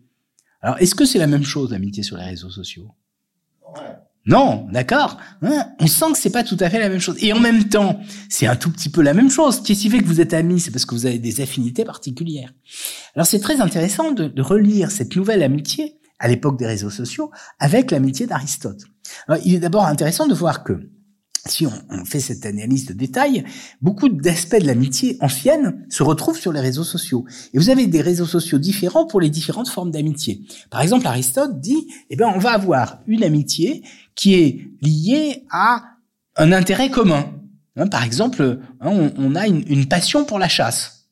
Alors 0.60 0.76
est-ce 0.78 0.94
que 0.94 1.04
c'est 1.04 1.18
la 1.18 1.26
même 1.26 1.42
chose 1.42 1.72
l'amitié 1.72 2.04
sur 2.04 2.16
les 2.16 2.22
réseaux 2.22 2.48
sociaux? 2.48 2.88
Non, 4.24 4.68
d'accord. 4.70 5.18
Hein 5.42 5.66
On 5.80 5.88
sent 5.88 6.12
que 6.12 6.18
c'est 6.18 6.30
pas 6.30 6.44
tout 6.44 6.56
à 6.60 6.70
fait 6.70 6.78
la 6.78 6.88
même 6.88 7.00
chose. 7.00 7.16
Et 7.18 7.32
en 7.32 7.40
même 7.40 7.68
temps, 7.68 7.98
c'est 8.28 8.46
un 8.46 8.54
tout 8.54 8.70
petit 8.70 8.90
peu 8.90 9.02
la 9.02 9.12
même 9.12 9.28
chose. 9.28 9.60
Qu'est-ce 9.60 9.80
qui 9.80 9.90
fait 9.90 9.98
que 9.98 10.04
vous 10.04 10.20
êtes 10.20 10.34
amis? 10.34 10.60
C'est 10.60 10.70
parce 10.70 10.86
que 10.86 10.94
vous 10.94 11.06
avez 11.06 11.18
des 11.18 11.40
affinités 11.40 11.84
particulières. 11.84 12.54
Alors 13.16 13.26
c'est 13.26 13.40
très 13.40 13.60
intéressant 13.60 14.12
de, 14.12 14.28
de 14.28 14.42
relire 14.42 14.92
cette 14.92 15.16
nouvelle 15.16 15.42
amitié 15.42 15.98
à 16.20 16.28
l'époque 16.28 16.60
des 16.60 16.66
réseaux 16.68 16.90
sociaux 16.90 17.32
avec 17.58 17.90
l'amitié 17.90 18.28
d'Aristote. 18.28 18.84
il 19.44 19.56
est 19.56 19.58
d'abord 19.58 19.86
intéressant 19.86 20.28
de 20.28 20.34
voir 20.34 20.62
que 20.62 20.91
si 21.46 21.66
on, 21.66 22.04
fait 22.04 22.20
cette 22.20 22.46
analyse 22.46 22.86
de 22.86 22.92
détail, 22.92 23.44
beaucoup 23.80 24.08
d'aspects 24.08 24.60
de 24.60 24.66
l'amitié 24.66 25.16
ancienne 25.20 25.84
se 25.88 26.02
retrouvent 26.02 26.38
sur 26.38 26.52
les 26.52 26.60
réseaux 26.60 26.84
sociaux. 26.84 27.24
Et 27.52 27.58
vous 27.58 27.68
avez 27.68 27.86
des 27.86 28.00
réseaux 28.00 28.26
sociaux 28.26 28.58
différents 28.58 29.06
pour 29.06 29.20
les 29.20 29.30
différentes 29.30 29.68
formes 29.68 29.90
d'amitié. 29.90 30.42
Par 30.70 30.80
exemple, 30.82 31.06
Aristote 31.06 31.60
dit, 31.60 31.88
eh 32.10 32.16
ben, 32.16 32.32
on 32.34 32.38
va 32.38 32.52
avoir 32.52 33.00
une 33.06 33.24
amitié 33.24 33.82
qui 34.14 34.34
est 34.34 34.68
liée 34.82 35.44
à 35.50 35.82
un 36.36 36.52
intérêt 36.52 36.90
commun. 36.90 37.32
Hein, 37.76 37.88
par 37.88 38.04
exemple, 38.04 38.60
hein, 38.80 39.10
on, 39.16 39.34
a 39.34 39.46
une, 39.48 39.86
passion 39.86 40.24
pour 40.24 40.38
la 40.38 40.48
chasse. 40.48 41.08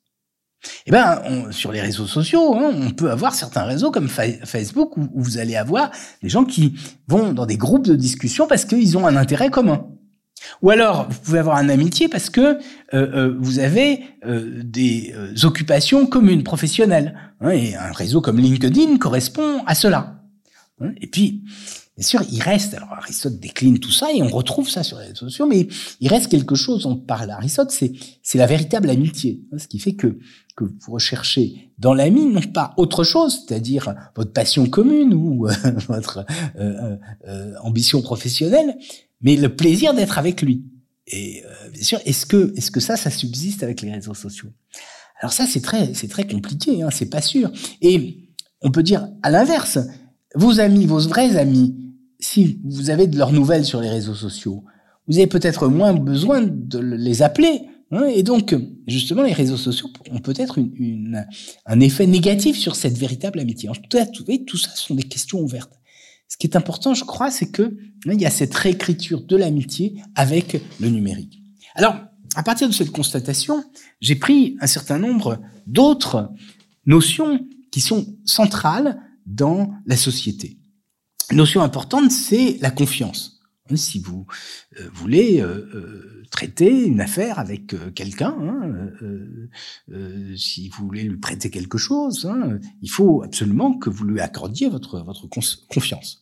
Eh 0.86 0.92
ben, 0.92 1.50
sur 1.50 1.72
les 1.72 1.80
réseaux 1.80 2.06
sociaux, 2.06 2.54
hein, 2.54 2.72
on 2.72 2.90
peut 2.90 3.10
avoir 3.10 3.34
certains 3.34 3.64
réseaux 3.64 3.90
comme 3.90 4.08
Facebook 4.08 4.96
où, 4.96 5.08
où 5.12 5.22
vous 5.22 5.38
allez 5.38 5.56
avoir 5.56 5.90
des 6.22 6.28
gens 6.28 6.44
qui 6.44 6.74
vont 7.08 7.32
dans 7.32 7.46
des 7.46 7.56
groupes 7.56 7.86
de 7.86 7.96
discussion 7.96 8.46
parce 8.46 8.64
qu'ils 8.64 8.96
ont 8.96 9.06
un 9.06 9.16
intérêt 9.16 9.50
commun. 9.50 9.88
Ou 10.62 10.70
alors, 10.70 11.08
vous 11.08 11.18
pouvez 11.20 11.38
avoir 11.38 11.56
un 11.56 11.68
amitié 11.68 12.08
parce 12.08 12.30
que 12.30 12.40
euh, 12.40 12.58
euh, 12.92 13.36
vous 13.38 13.58
avez 13.58 14.04
euh, 14.26 14.62
des 14.62 15.12
euh, 15.14 15.34
occupations 15.44 16.06
communes, 16.06 16.42
professionnelles. 16.42 17.16
Hein, 17.40 17.50
et 17.50 17.74
un 17.74 17.92
réseau 17.92 18.20
comme 18.20 18.38
LinkedIn 18.38 18.98
correspond 18.98 19.62
à 19.66 19.74
cela. 19.74 20.22
Hein, 20.80 20.92
et 21.00 21.06
puis, 21.06 21.42
bien 21.96 22.06
sûr, 22.06 22.22
il 22.30 22.42
reste, 22.42 22.74
alors 22.74 22.92
Aristote 22.92 23.38
décline 23.38 23.78
tout 23.78 23.90
ça 23.90 24.08
et 24.12 24.22
on 24.22 24.28
retrouve 24.28 24.68
ça 24.68 24.82
sur 24.82 24.98
les 24.98 25.06
réseaux 25.06 25.28
sociaux, 25.28 25.46
mais 25.46 25.68
il 26.00 26.08
reste 26.08 26.28
quelque 26.28 26.54
chose, 26.54 26.86
on 26.86 26.96
parle 26.96 27.28
d'Aristote, 27.28 27.70
c'est, 27.70 27.92
c'est 28.22 28.38
la 28.38 28.46
véritable 28.46 28.90
amitié. 28.90 29.42
Hein, 29.52 29.58
ce 29.58 29.68
qui 29.68 29.78
fait 29.78 29.94
que, 29.94 30.18
que 30.56 30.64
vous 30.64 30.92
recherchez 30.92 31.70
dans 31.78 31.94
l'ami 31.94 32.26
non 32.26 32.42
pas 32.42 32.74
autre 32.76 33.04
chose, 33.04 33.44
c'est-à-dire 33.46 33.94
votre 34.16 34.32
passion 34.32 34.66
commune 34.66 35.14
ou 35.14 35.46
votre 35.88 36.26
ambition 37.62 38.02
professionnelle, 38.02 38.76
mais 39.20 39.36
le 39.36 39.54
plaisir 39.54 39.94
d'être 39.94 40.18
avec 40.18 40.42
lui. 40.42 40.64
Et 41.06 41.42
euh, 41.44 41.70
bien 41.70 41.82
sûr, 41.82 41.98
est-ce 42.04 42.26
que 42.26 42.52
est-ce 42.56 42.70
que 42.70 42.80
ça, 42.80 42.96
ça 42.96 43.10
subsiste 43.10 43.62
avec 43.62 43.82
les 43.82 43.92
réseaux 43.92 44.14
sociaux? 44.14 44.50
Alors 45.20 45.32
ça, 45.32 45.46
c'est 45.46 45.60
très 45.60 45.94
c'est 45.94 46.08
très 46.08 46.26
compliqué, 46.26 46.82
hein, 46.82 46.90
c'est 46.90 47.10
pas 47.10 47.20
sûr. 47.20 47.50
Et 47.82 48.28
on 48.62 48.70
peut 48.70 48.82
dire 48.82 49.08
à 49.22 49.30
l'inverse, 49.30 49.78
vos 50.34 50.60
amis, 50.60 50.86
vos 50.86 51.00
vrais 51.00 51.36
amis, 51.36 51.74
si 52.20 52.60
vous 52.64 52.90
avez 52.90 53.06
de 53.06 53.18
leurs 53.18 53.32
nouvelles 53.32 53.64
sur 53.64 53.80
les 53.80 53.88
réseaux 53.88 54.14
sociaux, 54.14 54.64
vous 55.08 55.18
avez 55.18 55.26
peut-être 55.26 55.68
moins 55.68 55.94
besoin 55.94 56.42
de 56.42 56.78
les 56.78 57.22
appeler. 57.22 57.62
Hein, 57.90 58.04
et 58.04 58.22
donc, 58.22 58.54
justement, 58.86 59.22
les 59.22 59.32
réseaux 59.32 59.56
sociaux 59.56 59.88
ont 60.12 60.20
peut-être 60.20 60.58
une, 60.58 60.72
une, 60.76 61.26
un 61.66 61.80
effet 61.80 62.06
négatif 62.06 62.56
sur 62.56 62.76
cette 62.76 62.96
véritable 62.96 63.40
amitié. 63.40 63.68
En 63.68 63.74
tout 63.74 63.88
cas, 63.90 64.06
tout, 64.06 64.24
tout 64.46 64.56
ça 64.56 64.70
sont 64.76 64.94
des 64.94 65.02
questions 65.02 65.40
ouvertes. 65.40 65.79
Ce 66.30 66.36
qui 66.36 66.46
est 66.46 66.56
important, 66.56 66.94
je 66.94 67.04
crois, 67.04 67.30
c'est 67.30 67.50
que 67.50 67.62
hein, 67.62 68.12
il 68.12 68.20
y 68.20 68.24
a 68.24 68.30
cette 68.30 68.54
réécriture 68.54 69.20
de 69.20 69.36
l'amitié 69.36 70.00
avec 70.14 70.62
le 70.80 70.88
numérique. 70.88 71.42
Alors, 71.74 71.96
à 72.36 72.44
partir 72.44 72.68
de 72.68 72.72
cette 72.72 72.92
constatation, 72.92 73.64
j'ai 74.00 74.14
pris 74.14 74.56
un 74.60 74.68
certain 74.68 74.98
nombre 74.98 75.40
d'autres 75.66 76.30
notions 76.86 77.46
qui 77.72 77.80
sont 77.80 78.16
centrales 78.24 79.00
dans 79.26 79.72
la 79.86 79.96
société. 79.96 80.58
notion 81.32 81.62
importante, 81.62 82.12
c'est 82.12 82.58
la 82.60 82.70
confiance. 82.70 83.40
Si 83.74 84.00
vous 84.00 84.26
euh, 84.80 84.88
voulez 84.92 85.40
euh, 85.40 85.68
euh, 85.74 86.22
traiter 86.30 86.86
une 86.86 87.00
affaire 87.00 87.38
avec 87.38 87.74
quelqu'un, 87.94 88.36
hein, 88.40 88.90
si 90.36 90.68
vous 90.68 90.86
voulez 90.86 91.04
lui 91.04 91.18
prêter 91.18 91.50
quelque 91.50 91.78
chose, 91.78 92.26
hein, 92.26 92.58
il 92.82 92.90
faut 92.90 93.22
absolument 93.22 93.78
que 93.78 93.90
vous 93.90 94.04
lui 94.04 94.20
accordiez 94.20 94.68
votre, 94.68 95.00
votre 95.00 95.28
confiance. 95.68 96.19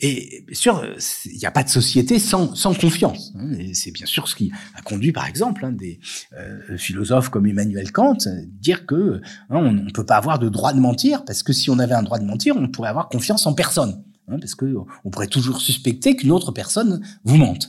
Et 0.00 0.44
bien 0.46 0.54
sûr, 0.54 0.84
il 1.24 1.38
n'y 1.38 1.46
a 1.46 1.50
pas 1.50 1.64
de 1.64 1.68
société 1.68 2.20
sans, 2.20 2.54
sans 2.54 2.72
confiance. 2.72 3.32
Hein, 3.36 3.50
c'est 3.74 3.90
bien 3.90 4.06
sûr 4.06 4.28
ce 4.28 4.36
qui 4.36 4.52
a 4.76 4.82
conduit, 4.82 5.10
par 5.10 5.26
exemple, 5.26 5.64
hein, 5.64 5.72
des 5.72 5.98
euh, 6.38 6.78
philosophes 6.78 7.30
comme 7.30 7.46
Emmanuel 7.46 7.90
Kant, 7.90 8.18
dire 8.46 8.86
que 8.86 9.20
hein, 9.50 9.56
on 9.56 9.72
ne 9.72 9.90
peut 9.90 10.06
pas 10.06 10.16
avoir 10.16 10.38
de 10.38 10.48
droit 10.48 10.72
de 10.72 10.78
mentir, 10.78 11.24
parce 11.24 11.42
que 11.42 11.52
si 11.52 11.68
on 11.68 11.80
avait 11.80 11.94
un 11.94 12.04
droit 12.04 12.20
de 12.20 12.24
mentir, 12.24 12.56
on 12.56 12.68
pourrait 12.68 12.90
avoir 12.90 13.08
confiance 13.08 13.44
en 13.46 13.54
personne, 13.54 14.04
parce 14.28 14.54
que 14.54 14.72
on 15.04 15.10
pourrait 15.10 15.26
toujours 15.26 15.60
suspecter 15.60 16.14
qu'une 16.14 16.30
autre 16.30 16.52
personne 16.52 17.04
vous 17.24 17.36
mente, 17.36 17.68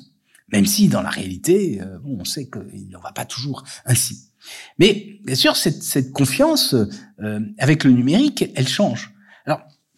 même 0.51 0.67
si 0.67 0.88
dans 0.88 1.01
la 1.01 1.09
réalité, 1.09 1.82
euh, 1.82 1.97
on 2.05 2.25
sait 2.25 2.47
qu'il 2.47 2.89
n'en 2.89 2.99
va 2.99 3.11
pas 3.11 3.25
toujours 3.25 3.63
ainsi. 3.86 4.30
Mais 4.77 5.19
bien 5.25 5.36
sûr, 5.36 5.55
cette, 5.55 5.82
cette 5.82 6.11
confiance 6.11 6.75
euh, 7.23 7.39
avec 7.57 7.84
le 7.84 7.91
numérique, 7.91 8.51
elle 8.55 8.67
change. 8.67 9.13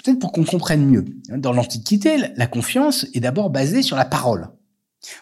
Peut-être 0.04 0.20
pour 0.20 0.32
qu'on 0.32 0.46
comprenne 0.46 0.86
mieux. 0.86 1.06
Hein, 1.30 1.38
dans 1.38 1.54
l'Antiquité, 1.54 2.18
la 2.36 2.48
confiance 2.48 3.06
est 3.14 3.20
d'abord 3.20 3.50
basée 3.50 3.82
sur 3.82 3.96
la 3.96 4.06
parole. 4.06 4.50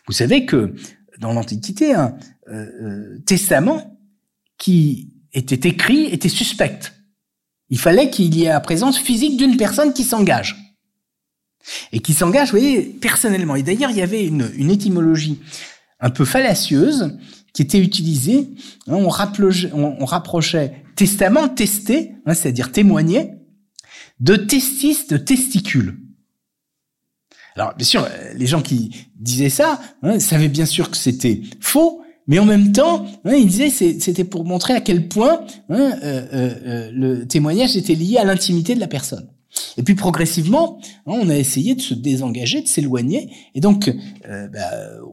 Vous 0.07 0.13
savez 0.13 0.45
que 0.45 0.73
dans 1.19 1.33
l'Antiquité, 1.33 1.93
un 1.93 2.15
euh, 2.49 2.65
euh, 2.81 3.19
testament 3.25 3.99
qui 4.57 5.13
était 5.33 5.67
écrit 5.69 6.05
était 6.05 6.29
suspect. 6.29 6.79
Il 7.69 7.79
fallait 7.79 8.09
qu'il 8.09 8.35
y 8.35 8.45
ait 8.45 8.49
la 8.49 8.59
présence 8.59 8.97
physique 8.97 9.37
d'une 9.37 9.57
personne 9.57 9.93
qui 9.93 10.03
s'engage. 10.03 10.55
Et 11.91 11.99
qui 11.99 12.13
s'engage, 12.13 12.51
vous 12.51 12.59
voyez, 12.59 12.81
personnellement. 12.81 13.55
Et 13.55 13.63
d'ailleurs, 13.63 13.91
il 13.91 13.97
y 13.97 14.01
avait 14.01 14.25
une, 14.25 14.49
une, 14.55 14.71
étymologie 14.71 15.39
un 15.99 16.09
peu 16.09 16.25
fallacieuse 16.25 17.17
qui 17.53 17.61
était 17.61 17.79
utilisée. 17.79 18.49
Hein, 18.87 18.95
on, 18.95 19.09
rapprochait 19.09 20.83
testament, 20.95 21.49
tester, 21.49 22.13
hein, 22.25 22.33
c'est-à-dire 22.33 22.71
témoigner, 22.71 23.31
de 24.19 24.35
testis, 24.35 25.07
de 25.07 25.17
testicules. 25.17 25.97
Alors, 27.55 27.75
bien 27.75 27.85
sûr, 27.85 28.07
les 28.35 28.47
gens 28.47 28.61
qui 28.61 29.07
disaient 29.15 29.49
ça 29.49 29.81
hein, 30.01 30.19
savaient 30.19 30.47
bien 30.47 30.65
sûr 30.65 30.89
que 30.89 30.97
c'était 30.97 31.41
faux, 31.59 32.01
mais 32.27 32.39
en 32.39 32.45
même 32.45 32.71
temps, 32.71 33.05
hein, 33.25 33.33
ils 33.33 33.47
disaient 33.47 33.69
c'était 33.69 34.23
pour 34.23 34.45
montrer 34.45 34.73
à 34.75 34.81
quel 34.81 35.07
point 35.07 35.41
hein, 35.69 35.97
euh, 36.03 36.27
euh, 36.31 36.55
euh, 36.65 36.91
le 36.93 37.27
témoignage 37.27 37.75
était 37.75 37.95
lié 37.95 38.17
à 38.17 38.23
l'intimité 38.23 38.75
de 38.75 38.79
la 38.79 38.87
personne. 38.87 39.27
Et 39.77 39.83
puis 39.83 39.95
progressivement, 39.95 40.79
hein, 41.05 41.13
on 41.13 41.29
a 41.29 41.35
essayé 41.35 41.75
de 41.75 41.81
se 41.81 41.93
désengager, 41.93 42.61
de 42.61 42.67
s'éloigner. 42.67 43.33
Et 43.55 43.61
donc, 43.61 43.93
euh, 44.27 44.47
bah, 44.47 44.59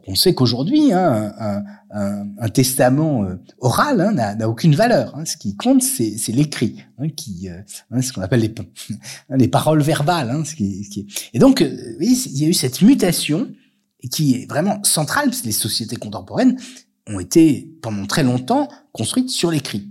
on 0.07 0.15
sait 0.15 0.35
qu'aujourd'hui, 0.35 0.93
hein, 0.93 1.65
un, 1.91 2.49
testament 2.49 3.25
euh, 3.25 3.37
oral 3.59 4.01
hein, 4.01 4.13
n'a 4.13 4.49
aucune 4.49 4.75
valeur. 4.75 5.15
Ce 5.25 5.37
qui 5.37 5.57
compte, 5.57 5.83
c'est 5.83 6.33
l'écrit, 6.33 6.77
euh, 7.01 7.61
ce 8.01 8.13
qu'on 8.13 8.23
appelle 8.23 8.41
les, 8.41 8.55
les 9.37 9.49
paroles 9.49 9.83
verbales. 9.83 10.35
Et 11.33 11.39
donc, 11.39 11.65
oui, 12.01 12.23
il 12.27 12.39
y 12.39 12.45
a 12.45 12.49
eu 12.49 12.55
cette 12.55 12.83
mutation 12.83 13.49
qui 14.11 14.35
est 14.35 14.49
vraiment 14.49 14.83
centrale, 14.85 15.27
parce 15.27 15.41
que 15.41 15.47
les 15.47 15.53
sociétés 15.53 15.97
contemporaines 15.97 16.57
ont 17.09 17.21
été 17.21 17.77
pendant 17.83 18.07
très 18.07 18.23
longtemps 18.23 18.69
construites 18.93 19.31
sur 19.31 19.51
l'écrit. 19.51 19.89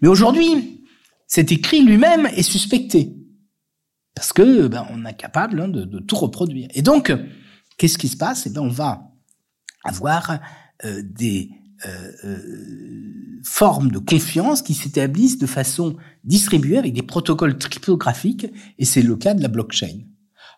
Mais 0.00 0.08
aujourd'hui, 0.08 0.82
cet 1.26 1.52
écrit 1.52 1.82
lui-même 1.82 2.26
est 2.26 2.42
suspecté. 2.42 3.14
Parce 4.14 4.32
que 4.32 4.68
ben, 4.68 4.86
on 4.90 5.04
est 5.04 5.14
capable 5.14 5.60
hein, 5.60 5.68
de, 5.68 5.84
de, 5.84 5.98
tout 5.98 6.16
reproduire. 6.16 6.68
Et 6.74 6.82
donc, 6.82 7.12
qu'est-ce 7.78 7.98
qui 7.98 8.08
se 8.08 8.16
passe? 8.16 8.46
Eh 8.46 8.50
ben, 8.50 8.62
on 8.62 8.68
va 8.68 9.10
avoir 9.84 10.38
euh, 10.84 11.02
des 11.04 11.50
euh, 11.86 12.12
euh, 12.24 12.38
formes 13.42 13.90
de 13.90 13.98
confiance 13.98 14.62
qui 14.62 14.72
s'établissent 14.72 15.38
de 15.38 15.46
façon 15.46 15.96
distribuée 16.22 16.78
avec 16.78 16.94
des 16.94 17.02
protocoles 17.02 17.58
cryptographiques, 17.58 18.46
et 18.78 18.84
c'est 18.84 19.02
le 19.02 19.16
cas 19.16 19.34
de 19.34 19.42
la 19.42 19.48
blockchain. 19.48 19.98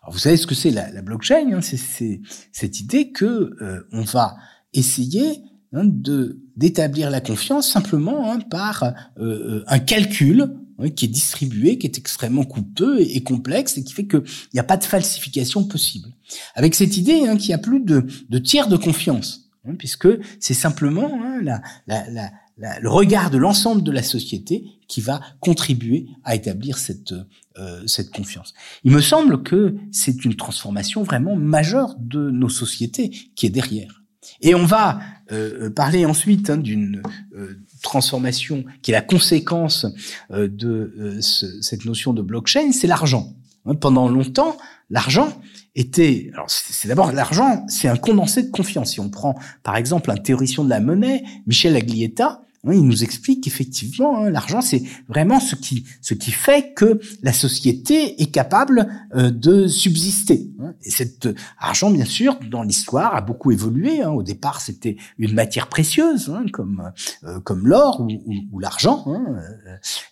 Alors, 0.01 0.13
vous 0.13 0.19
savez 0.19 0.37
ce 0.37 0.47
que 0.47 0.55
c'est 0.55 0.71
la, 0.71 0.89
la, 0.91 1.01
blockchain 1.01 1.51
hein? 1.53 1.59
C'est 1.61 2.21
cette 2.53 2.79
idée 2.79 3.11
que 3.11 3.55
euh, 3.61 3.87
on 3.91 4.03
va 4.03 4.37
essayer 4.73 5.41
hein, 5.73 5.83
de 5.83 6.39
d'établir 6.55 7.09
la 7.09 7.19
confiance 7.19 7.69
simplement 7.69 8.31
hein, 8.31 8.39
par 8.39 8.93
euh, 9.19 9.63
un 9.67 9.79
calcul 9.79 10.55
qui 10.95 11.05
est 11.05 11.09
distribué, 11.09 11.77
qui 11.77 11.87
est 11.87 11.97
extrêmement 11.97 12.43
coûteux 12.43 12.99
et, 12.99 13.23
complexe 13.23 13.77
et 13.77 13.83
qui 13.83 13.93
fait 13.93 14.07
qu'il 14.07 14.23
n'y 14.53 14.59
a 14.59 14.63
pas 14.63 14.77
de 14.77 14.83
falsification 14.83 15.63
possible. 15.63 16.09
Avec 16.55 16.75
cette 16.75 16.97
idée 16.97 17.27
hein, 17.27 17.37
qu'il 17.37 17.49
n'y 17.49 17.55
a 17.55 17.59
plus 17.59 17.79
de, 17.79 18.05
de, 18.29 18.37
tiers 18.37 18.67
de 18.67 18.77
confiance, 18.77 19.49
hein, 19.65 19.75
puisque 19.77 20.07
c'est 20.39 20.53
simplement 20.53 21.19
hein, 21.23 21.41
la, 21.41 21.61
la, 21.87 22.09
la, 22.09 22.31
le 22.79 22.89
regard 22.89 23.29
de 23.29 23.37
l'ensemble 23.37 23.83
de 23.83 23.91
la 23.91 24.03
société 24.03 24.65
qui 24.87 25.01
va 25.01 25.21
contribuer 25.39 26.07
à 26.23 26.35
établir 26.35 26.77
cette, 26.77 27.13
euh, 27.57 27.83
cette 27.85 28.09
confiance. 28.09 28.53
Il 28.83 28.91
me 28.91 29.01
semble 29.01 29.43
que 29.43 29.75
c'est 29.91 30.25
une 30.25 30.35
transformation 30.35 31.03
vraiment 31.03 31.35
majeure 31.35 31.95
de 31.99 32.29
nos 32.31 32.49
sociétés 32.49 33.09
qui 33.35 33.45
est 33.45 33.51
derrière. 33.51 34.03
Et 34.41 34.55
on 34.55 34.65
va 34.65 34.99
euh, 35.31 35.69
parler 35.69 36.05
ensuite 36.05 36.49
hein, 36.49 36.57
d'une 36.57 37.01
euh, 37.35 37.59
transformation 37.81 38.65
qui 38.81 38.91
est 38.91 38.93
la 38.93 39.01
conséquence 39.01 39.85
euh, 40.31 40.47
de 40.47 40.93
euh, 40.97 41.21
ce, 41.21 41.61
cette 41.61 41.85
notion 41.85 42.13
de 42.13 42.21
blockchain, 42.21 42.71
c'est 42.71 42.87
l'argent. 42.87 43.33
Hein, 43.65 43.75
pendant 43.75 44.07
longtemps, 44.07 44.57
l'argent 44.89 45.29
était, 45.75 46.31
alors 46.33 46.49
c'est 46.49 46.87
d'abord 46.87 47.11
l'argent, 47.11 47.65
c'est 47.67 47.87
un 47.87 47.97
condensé 47.97 48.43
de 48.43 48.49
confiance. 48.49 48.91
Si 48.91 48.99
on 48.99 49.09
prend 49.09 49.35
par 49.63 49.75
exemple 49.75 50.09
un 50.11 50.17
théoricien 50.17 50.63
de 50.63 50.69
la 50.69 50.79
monnaie, 50.79 51.23
Michel 51.45 51.75
Aglietta, 51.75 52.41
il 52.75 52.83
nous 52.83 53.03
explique 53.03 53.43
qu'effectivement, 53.43 54.23
hein, 54.23 54.29
l'argent, 54.29 54.61
c'est 54.61 54.83
vraiment 55.07 55.39
ce 55.39 55.55
qui, 55.55 55.85
ce 56.01 56.13
qui 56.13 56.31
fait 56.31 56.73
que 56.73 56.99
la 57.23 57.33
société 57.33 58.21
est 58.21 58.31
capable 58.31 58.87
euh, 59.15 59.29
de 59.31 59.67
subsister. 59.67 60.49
Hein. 60.59 60.73
Et 60.83 60.89
cet 60.89 61.29
argent, 61.59 61.91
bien 61.91 62.05
sûr, 62.05 62.37
dans 62.49 62.63
l'histoire, 62.63 63.15
a 63.15 63.21
beaucoup 63.21 63.51
évolué. 63.51 64.01
Hein. 64.01 64.09
Au 64.09 64.23
départ, 64.23 64.61
c'était 64.61 64.97
une 65.17 65.33
matière 65.33 65.67
précieuse, 65.67 66.33
comme, 66.51 66.91
euh, 67.23 67.39
comme 67.41 67.67
l'or 67.67 68.01
ou, 68.01 68.59
l'argent. 68.59 69.05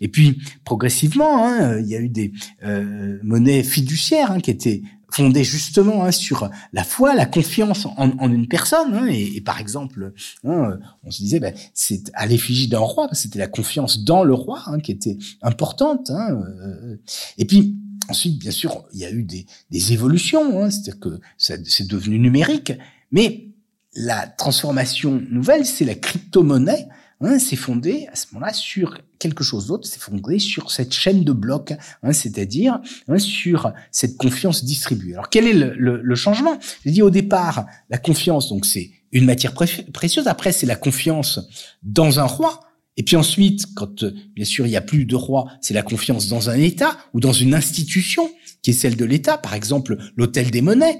Et 0.01 0.07
puis, 0.07 0.39
progressivement, 0.63 1.75
il 1.77 1.87
y 1.87 1.95
a 1.95 1.99
eu 1.99 2.09
des 2.09 2.31
euh, 2.63 3.19
monnaies 3.23 3.63
fiduciaires 3.63 4.37
qui 4.41 4.51
étaient 4.51 4.81
fondé 5.15 5.45
justement 5.45 6.03
hein, 6.03 6.11
sur 6.11 6.49
la 6.73 6.83
foi, 6.83 7.15
la 7.15 7.25
confiance 7.25 7.85
en, 7.85 8.11
en 8.19 8.31
une 8.31 8.47
personne. 8.47 8.93
Hein, 8.93 9.07
et, 9.07 9.37
et, 9.37 9.41
par 9.41 9.61
exemple, 9.61 10.13
hein, 10.43 10.77
on 11.03 11.11
se 11.11 11.19
disait, 11.19 11.39
ben, 11.39 11.53
c'est 11.73 12.11
à 12.13 12.25
l'effigie 12.25 12.67
d'un 12.67 12.79
roi, 12.79 13.07
c'était 13.13 13.39
la 13.39 13.47
confiance 13.47 14.03
dans 14.03 14.23
le 14.25 14.33
roi 14.33 14.61
hein, 14.67 14.79
qui 14.79 14.91
était 14.91 15.17
importante. 15.41 16.11
Hein, 16.11 16.41
euh, 16.59 16.97
et 17.37 17.45
puis 17.45 17.77
ensuite, 18.09 18.39
bien 18.39 18.51
sûr, 18.51 18.85
il 18.93 18.99
y 18.99 19.05
a 19.05 19.11
eu 19.11 19.23
des, 19.23 19.45
des 19.71 19.93
évolutions, 19.93 20.61
hein, 20.61 20.69
c'est-à-dire 20.69 20.99
que 20.99 21.19
c'est 21.37 21.87
devenu 21.87 22.19
numérique, 22.19 22.73
mais 23.11 23.53
la 23.93 24.27
transformation 24.27 25.23
nouvelle, 25.31 25.65
c'est 25.65 25.85
la 25.85 25.95
crypto-monnaie 25.95 26.89
Hein, 27.21 27.39
c'est 27.39 27.55
fondé 27.55 28.07
à 28.11 28.15
ce 28.15 28.27
moment-là 28.33 28.51
sur 28.51 28.99
quelque 29.19 29.43
chose 29.43 29.67
d'autre, 29.67 29.87
c'est 29.87 30.01
fondé 30.01 30.37
sur 30.37 30.69
cette 30.69 30.93
chaîne 30.93 31.23
de 31.23 31.31
blocs, 31.31 31.73
hein, 32.03 32.11
c'est-à-dire 32.11 32.81
hein, 33.07 33.17
sur 33.17 33.71
cette 33.89 34.17
confiance 34.17 34.65
distribuée. 34.65 35.13
Alors 35.13 35.29
quel 35.29 35.47
est 35.47 35.53
le, 35.53 36.15
changement? 36.15 36.59
J'ai 36.83 36.91
dit 36.91 37.01
au 37.01 37.09
départ, 37.09 37.67
la 37.89 37.97
confiance, 37.97 38.49
donc 38.49 38.65
c'est 38.65 38.91
une 39.13 39.23
matière 39.23 39.53
précieuse, 39.53 40.27
après 40.27 40.51
c'est 40.51 40.65
la 40.65 40.75
confiance 40.75 41.39
dans 41.83 42.19
un 42.19 42.25
roi, 42.25 42.59
et 42.97 43.03
puis 43.03 43.15
ensuite, 43.15 43.73
quand 43.75 44.03
bien 44.35 44.45
sûr 44.45 44.65
il 44.65 44.71
n'y 44.71 44.77
a 44.77 44.81
plus 44.81 45.05
de 45.05 45.15
roi, 45.15 45.47
c'est 45.61 45.73
la 45.73 45.83
confiance 45.83 46.27
dans 46.27 46.49
un 46.49 46.57
État 46.57 46.97
ou 47.13 47.21
dans 47.21 47.33
une 47.33 47.53
institution 47.53 48.29
qui 48.61 48.71
est 48.71 48.73
celle 48.73 48.97
de 48.97 49.05
l'État, 49.05 49.37
par 49.37 49.53
exemple 49.53 49.97
l'hôtel 50.17 50.51
des 50.51 50.61
monnaies. 50.61 50.99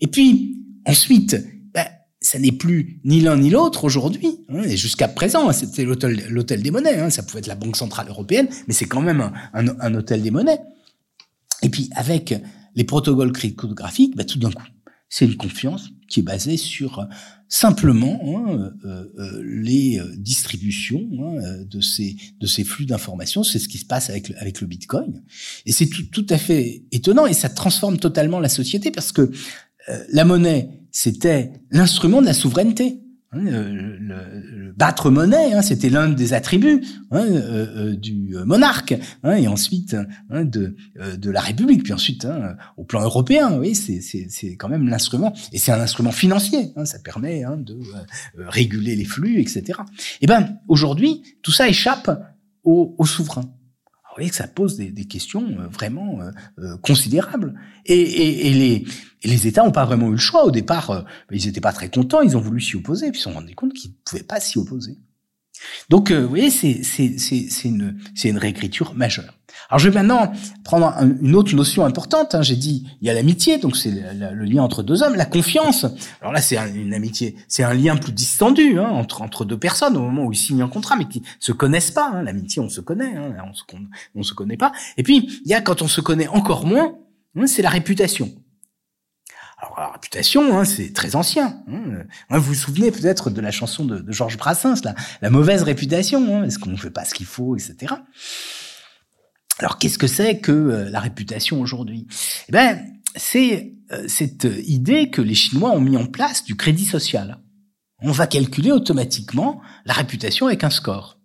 Et 0.00 0.06
puis 0.06 0.58
ensuite, 0.86 1.36
ça 2.30 2.38
n'est 2.38 2.52
plus 2.52 3.00
ni 3.02 3.20
l'un 3.20 3.38
ni 3.38 3.50
l'autre 3.50 3.82
aujourd'hui. 3.82 4.44
Hein, 4.50 4.62
et 4.62 4.76
jusqu'à 4.76 5.08
présent, 5.08 5.48
hein, 5.48 5.52
c'était 5.52 5.84
l'hôtel 5.84 6.62
des 6.62 6.70
monnaies. 6.70 6.96
Hein, 6.96 7.10
ça 7.10 7.24
pouvait 7.24 7.40
être 7.40 7.48
la 7.48 7.56
Banque 7.56 7.76
centrale 7.76 8.08
européenne, 8.08 8.48
mais 8.68 8.72
c'est 8.72 8.84
quand 8.84 9.00
même 9.00 9.32
un, 9.52 9.66
un, 9.80 9.94
hôtel 9.96 10.22
des 10.22 10.30
monnaies. 10.30 10.60
Et 11.64 11.70
puis 11.70 11.90
avec 11.96 12.32
les 12.76 12.84
protocoles 12.84 13.32
cryptographiques, 13.32 14.14
bah, 14.14 14.22
tout 14.22 14.38
d'un 14.38 14.52
coup, 14.52 14.62
c'est 15.08 15.24
une 15.24 15.36
confiance 15.36 15.88
qui 16.08 16.20
est 16.20 16.22
basée 16.22 16.56
sur 16.56 17.04
simplement 17.48 18.20
hein, 18.24 18.70
euh, 18.84 19.06
euh, 19.18 19.42
les 19.44 19.98
euh, 19.98 20.14
distributions 20.16 21.08
hein, 21.20 21.64
de 21.68 21.80
ces 21.80 22.16
de 22.38 22.46
ces 22.46 22.62
flux 22.62 22.86
d'informations. 22.86 23.42
C'est 23.42 23.58
ce 23.58 23.68
qui 23.68 23.78
se 23.78 23.86
passe 23.86 24.08
avec 24.08 24.28
le, 24.28 24.38
avec 24.38 24.60
le 24.60 24.68
Bitcoin. 24.68 25.24
Et 25.66 25.72
c'est 25.72 25.88
tout, 25.88 26.04
tout 26.04 26.26
à 26.30 26.38
fait 26.38 26.84
étonnant 26.92 27.26
et 27.26 27.34
ça 27.34 27.48
transforme 27.48 27.98
totalement 27.98 28.38
la 28.38 28.48
société 28.48 28.92
parce 28.92 29.10
que 29.10 29.32
euh, 29.88 30.04
la 30.12 30.24
monnaie 30.24 30.79
c'était 30.92 31.52
l'instrument 31.70 32.20
de 32.20 32.26
la 32.26 32.34
souveraineté. 32.34 33.00
Hein, 33.32 33.42
le, 33.44 34.72
battre 34.76 35.10
monnaie, 35.10 35.52
hein, 35.52 35.62
c'était 35.62 35.88
l'un 35.88 36.08
des 36.08 36.32
attributs 36.32 36.82
hein, 37.12 37.20
euh, 37.20 37.90
euh, 37.90 37.96
du 37.96 38.34
monarque, 38.44 38.92
et 39.24 39.46
ensuite 39.46 39.96
de, 40.30 40.74
de 41.16 41.30
la 41.30 41.40
République, 41.40 41.84
puis 41.84 41.92
ensuite 41.92 42.26
au 42.76 42.82
plan 42.82 43.02
européen, 43.02 43.56
oui, 43.58 43.76
c'est 43.76 44.56
quand 44.56 44.68
même 44.68 44.88
l'instrument, 44.88 45.32
et 45.52 45.58
c'est 45.58 45.70
un 45.70 45.80
instrument 45.80 46.10
financier, 46.10 46.72
ça 46.84 46.98
permet 46.98 47.44
de 47.58 47.78
réguler 48.36 48.96
les 48.96 49.04
flux, 49.04 49.40
etc. 49.40 49.62
Et 49.68 50.22
eh 50.22 50.26
ben 50.26 50.58
aujourd'hui, 50.66 51.22
tout 51.42 51.52
ça 51.52 51.68
échappe 51.68 52.10
aux, 52.64 52.96
aux 52.98 53.06
souverains. 53.06 53.52
Voyez 54.20 54.30
que 54.30 54.36
ça 54.36 54.48
pose 54.48 54.76
des, 54.76 54.90
des 54.90 55.06
questions 55.06 55.56
vraiment 55.70 56.20
considérables, 56.82 57.58
et, 57.86 58.00
et, 58.00 58.48
et 58.48 58.52
les 58.52 58.84
et 59.22 59.28
les 59.28 59.46
États 59.46 59.64
n'ont 59.64 59.72
pas 59.72 59.84
vraiment 59.84 60.08
eu 60.08 60.12
le 60.12 60.16
choix. 60.16 60.44
Au 60.44 60.50
départ, 60.50 60.90
euh, 60.90 61.02
ils 61.30 61.44
n'étaient 61.46 61.60
pas 61.60 61.72
très 61.72 61.90
contents, 61.90 62.22
ils 62.22 62.36
ont 62.36 62.40
voulu 62.40 62.60
s'y 62.60 62.76
opposer, 62.76 63.10
puis 63.10 63.20
ils 63.20 63.22
se 63.22 63.30
sont 63.30 63.34
rendus 63.34 63.54
compte 63.54 63.72
qu'ils 63.74 63.90
ne 63.90 63.96
pouvaient 64.04 64.22
pas 64.22 64.40
s'y 64.40 64.58
opposer. 64.58 64.98
Donc, 65.88 66.10
euh, 66.10 66.22
vous 66.22 66.28
voyez, 66.28 66.50
c'est, 66.50 66.82
c'est, 66.82 67.18
c'est, 67.18 67.46
c'est, 67.50 67.68
une, 67.68 67.98
une 68.24 68.38
réécriture 68.38 68.94
majeure. 68.94 69.34
Alors, 69.68 69.78
je 69.78 69.88
vais 69.88 69.94
maintenant 69.94 70.32
prendre 70.64 70.94
une 71.20 71.34
autre 71.34 71.54
notion 71.54 71.84
importante. 71.84 72.34
Hein. 72.34 72.42
J'ai 72.42 72.56
dit, 72.56 72.86
il 73.00 73.06
y 73.06 73.10
a 73.10 73.14
l'amitié, 73.14 73.58
donc 73.58 73.76
c'est 73.76 73.90
le, 73.90 74.44
lien 74.44 74.62
entre 74.62 74.82
deux 74.82 75.02
hommes, 75.02 75.14
la 75.14 75.26
confiance. 75.26 75.86
Alors 76.20 76.32
là, 76.32 76.40
c'est 76.40 76.56
une 76.74 76.94
amitié, 76.94 77.36
c'est 77.48 77.62
un 77.62 77.74
lien 77.74 77.96
plus 77.96 78.12
distendu 78.12 78.78
hein, 78.78 78.88
entre, 78.88 79.22
entre 79.22 79.44
deux 79.44 79.58
personnes 79.58 79.96
au 79.96 80.00
moment 80.00 80.24
où 80.24 80.32
ils 80.32 80.36
signent 80.36 80.62
un 80.62 80.68
contrat, 80.68 80.96
mais 80.96 81.06
qui 81.06 81.22
se 81.38 81.52
connaissent 81.52 81.90
pas. 81.90 82.10
Hein. 82.12 82.22
L'amitié, 82.22 82.62
on 82.62 82.68
se 82.68 82.80
connaît, 82.80 83.16
hein, 83.16 83.34
on 83.48 83.54
se, 83.54 83.62
on 84.14 84.22
se 84.22 84.34
connaît 84.34 84.56
pas. 84.56 84.72
Et 84.96 85.02
puis, 85.02 85.40
il 85.44 85.50
y 85.50 85.54
a 85.54 85.60
quand 85.60 85.82
on 85.82 85.88
se 85.88 86.00
connaît 86.00 86.28
encore 86.28 86.66
moins, 86.66 86.94
hein, 87.36 87.46
c'est 87.46 87.62
la 87.62 87.70
réputation. 87.70 88.32
La 89.76 89.92
réputation, 89.92 90.58
hein, 90.58 90.64
c'est 90.64 90.92
très 90.92 91.16
ancien. 91.16 91.62
Hein. 91.68 92.04
Vous 92.30 92.40
vous 92.40 92.54
souvenez 92.54 92.90
peut-être 92.90 93.30
de 93.30 93.40
la 93.40 93.50
chanson 93.50 93.84
de, 93.84 94.04
Georges 94.12 94.36
Brassens, 94.36 94.82
la, 94.84 94.94
la 95.22 95.30
mauvaise 95.30 95.62
réputation, 95.62 96.36
hein, 96.36 96.44
est-ce 96.44 96.58
qu'on 96.58 96.70
ne 96.70 96.76
fait 96.76 96.90
pas 96.90 97.04
ce 97.04 97.14
qu'il 97.14 97.26
faut, 97.26 97.56
etc. 97.56 97.94
Alors 99.58 99.78
qu'est-ce 99.78 99.98
que 99.98 100.06
c'est 100.06 100.40
que 100.40 100.52
euh, 100.52 100.90
la 100.90 101.00
réputation 101.00 101.60
aujourd'hui? 101.60 102.06
Eh 102.48 102.52
ben, 102.52 102.80
c'est 103.14 103.74
euh, 103.92 104.04
cette 104.08 104.48
idée 104.64 105.10
que 105.10 105.20
les 105.20 105.34
Chinois 105.34 105.70
ont 105.70 105.80
mis 105.80 105.96
en 105.96 106.06
place 106.06 106.44
du 106.44 106.56
crédit 106.56 106.86
social. 106.86 107.38
On 108.02 108.12
va 108.12 108.26
calculer 108.26 108.72
automatiquement 108.72 109.60
la 109.84 109.92
réputation 109.92 110.46
avec 110.46 110.64
un 110.64 110.70
score. 110.70 111.19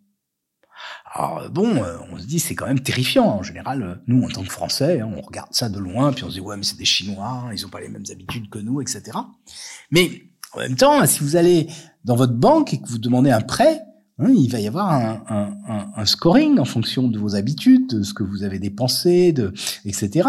Alors 1.17 1.49
bon, 1.49 1.77
euh, 1.77 1.97
on 2.11 2.19
se 2.19 2.25
dit 2.25 2.39
c'est 2.39 2.55
quand 2.55 2.67
même 2.67 2.81
terrifiant. 2.81 3.25
En 3.25 3.41
général, 3.41 3.81
euh, 3.81 3.95
nous 4.07 4.21
en 4.23 4.27
tant 4.27 4.43
que 4.43 4.51
Français, 4.51 4.99
hein, 4.99 5.09
on 5.15 5.21
regarde 5.21 5.53
ça 5.53 5.69
de 5.69 5.79
loin, 5.79 6.11
puis 6.11 6.25
on 6.25 6.29
se 6.29 6.33
dit 6.33 6.41
ouais 6.41 6.57
mais 6.57 6.63
c'est 6.63 6.77
des 6.77 6.85
Chinois, 6.85 7.45
ils 7.53 7.65
ont 7.65 7.69
pas 7.69 7.79
les 7.79 7.87
mêmes 7.87 8.03
habitudes 8.11 8.49
que 8.49 8.59
nous, 8.59 8.81
etc. 8.81 9.17
Mais 9.91 10.23
en 10.53 10.59
même 10.59 10.75
temps, 10.75 11.05
si 11.05 11.21
vous 11.21 11.37
allez 11.37 11.67
dans 12.03 12.17
votre 12.17 12.33
banque 12.33 12.73
et 12.73 12.81
que 12.81 12.87
vous 12.87 12.97
demandez 12.97 13.31
un 13.31 13.39
prêt, 13.39 13.81
hein, 14.19 14.29
il 14.35 14.51
va 14.51 14.59
y 14.59 14.67
avoir 14.67 14.91
un, 14.91 15.23
un, 15.29 15.91
un, 15.95 16.05
scoring 16.05 16.59
en 16.59 16.65
fonction 16.65 17.07
de 17.07 17.17
vos 17.17 17.35
habitudes, 17.35 17.87
de 17.89 18.03
ce 18.03 18.13
que 18.13 18.23
vous 18.23 18.43
avez 18.43 18.59
dépensé, 18.59 19.31
de 19.31 19.53
etc. 19.85 20.27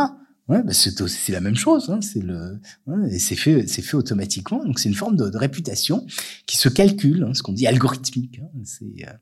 Ouais, 0.49 0.63
bah 0.63 0.73
c'est 0.73 1.33
la 1.33 1.41
même 1.41 1.57
chose. 1.57 1.91
Hein, 1.91 2.01
c'est 2.01 2.23
le, 2.23 2.61
ouais, 2.87 3.15
et 3.15 3.19
c'est 3.19 3.35
fait, 3.35 3.67
c'est 3.67 3.83
fait 3.83 3.97
automatiquement. 3.97 4.65
Donc 4.65 4.79
c'est 4.79 4.89
une 4.89 4.95
forme 4.95 5.17
de, 5.17 5.37
réputation 5.37 6.07
qui 6.47 6.57
se 6.57 6.69
calcule, 6.69 7.25
hein, 7.25 7.35
ce 7.35 7.43
qu'on 7.43 7.53
dit 7.53 7.67
algorithmique. 7.67 8.41
Hein, 8.41 8.49
c'est, 8.65 8.85
euh, 8.85 9.13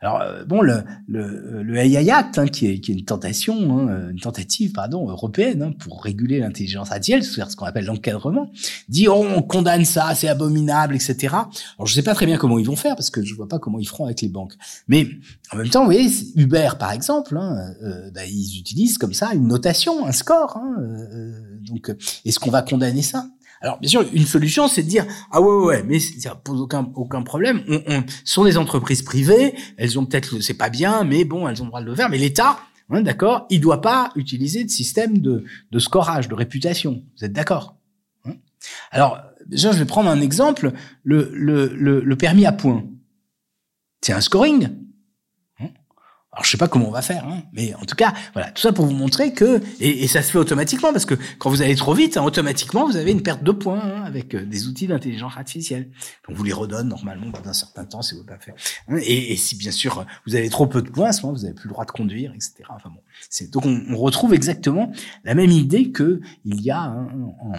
alors 0.00 0.20
euh, 0.20 0.44
bon, 0.44 0.60
le 0.60 0.82
le, 1.08 1.62
le 1.62 2.10
Act, 2.10 2.38
hein, 2.38 2.46
qui, 2.46 2.66
est, 2.66 2.80
qui 2.80 2.92
est 2.92 2.94
une 2.94 3.04
tentation, 3.04 3.88
hein, 3.88 4.10
une 4.10 4.20
tentative, 4.20 4.72
pardon, 4.72 5.08
européenne 5.08 5.62
hein, 5.62 5.72
pour 5.78 6.02
réguler 6.02 6.38
l'intelligence 6.38 6.92
artificielle, 6.92 7.24
c'est-à-dire 7.24 7.50
ce 7.50 7.56
qu'on 7.56 7.66
appelle 7.66 7.86
l'encadrement, 7.86 8.50
dit 8.88 9.08
oh, 9.08 9.24
on 9.36 9.42
condamne 9.42 9.84
ça, 9.84 10.14
c'est 10.14 10.28
abominable, 10.28 10.94
etc. 10.94 11.16
Alors 11.32 11.86
je 11.86 11.94
sais 11.94 12.02
pas 12.02 12.14
très 12.14 12.26
bien 12.26 12.36
comment 12.36 12.58
ils 12.58 12.66
vont 12.66 12.76
faire 12.76 12.94
parce 12.94 13.10
que 13.10 13.24
je 13.24 13.34
vois 13.34 13.48
pas 13.48 13.58
comment 13.58 13.80
ils 13.80 13.88
feront 13.88 14.04
avec 14.04 14.20
les 14.22 14.28
banques. 14.28 14.54
Mais 14.86 15.08
en 15.52 15.56
même 15.56 15.68
temps, 15.68 15.80
vous 15.80 15.92
voyez, 15.92 16.08
Uber 16.36 16.70
par 16.78 16.92
exemple, 16.92 17.36
euh, 17.36 18.10
bah, 18.12 18.26
ils 18.26 18.58
utilisent 18.58 18.98
comme 18.98 19.14
ça 19.14 19.34
une 19.34 19.48
notation, 19.48 20.06
un 20.06 20.12
score. 20.12 20.51
Hein, 20.56 20.76
euh, 20.80 21.58
donc 21.60 21.94
est-ce 22.24 22.38
qu'on 22.38 22.50
va 22.50 22.62
condamner 22.62 23.02
ça? 23.02 23.28
Alors 23.60 23.78
bien 23.78 23.88
sûr, 23.88 24.04
une 24.12 24.26
solution, 24.26 24.66
c'est 24.66 24.82
de 24.82 24.88
dire 24.88 25.06
ah 25.30 25.40
ouais 25.40 25.64
ouais, 25.66 25.82
mais 25.84 26.00
ça 26.00 26.34
pose 26.34 26.60
aucun 26.60 27.22
problème. 27.22 27.62
On, 27.68 27.82
on 27.86 28.04
sont 28.24 28.44
des 28.44 28.58
entreprises 28.58 29.02
privées, 29.02 29.54
elles 29.76 29.98
ont 29.98 30.04
peut-être 30.04 30.40
c'est 30.40 30.54
pas 30.54 30.68
bien, 30.68 31.04
mais 31.04 31.24
bon, 31.24 31.48
elles 31.48 31.62
ont 31.62 31.66
le 31.66 31.70
droit 31.70 31.80
de 31.80 31.86
le 31.86 31.94
faire. 31.94 32.08
Mais 32.08 32.18
l'État, 32.18 32.58
hein, 32.90 33.02
d'accord, 33.02 33.46
il 33.50 33.60
doit 33.60 33.80
pas 33.80 34.10
utiliser 34.16 34.64
de 34.64 34.70
système 34.70 35.18
de 35.18 35.44
scorage, 35.78 36.28
de 36.28 36.34
réputation. 36.34 37.04
Vous 37.16 37.24
êtes 37.24 37.32
d'accord? 37.32 37.76
Hein? 38.24 38.32
Alors 38.90 39.20
déjà, 39.46 39.70
je 39.70 39.78
vais 39.78 39.84
prendre 39.84 40.10
un 40.10 40.20
exemple 40.20 40.72
le 41.04 41.30
le 41.32 41.68
le, 41.68 42.00
le 42.00 42.16
permis 42.16 42.46
à 42.46 42.52
points. 42.52 42.84
C'est 44.00 44.12
un 44.12 44.20
scoring. 44.20 44.70
Alors 46.34 46.46
je 46.46 46.50
sais 46.50 46.56
pas 46.56 46.66
comment 46.66 46.88
on 46.88 46.92
va 46.92 47.02
faire, 47.02 47.26
hein, 47.26 47.42
mais 47.52 47.74
en 47.74 47.84
tout 47.84 47.94
cas, 47.94 48.14
voilà, 48.32 48.50
tout 48.52 48.62
ça 48.62 48.72
pour 48.72 48.86
vous 48.86 48.94
montrer 48.94 49.34
que 49.34 49.60
et, 49.80 50.04
et 50.04 50.06
ça 50.06 50.22
se 50.22 50.30
fait 50.30 50.38
automatiquement 50.38 50.90
parce 50.90 51.04
que 51.04 51.14
quand 51.38 51.50
vous 51.50 51.60
allez 51.60 51.76
trop 51.76 51.92
vite, 51.92 52.16
hein, 52.16 52.24
automatiquement 52.24 52.86
vous 52.86 52.96
avez 52.96 53.10
une 53.10 53.22
perte 53.22 53.42
de 53.42 53.52
points 53.52 53.82
hein, 53.82 54.02
avec 54.04 54.34
euh, 54.34 54.46
des 54.46 54.66
outils 54.66 54.86
d'intelligence 54.86 55.36
artificielle. 55.36 55.90
On 56.28 56.32
vous 56.32 56.42
les 56.42 56.54
redonne 56.54 56.88
normalement 56.88 57.26
au 57.26 57.42
d'un 57.42 57.52
certain 57.52 57.84
temps 57.84 58.00
si 58.00 58.14
vous 58.14 58.24
pas 58.24 58.38
fait. 58.38 58.54
Hein, 58.88 58.96
et, 59.02 59.34
et, 59.34 59.36
si 59.36 59.56
bien 59.56 59.70
sûr 59.70 60.06
vous 60.26 60.34
avez 60.34 60.48
trop 60.48 60.66
peu 60.66 60.80
de 60.80 60.88
points, 60.88 61.08
à 61.08 61.12
ce 61.12 61.20
moment 61.20 61.34
vous 61.34 61.44
avez 61.44 61.52
plus 61.52 61.68
le 61.68 61.74
droit 61.74 61.84
de 61.84 61.90
conduire, 61.90 62.32
etc. 62.32 62.64
Enfin 62.70 62.88
bon, 62.88 63.02
donc 63.50 63.66
on, 63.66 63.82
on, 63.90 63.96
retrouve 63.98 64.32
exactement 64.32 64.90
la 65.24 65.34
même 65.34 65.50
idée 65.50 65.92
que 65.92 66.22
il 66.46 66.62
y 66.62 66.70
a 66.70 66.80
hein, 66.80 67.10
en 67.42 67.52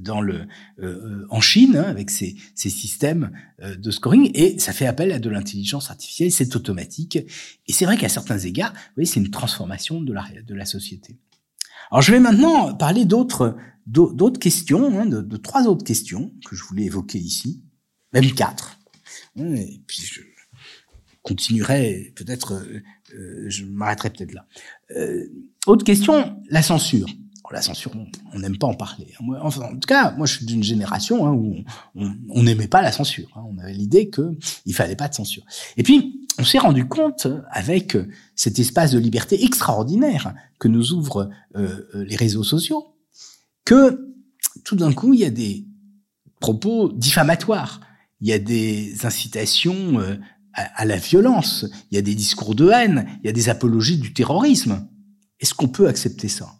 dans 0.00 0.20
le 0.20 0.46
euh, 0.80 1.26
en 1.30 1.40
Chine 1.40 1.76
hein, 1.76 1.84
avec 1.84 2.10
ces, 2.10 2.36
ces 2.54 2.70
systèmes 2.70 3.30
de 3.60 3.90
scoring 3.90 4.30
et 4.34 4.58
ça 4.58 4.72
fait 4.72 4.86
appel 4.86 5.12
à 5.12 5.18
de 5.18 5.28
l'intelligence 5.28 5.90
artificielle, 5.90 6.30
c'est 6.30 6.54
automatique 6.56 7.16
et 7.16 7.72
c'est 7.72 7.84
vrai 7.84 7.96
qu'à 7.96 8.08
certains 8.08 8.38
égards, 8.38 8.72
vous 8.72 8.94
voyez, 8.96 9.06
c'est 9.06 9.20
une 9.20 9.30
transformation 9.30 10.00
de 10.00 10.12
la 10.12 10.24
de 10.46 10.54
la 10.54 10.64
société. 10.64 11.16
Alors 11.90 12.02
je 12.02 12.12
vais 12.12 12.20
maintenant 12.20 12.74
parler 12.74 13.04
d'autres 13.04 13.56
d'autres 13.86 14.38
questions, 14.38 15.00
hein, 15.00 15.06
de, 15.06 15.22
de, 15.22 15.36
trois 15.38 15.66
autres 15.66 15.84
questions 15.84 16.30
que 16.46 16.54
je 16.54 16.62
voulais 16.62 16.84
évoquer 16.84 17.18
ici, 17.18 17.62
même 18.12 18.30
quatre. 18.32 18.78
Et 19.36 19.80
puis 19.86 20.02
je 20.02 20.20
continuerai 21.22 22.12
peut-être, 22.14 22.66
je 23.46 23.64
m'arrêterai 23.64 24.10
peut-être 24.10 24.34
là. 24.34 24.46
autre 25.66 25.84
question, 25.84 26.38
la 26.50 26.62
censure 26.62 27.08
la 27.52 27.62
censure, 27.62 27.92
on 28.32 28.38
n'aime 28.38 28.58
pas 28.58 28.66
en 28.66 28.74
parler. 28.74 29.06
Enfin, 29.40 29.62
en 29.62 29.76
tout 29.76 29.86
cas, 29.86 30.12
moi, 30.12 30.26
je 30.26 30.36
suis 30.36 30.46
d'une 30.46 30.62
génération 30.62 31.26
hein, 31.26 31.32
où 31.32 31.56
on 31.94 32.42
n'aimait 32.42 32.68
pas 32.68 32.82
la 32.82 32.92
censure. 32.92 33.28
Hein. 33.36 33.42
On 33.50 33.58
avait 33.58 33.72
l'idée 33.72 34.10
que 34.10 34.36
il 34.66 34.74
fallait 34.74 34.96
pas 34.96 35.08
de 35.08 35.14
censure. 35.14 35.44
Et 35.76 35.82
puis, 35.82 36.28
on 36.38 36.44
s'est 36.44 36.58
rendu 36.58 36.86
compte 36.86 37.26
avec 37.50 37.96
cet 38.36 38.58
espace 38.58 38.92
de 38.92 38.98
liberté 38.98 39.44
extraordinaire 39.44 40.34
que 40.58 40.68
nous 40.68 40.92
ouvrent 40.92 41.30
euh, 41.56 41.86
les 41.94 42.16
réseaux 42.16 42.44
sociaux, 42.44 42.94
que 43.64 44.14
tout 44.64 44.76
d'un 44.76 44.92
coup, 44.92 45.14
il 45.14 45.20
y 45.20 45.24
a 45.24 45.30
des 45.30 45.66
propos 46.40 46.92
diffamatoires, 46.92 47.80
il 48.20 48.28
y 48.28 48.32
a 48.32 48.38
des 48.38 49.06
incitations 49.06 50.00
euh, 50.00 50.16
à 50.52 50.84
la 50.84 50.96
violence, 50.96 51.66
il 51.90 51.94
y 51.94 51.98
a 51.98 52.02
des 52.02 52.14
discours 52.14 52.54
de 52.54 52.68
haine, 52.68 53.06
il 53.22 53.26
y 53.26 53.28
a 53.30 53.32
des 53.32 53.48
apologies 53.48 53.98
du 53.98 54.12
terrorisme. 54.12 54.88
Est-ce 55.40 55.54
qu'on 55.54 55.68
peut 55.68 55.86
accepter 55.86 56.28
ça? 56.28 56.57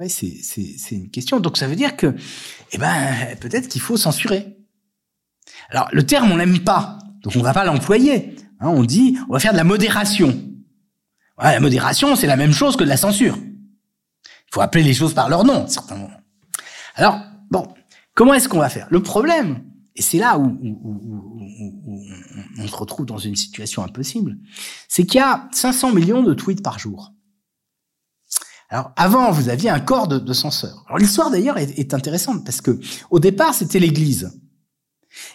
Ouais, 0.00 0.08
c'est 0.08 0.92
une 0.92 1.10
question. 1.10 1.40
Donc 1.40 1.58
ça 1.58 1.66
veut 1.66 1.76
dire 1.76 1.94
que, 1.94 2.14
eh 2.72 2.78
ben, 2.78 3.36
peut-être 3.38 3.68
qu'il 3.68 3.82
faut 3.82 3.98
censurer. 3.98 4.56
Alors 5.68 5.90
le 5.92 6.06
terme 6.06 6.32
on 6.32 6.36
l'aime 6.36 6.60
pas, 6.60 6.98
donc 7.22 7.34
on 7.36 7.42
va 7.42 7.52
pas 7.52 7.66
l'employer. 7.66 8.34
Hein, 8.60 8.68
on 8.68 8.82
dit, 8.82 9.18
on 9.28 9.34
va 9.34 9.40
faire 9.40 9.52
de 9.52 9.58
la 9.58 9.64
modération. 9.64 10.28
Ouais, 11.38 11.52
la 11.52 11.60
modération, 11.60 12.16
c'est 12.16 12.26
la 12.26 12.36
même 12.36 12.52
chose 12.52 12.76
que 12.76 12.84
de 12.84 12.88
la 12.88 12.96
censure. 12.96 13.36
Il 13.36 14.54
faut 14.54 14.62
appeler 14.62 14.84
les 14.84 14.94
choses 14.94 15.12
par 15.12 15.28
leur 15.28 15.44
nom, 15.44 15.66
certainement. 15.66 16.10
Alors 16.94 17.20
bon, 17.50 17.68
comment 18.14 18.32
est-ce 18.32 18.48
qu'on 18.48 18.58
va 18.58 18.70
faire? 18.70 18.86
Le 18.90 19.02
problème, 19.02 19.64
et 19.96 20.02
c'est 20.02 20.18
là 20.18 20.38
où, 20.38 20.46
où, 20.62 20.80
où, 20.82 22.00
on 22.58 22.66
se 22.66 22.74
retrouve 22.74 23.04
dans 23.04 23.18
une 23.18 23.36
situation 23.36 23.84
impossible, 23.84 24.38
c'est 24.88 25.04
qu'il 25.04 25.18
y 25.18 25.22
a 25.22 25.46
500 25.52 25.92
millions 25.92 26.22
de 26.22 26.32
tweets 26.32 26.62
par 26.62 26.78
jour. 26.78 27.12
Alors 28.70 28.92
avant, 28.96 29.32
vous 29.32 29.48
aviez 29.48 29.68
un 29.68 29.80
corps 29.80 30.06
de, 30.06 30.18
de 30.18 30.32
censeurs. 30.32 30.84
Alors 30.86 30.98
l'histoire 30.98 31.30
d'ailleurs 31.30 31.58
est, 31.58 31.92
intéressante 31.92 32.44
parce 32.44 32.60
que 32.60 32.78
au 33.10 33.18
départ, 33.18 33.52
c'était 33.52 33.80
l'Église. 33.80 34.40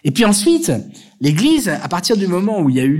Et 0.05 0.11
puis 0.11 0.23
ensuite, 0.23 0.71
l'Église, 1.19 1.67
à 1.67 1.87
partir 1.89 2.15
du 2.15 2.27
moment 2.27 2.61
où 2.61 2.69
il 2.69 2.77
y 2.77 2.79
a 2.79 2.85
eu 2.85 2.97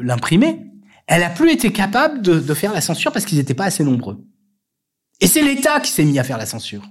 l'imprimé, 0.00 0.52
le, 0.52 0.72
elle 1.08 1.24
a 1.24 1.30
plus 1.30 1.50
été 1.50 1.72
capable 1.72 2.22
de, 2.22 2.38
de 2.38 2.54
faire 2.54 2.72
la 2.72 2.80
censure 2.80 3.10
parce 3.12 3.24
qu'ils 3.24 3.38
n'étaient 3.38 3.54
pas 3.54 3.64
assez 3.64 3.82
nombreux. 3.82 4.24
Et 5.20 5.26
c'est 5.26 5.42
l'État 5.42 5.80
qui 5.80 5.90
s'est 5.90 6.04
mis 6.04 6.18
à 6.18 6.24
faire 6.24 6.38
la 6.38 6.46
censure. 6.46 6.84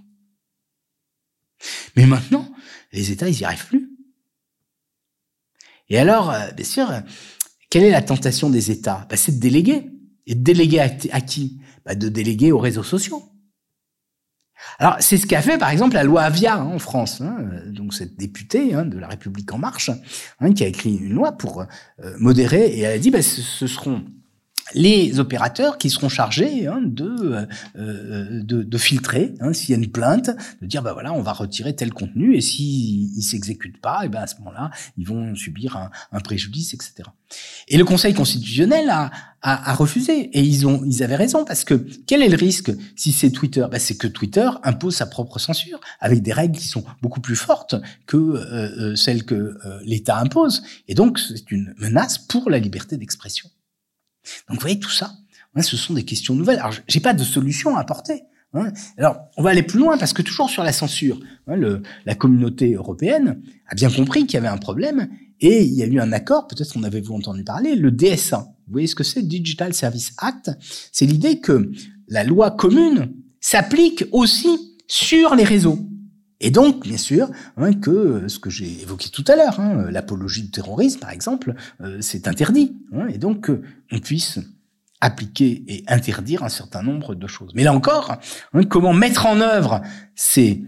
Mais 1.96 2.06
maintenant, 2.06 2.50
les 2.92 3.12
États, 3.12 3.30
ils 3.30 3.38
n'y 3.38 3.46
arrivent 3.46 3.68
plus. 3.68 3.90
Et 5.90 5.98
alors, 5.98 6.32
euh, 6.32 6.52
bien 6.52 6.66
sûr, 6.66 6.92
quelle 7.70 7.84
est 7.84 7.92
la 7.92 8.02
tentation 8.02 8.50
des 8.50 8.72
États? 8.72 9.06
Ben, 9.10 9.16
C'est 9.16 9.34
de 9.34 9.40
déléguer. 9.40 9.90
Et 10.28 10.36
de 10.36 10.44
déléguer 10.44 10.80
à 10.80 11.22
qui? 11.22 11.60
Bah, 11.86 11.96
de 11.96 12.10
déléguer 12.10 12.52
aux 12.52 12.60
réseaux 12.60 12.84
sociaux. 12.84 13.24
Alors, 14.78 14.98
c'est 15.00 15.18
ce 15.18 15.26
qu'a 15.26 15.42
fait, 15.42 15.58
par 15.58 15.70
exemple, 15.70 15.96
la 15.96 16.04
loi 16.04 16.22
Avia 16.22 16.56
hein, 16.56 16.66
en 16.66 16.80
France. 16.80 17.22
Hein, 17.22 17.38
donc, 17.68 17.94
cette 17.94 18.16
députée 18.16 18.74
hein, 18.74 18.86
de 18.86 19.00
la 19.00 19.08
République 19.08 19.52
en 19.54 19.58
marche, 19.58 19.90
hein, 20.40 20.54
qui 20.54 20.64
a 20.64 20.68
écrit 20.68 20.96
une 20.98 21.14
loi 21.14 21.32
pour 21.32 21.62
euh, 21.62 21.66
modérer, 22.20 22.68
et 22.68 22.82
elle 22.82 22.94
a 22.94 23.00
dit, 23.00 23.10
bah, 23.10 23.22
ce 23.22 23.68
seront 23.68 24.06
les 24.74 25.20
opérateurs 25.20 25.78
qui 25.78 25.90
seront 25.90 26.10
chargés 26.10 26.68
hein, 26.68 26.82
de, 26.84 27.48
euh, 27.76 28.42
de, 28.44 28.64
de 28.64 28.78
filtrer 28.78 29.36
hein, 29.40 29.54
s'il 29.54 29.72
y 29.72 29.74
a 29.74 29.78
une 29.78 29.92
plainte, 29.92 30.32
de 30.62 30.68
dire 30.68 30.82
bah 30.82 30.94
voilà 30.94 31.14
on 31.14 31.22
va 31.22 31.34
retirer 31.34 31.76
tel 31.76 31.94
contenu 31.94 32.36
et 32.36 32.42
s'il 32.42 33.16
ne 33.16 33.22
s'exécute 33.22 33.80
pas, 33.82 34.06
et 34.06 34.10
ben 34.10 34.22
à 34.22 34.28
ce 34.28 34.36
moment-là 34.38 34.72
ils 34.98 35.08
vont 35.08 35.36
subir 35.36 35.78
un, 35.78 35.90
un, 36.12 36.20
préjudice, 36.20 36.74
etc. 36.74 37.04
Et 37.68 37.78
le 37.78 37.86
Conseil 37.86 38.14
constitutionnel 38.14 38.90
a, 38.90 39.12
a, 39.42 39.72
a, 39.72 39.74
refusé 39.74 40.30
et 40.38 40.42
ils 40.42 40.68
ont 40.68 40.84
ils 40.86 41.04
avaient 41.04 41.16
raison 41.16 41.46
parce 41.46 41.64
que 41.64 41.74
quel 42.06 42.22
est 42.22 42.30
le 42.30 42.38
risque 42.38 42.72
si 42.96 43.12
c'est 43.12 43.32
Twitter? 43.32 43.66
Ben, 43.72 43.80
C'est 43.80 43.98
que 43.98 44.08
Twitter 44.08 44.50
impose 44.64 44.96
sa 44.96 45.06
propre 45.06 45.40
censure 45.40 45.80
avec 46.00 46.22
des 46.22 46.34
règles 46.34 46.58
qui 46.58 46.68
sont 46.68 46.84
beaucoup 47.02 47.22
plus 47.22 47.36
fortes 47.36 47.76
que 48.06 48.18
euh, 48.18 48.92
euh 48.92 48.96
celles 48.96 49.26
que 49.26 49.36
euh, 49.36 49.80
l'État 49.84 50.18
impose 50.20 50.64
et 50.88 50.94
donc 50.94 51.20
c'est 51.20 51.52
une 51.52 51.74
menace 51.78 52.18
pour 52.18 52.50
la 52.50 52.60
liberté 52.60 52.98
d'expression. 52.98 53.50
Donc 54.48 54.58
vous 54.58 54.62
voyez 54.62 54.80
tout 54.80 54.90
ça, 54.90 55.14
ce 55.62 55.78
sont 55.78 55.94
des 55.94 56.06
questions 56.06 56.36
nouvelles. 56.36 56.60
Alors 56.60 56.74
j'ai 56.88 57.00
pas 57.00 57.14
de 57.14 57.24
solution 57.24 57.76
à 57.78 57.82
apporter. 57.82 58.24
Hein. 58.54 58.72
Alors 58.98 59.18
on 59.38 59.44
va 59.44 59.52
aller 59.52 59.64
plus 59.64 59.80
loin 59.80 59.98
parce 59.98 60.14
que 60.14 60.22
toujours 60.22 60.50
sur 60.50 60.64
la 60.64 60.74
censure, 60.74 61.20
hein, 61.48 61.56
la 62.06 62.16
communauté 62.16 62.74
européenne 62.74 63.42
a 63.68 63.76
bien 63.76 63.90
compris 63.90 64.26
qu'il 64.26 64.36
y 64.36 64.38
avait 64.38 64.48
un 64.48 64.58
problème 64.58 65.10
et 65.40 65.64
il 65.64 65.74
y 65.74 65.82
a 65.82 65.88
eu 65.88 66.00
un 66.00 66.12
accord, 66.12 66.48
peut-être 66.48 66.74
qu'on 66.74 66.84
avait 66.84 67.02
vous 67.02 67.16
entendu 67.16 67.44
parler, 67.44 67.76
le 67.76 67.92
DSA. 67.92 68.38
Vous 68.68 68.74
voyez 68.74 68.88
ce 68.88 68.96
que 68.96 69.04
c'est, 69.04 69.24
Digital 69.24 69.74
Service 69.74 70.14
Act? 70.20 70.52
C'est 70.92 71.06
l'idée 71.06 71.40
que 71.40 71.72
la 72.08 72.24
loi 72.24 72.52
commune 72.52 73.14
s'applique 73.40 74.06
aussi 74.12 74.78
sur 74.88 75.36
les 75.36 75.44
réseaux. 75.44 75.80
Et 76.42 76.52
donc, 76.52 76.84
bien 76.84 76.98
sûr, 76.98 77.30
hein, 77.58 77.74
que 77.74 78.28
ce 78.28 78.40
que 78.40 78.50
j'ai 78.50 78.82
évoqué 78.82 79.10
tout 79.10 79.24
à 79.28 79.36
l'heure, 79.36 79.60
hein, 79.60 79.86
l'apologie 79.90 80.42
du 80.44 80.52
terrorisme, 80.52 81.00
par 81.00 81.12
exemple, 81.12 81.54
euh, 81.82 82.00
c'est 82.02 82.28
interdit. 82.28 82.76
Hein, 82.94 83.08
et 83.08 83.18
donc, 83.18 83.46
qu'on 83.46 83.62
on 83.92 84.00
puisse 84.00 84.40
appliquer 85.00 85.64
et 85.68 85.84
interdire 85.88 86.44
un 86.44 86.50
certain 86.50 86.84
nombre 86.84 87.16
de 87.16 87.28
choses. 87.28 87.52
Mais 87.56 87.64
là 87.64 87.74
encore, 87.74 88.18
hein, 88.54 88.64
comment 88.64 88.94
mettre 88.94 89.26
en 89.28 89.40
œuvre 89.40 89.82
ces 90.16 90.64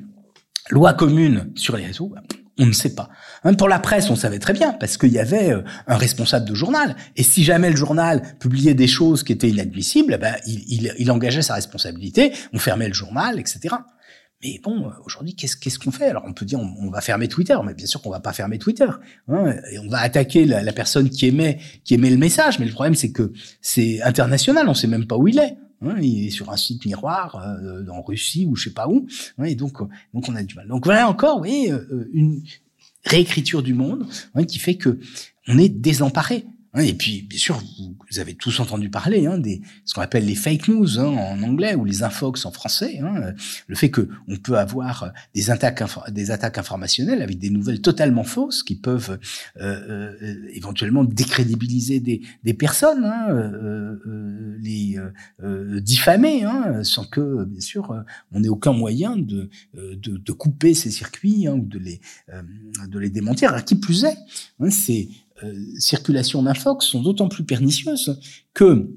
lois 0.70 0.94
communes 0.94 1.52
sur 1.56 1.76
les 1.76 1.86
réseaux 1.86 2.14
on 2.60 2.68
ne 2.68 2.72
sait 2.72 2.94
pas. 2.94 3.10
Hein, 3.44 3.56
pour 3.56 3.68
la 3.68 3.80
presse, 3.80 4.12
on 4.12 4.16
savait 4.16 4.38
très 4.38 4.54
bien, 4.54 4.74
parce 4.74 4.98
qu'il 4.98 5.12
y 5.12 5.18
avait 5.18 5.52
euh, 5.52 5.64
un 5.88 5.98
responsable 5.98 6.48
de 6.48 6.54
journal. 6.54 6.96
Et 7.16 7.24
si 7.24 7.44
jamais 7.44 7.72
le 7.72 7.76
journal 7.76 8.22
publiait 8.40 8.76
des 8.76 8.88
choses 8.88 9.24
qui 9.24 9.34
étaient 9.34 9.50
inadmissibles, 9.50 10.20
ben, 10.20 10.36
il, 10.46 10.64
il, 10.68 10.94
il 11.00 11.12
engageait 11.12 11.42
sa 11.42 11.56
responsabilité, 11.56 12.32
on 12.54 12.60
fermait 12.60 12.88
le 12.88 12.94
journal, 12.94 13.40
etc. 13.40 13.76
Mais 14.44 14.60
bon, 14.62 14.92
aujourd'hui, 15.06 15.36
qu'est-ce 15.36 15.80
qu'on 15.80 15.92
fait? 15.92 16.08
Alors, 16.08 16.24
on 16.28 16.34
peut 16.34 16.46
dire, 16.46 16.60
on, 16.60 16.90
va 16.90 17.00
fermer 17.00 17.30
Twitter, 17.30 17.56
mais 17.64 17.74
bien 17.74 17.86
sûr 17.86 18.02
qu'on 18.02 18.10
va 18.10 18.20
pas 18.20 18.34
fermer 18.34 18.60
Twitter. 18.60 18.90
Hein, 19.30 19.56
et 19.72 19.80
on 19.80 19.88
va 19.88 20.00
attaquer 20.00 20.44
la, 20.46 20.74
personne 20.74 21.10
qui 21.10 21.28
émet, 21.28 21.60
qui 21.86 21.94
émet 21.94 22.10
le 22.10 22.18
message. 22.18 22.60
Mais 22.60 22.66
le 22.66 22.74
problème, 22.74 22.96
c'est 22.96 23.12
que 23.12 23.32
c'est 23.62 24.02
international. 24.02 24.68
On 24.68 24.74
sait 24.74 24.88
même 24.88 25.08
pas 25.08 25.18
où 25.18 25.28
il 25.28 25.40
est. 25.40 25.56
Hein, 25.82 25.96
il 26.02 26.28
est 26.28 26.30
sur 26.30 26.50
un 26.52 26.58
site 26.58 26.86
miroir 26.86 27.36
euh, 27.36 27.86
en 27.90 28.02
Russie 28.02 28.46
ou 28.46 28.56
je 28.56 28.66
sais 28.66 28.74
pas 28.74 28.88
où. 28.88 29.08
Hein, 29.38 29.46
et 29.46 29.56
donc, 29.56 29.78
donc 30.14 30.28
on 30.28 30.36
a 30.36 30.44
du 30.44 30.56
mal. 30.56 30.68
Donc 30.68 30.86
voilà 30.86 31.08
encore, 31.08 31.40
oui, 31.40 31.68
euh, 31.70 32.10
une 32.14 32.44
réécriture 33.06 33.64
du 33.64 33.74
monde 33.74 34.06
hein, 34.36 34.44
qui 34.44 34.60
fait 34.60 34.76
que 34.76 35.00
on 35.48 35.58
est 35.58 35.70
désemparé. 35.70 36.46
Hein, 36.76 36.82
et 36.82 36.94
puis, 36.94 37.22
bien 37.22 37.38
sûr, 37.38 37.62
vous, 37.80 38.20
avez 38.20 38.34
tous 38.34 38.60
entendu 38.60 38.90
parler 38.90 39.28
hein, 39.28 39.38
des 39.38 39.62
ce 39.86 39.94
qu'on 39.94 40.02
appelle 40.02 40.26
les 40.26 40.36
fake 40.36 40.68
news 40.70 41.00
hein, 41.00 41.06
en 41.06 41.42
anglais 41.44 41.76
ou 41.76 41.86
les 41.86 42.02
infox 42.02 42.46
en 42.46 42.52
français. 42.52 43.00
Hein, 43.00 43.34
le 43.68 43.76
fait 43.76 43.92
que 43.92 44.10
on 44.28 44.38
peut 44.38 44.58
avoir 44.58 45.12
des 45.36 45.52
attaques 45.52 45.84
des 46.12 46.32
attaques 46.32 46.58
informationnelles 46.58 47.22
avec 47.22 47.38
des 47.38 47.52
nouvelles 47.52 47.82
totalement 47.82 48.24
fausses 48.24 48.64
qui 48.64 48.76
peuvent 48.76 49.20
euh, 49.58 50.16
euh, 50.22 50.50
éventuellement 50.54 51.04
décrédibiliser 51.04 52.00
des, 52.00 52.22
des 52.44 52.54
personnes, 52.54 53.06
hein, 53.06 53.28
euh, 53.30 54.00
euh 54.08 54.58
les 54.60 54.98
euh, 55.44 55.80
diffamer, 55.82 56.44
hein, 56.44 56.84
sans 56.84 57.06
que, 57.06 57.44
bien 57.46 57.60
sûr, 57.60 58.04
on 58.32 58.40
n'ait 58.40 58.50
aucun 58.50 58.72
moyen 58.74 59.18
de, 59.18 59.50
de, 59.74 60.18
de, 60.18 60.32
couper 60.32 60.74
ces 60.74 60.90
circuits 60.90 61.48
ou 61.50 61.66
de 61.66 61.80
les 61.80 62.02
de 62.88 63.00
les 63.00 63.10
démentir. 63.10 63.50
Alors, 63.50 63.66
qui 63.66 63.76
plus 63.76 64.06
est, 64.06 64.18
c'est 64.70 65.10
euh, 65.44 65.54
circulation 65.80 66.44
d'infox 66.44 66.86
sont 66.86 67.02
d'autant 67.02 67.28
plus 67.28 67.44
pernicieuses 67.44 68.20
que 68.54 68.90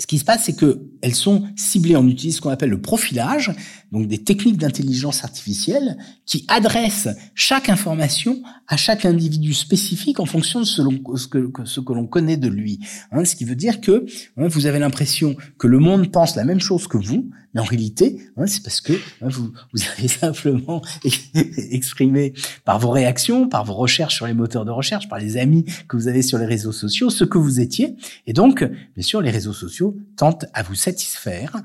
ce 0.00 0.06
qui 0.06 0.18
se 0.18 0.24
passe, 0.24 0.44
c'est 0.44 0.56
que 0.56 0.80
elles 1.02 1.14
sont 1.14 1.44
ciblées. 1.56 1.94
On 1.94 2.08
utilise 2.08 2.36
ce 2.36 2.40
qu'on 2.40 2.48
appelle 2.48 2.70
le 2.70 2.80
profilage, 2.80 3.52
donc 3.92 4.06
des 4.06 4.22
techniques 4.22 4.56
d'intelligence 4.56 5.24
artificielle 5.24 5.96
qui 6.26 6.44
adressent 6.48 7.08
chaque 7.34 7.68
information 7.68 8.42
à 8.68 8.76
chaque 8.76 9.04
individu 9.04 9.52
spécifique 9.52 10.20
en 10.20 10.26
fonction 10.26 10.60
de 10.60 10.64
ce, 10.64 10.82
que, 11.26 11.50
ce 11.64 11.80
que 11.80 11.92
l'on 11.92 12.06
connaît 12.06 12.36
de 12.36 12.48
lui. 12.48 12.80
Hein, 13.10 13.24
ce 13.24 13.34
qui 13.34 13.44
veut 13.44 13.56
dire 13.56 13.80
que 13.80 14.06
hein, 14.36 14.48
vous 14.48 14.66
avez 14.66 14.78
l'impression 14.78 15.36
que 15.58 15.66
le 15.66 15.78
monde 15.78 16.10
pense 16.12 16.36
la 16.36 16.44
même 16.44 16.60
chose 16.60 16.86
que 16.86 16.98
vous, 16.98 17.30
mais 17.52 17.60
en 17.60 17.64
réalité, 17.64 18.20
hein, 18.36 18.46
c'est 18.46 18.62
parce 18.62 18.80
que 18.80 18.92
vous, 19.22 19.52
vous 19.72 19.80
avez 19.98 20.08
simplement 20.08 20.82
exprimé 21.70 22.32
par 22.64 22.78
vos 22.78 22.90
réactions, 22.90 23.48
par 23.48 23.64
vos 23.64 23.74
recherches 23.74 24.14
sur 24.14 24.26
les 24.26 24.34
moteurs 24.34 24.64
de 24.64 24.70
recherche, 24.70 25.08
par 25.08 25.18
les 25.18 25.36
amis 25.36 25.64
que 25.88 25.96
vous 25.96 26.06
avez 26.06 26.22
sur 26.22 26.38
les 26.38 26.46
réseaux 26.46 26.72
sociaux, 26.72 27.10
ce 27.10 27.24
que 27.24 27.38
vous 27.38 27.60
étiez. 27.60 27.96
Et 28.26 28.32
donc, 28.32 28.62
bien 28.62 29.02
sûr, 29.02 29.20
les 29.20 29.30
réseaux 29.30 29.52
sociaux 29.52 29.96
tentent 30.16 30.46
à 30.54 30.62
vous 30.62 30.74
satisfaire, 30.74 31.56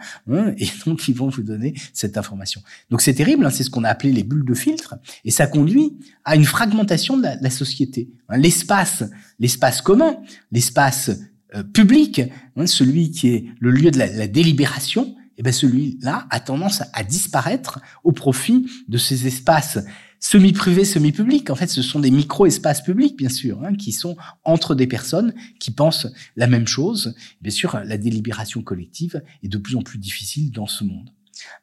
et 0.57 0.67
donc 0.85 1.07
ils 1.07 1.15
vont 1.15 1.29
vous 1.29 1.43
donner 1.43 1.75
cette 1.93 2.14
information. 2.17 2.61
Donc 2.89 3.01
c'est 3.01 3.13
terrible, 3.13 3.45
hein, 3.45 3.49
c'est 3.49 3.63
ce 3.63 3.69
qu'on 3.69 3.83
a 3.83 3.89
appelé 3.89 4.11
les 4.11 4.23
bulles 4.23 4.45
de 4.45 4.53
filtre, 4.53 4.95
et 5.23 5.31
ça 5.31 5.47
conduit 5.47 5.97
à 6.23 6.35
une 6.35 6.45
fragmentation 6.45 7.17
de 7.17 7.27
la, 7.41 7.49
société. 7.49 8.09
Hein, 8.29 8.37
l'espace, 8.37 9.03
l'espace 9.39 9.81
commun, 9.81 10.17
l'espace 10.51 11.11
euh, 11.55 11.63
public, 11.63 12.21
hein, 12.55 12.67
celui 12.67 13.11
qui 13.11 13.29
est 13.29 13.45
le 13.59 13.71
lieu 13.71 13.91
de 13.91 13.99
la, 13.99 14.07
la 14.07 14.27
délibération, 14.27 15.15
eh 15.37 15.43
ben 15.43 15.51
celui-là 15.51 16.27
a 16.29 16.39
tendance 16.39 16.81
à 16.93 17.03
disparaître 17.03 17.79
au 18.03 18.11
profit 18.11 18.67
de 18.87 18.97
ces 18.97 19.27
espaces 19.27 19.79
semi-privés, 20.19 20.85
semi-publics. 20.85 21.49
En 21.49 21.55
fait, 21.55 21.67
ce 21.67 21.81
sont 21.81 21.99
des 21.99 22.11
micro-espaces 22.11 22.83
publics, 22.83 23.17
bien 23.17 23.29
sûr, 23.29 23.63
hein, 23.63 23.75
qui 23.75 23.91
sont 23.91 24.15
entre 24.43 24.73
des 24.73 24.87
personnes 24.87 25.33
qui 25.59 25.71
pensent 25.71 26.07
la 26.35 26.47
même 26.47 26.67
chose. 26.67 27.15
Bien 27.41 27.51
sûr, 27.51 27.79
la 27.83 27.97
délibération 27.97 28.61
collective 28.61 29.21
est 29.43 29.47
de 29.47 29.57
plus 29.57 29.75
en 29.75 29.81
plus 29.81 29.99
difficile 29.99 30.51
dans 30.51 30.67
ce 30.67 30.83
monde. 30.83 31.11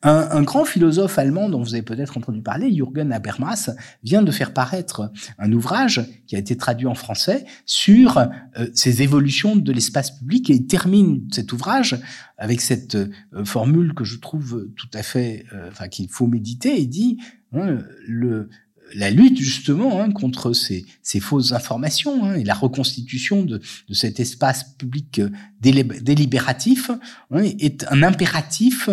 Un, 0.02 0.42
grand 0.42 0.64
philosophe 0.64 1.18
allemand 1.18 1.48
dont 1.48 1.62
vous 1.62 1.74
avez 1.74 1.82
peut-être 1.82 2.18
entendu 2.18 2.42
parler, 2.42 2.72
Jürgen 2.74 3.12
Habermas, 3.12 3.70
vient 4.02 4.22
de 4.22 4.30
faire 4.30 4.52
paraître 4.52 5.10
un 5.38 5.52
ouvrage 5.52 6.04
qui 6.26 6.36
a 6.36 6.38
été 6.38 6.56
traduit 6.56 6.86
en 6.86 6.94
français 6.94 7.44
sur 7.66 8.18
euh, 8.18 8.26
ces 8.74 9.02
évolutions 9.02 9.56
de 9.56 9.72
l'espace 9.72 10.10
public 10.10 10.50
et 10.50 10.54
il 10.54 10.66
termine 10.66 11.26
cet 11.30 11.52
ouvrage 11.52 11.98
avec 12.36 12.60
cette 12.60 12.96
euh, 12.96 13.10
formule 13.44 13.94
que 13.94 14.04
je 14.04 14.18
trouve 14.18 14.68
tout 14.76 14.90
à 14.92 15.02
fait, 15.02 15.46
euh, 15.52 15.70
qu'il 15.88 16.08
faut 16.08 16.26
méditer. 16.26 16.80
Il 16.80 16.88
dit 16.88 17.18
hein, 17.52 17.78
la 18.94 19.10
lutte 19.10 19.38
justement 19.38 20.00
hein, 20.00 20.10
contre 20.10 20.52
ces, 20.52 20.84
fausses 21.20 21.52
informations 21.52 22.24
hein, 22.24 22.34
et 22.34 22.44
la 22.44 22.54
reconstitution 22.54 23.44
de, 23.44 23.60
cet 23.92 24.20
espace 24.20 24.64
public 24.76 25.20
délibératif 25.60 26.90
est 27.34 27.86
un 27.90 28.02
impératif 28.02 28.90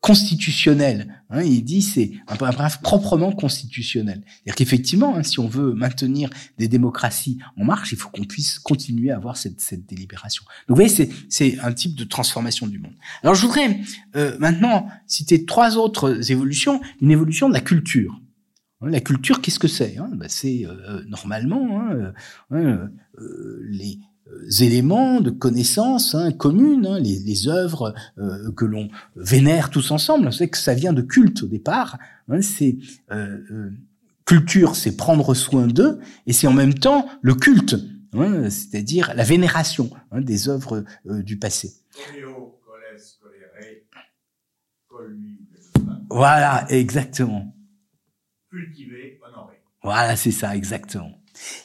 constitutionnel. 0.00 1.22
Hein, 1.28 1.42
il 1.42 1.62
dit 1.62 1.82
c'est 1.82 2.12
un 2.26 2.36
paragraphe 2.36 2.80
proprement 2.80 3.32
constitutionnel. 3.32 4.22
C'est-à-dire 4.26 4.54
qu'effectivement, 4.54 5.16
hein, 5.16 5.22
si 5.22 5.38
on 5.38 5.46
veut 5.46 5.74
maintenir 5.74 6.30
des 6.58 6.68
démocraties 6.68 7.38
en 7.56 7.64
marche, 7.64 7.92
il 7.92 7.98
faut 7.98 8.08
qu'on 8.08 8.24
puisse 8.24 8.58
continuer 8.58 9.10
à 9.10 9.16
avoir 9.16 9.36
cette, 9.36 9.60
cette 9.60 9.86
délibération. 9.86 10.42
Donc 10.66 10.78
vous 10.78 10.86
voyez, 10.86 11.12
c'est 11.28 11.58
un 11.60 11.72
type 11.72 11.94
de 11.96 12.04
transformation 12.04 12.66
du 12.66 12.78
monde. 12.78 12.94
Alors 13.22 13.34
je 13.34 13.42
voudrais 13.42 13.80
euh, 14.16 14.36
maintenant 14.38 14.88
citer 15.06 15.44
trois 15.44 15.76
autres 15.76 16.30
évolutions. 16.30 16.80
Une 17.02 17.10
évolution 17.10 17.48
de 17.48 17.54
la 17.54 17.60
culture. 17.60 18.20
Hein, 18.80 18.88
la 18.88 19.00
culture, 19.00 19.42
qu'est-ce 19.42 19.58
que 19.58 19.68
c'est 19.68 19.98
hein? 19.98 20.10
Ben, 20.14 20.28
C'est 20.30 20.64
euh, 20.66 21.04
normalement 21.06 21.78
hein, 21.78 22.12
euh, 22.52 22.88
euh 23.20 23.60
les, 23.68 23.98
euh, 23.98 24.09
éléments 24.60 25.20
de 25.20 25.30
connaissances 25.30 26.14
hein, 26.14 26.32
communes, 26.32 26.86
hein, 26.86 26.98
les, 26.98 27.18
les, 27.18 27.48
œuvres 27.48 27.94
euh, 28.18 28.50
que 28.52 28.64
l'on 28.64 28.88
vénère 29.16 29.70
tous 29.70 29.90
ensemble. 29.90 30.32
C'est 30.32 30.48
que 30.48 30.58
ça 30.58 30.74
vient 30.74 30.92
de 30.92 31.02
culte 31.02 31.42
au 31.42 31.46
départ. 31.46 31.98
Hein, 32.28 32.42
c'est 32.42 32.76
euh, 33.10 33.38
euh 33.50 33.70
culture, 34.26 34.76
c'est 34.76 34.96
prendre 34.96 35.34
soin 35.34 35.66
d'eux, 35.66 35.98
et 36.28 36.32
c'est 36.32 36.46
en 36.46 36.52
même 36.52 36.74
temps 36.74 37.08
le 37.20 37.34
culte, 37.34 37.74
c'est-à-dire 38.48 39.12
la 39.16 39.24
vénération 39.24 39.90
des 40.12 40.48
œuvres 40.48 40.84
du 41.04 41.36
passé. 41.36 41.72
Voilà, 46.08 46.66
exactement. 46.68 47.52
Cultiver, 48.50 49.20
honorer. 49.26 49.60
Voilà, 49.82 50.16
c'est 50.16 50.30
ça, 50.30 50.56
exactement. 50.56 51.12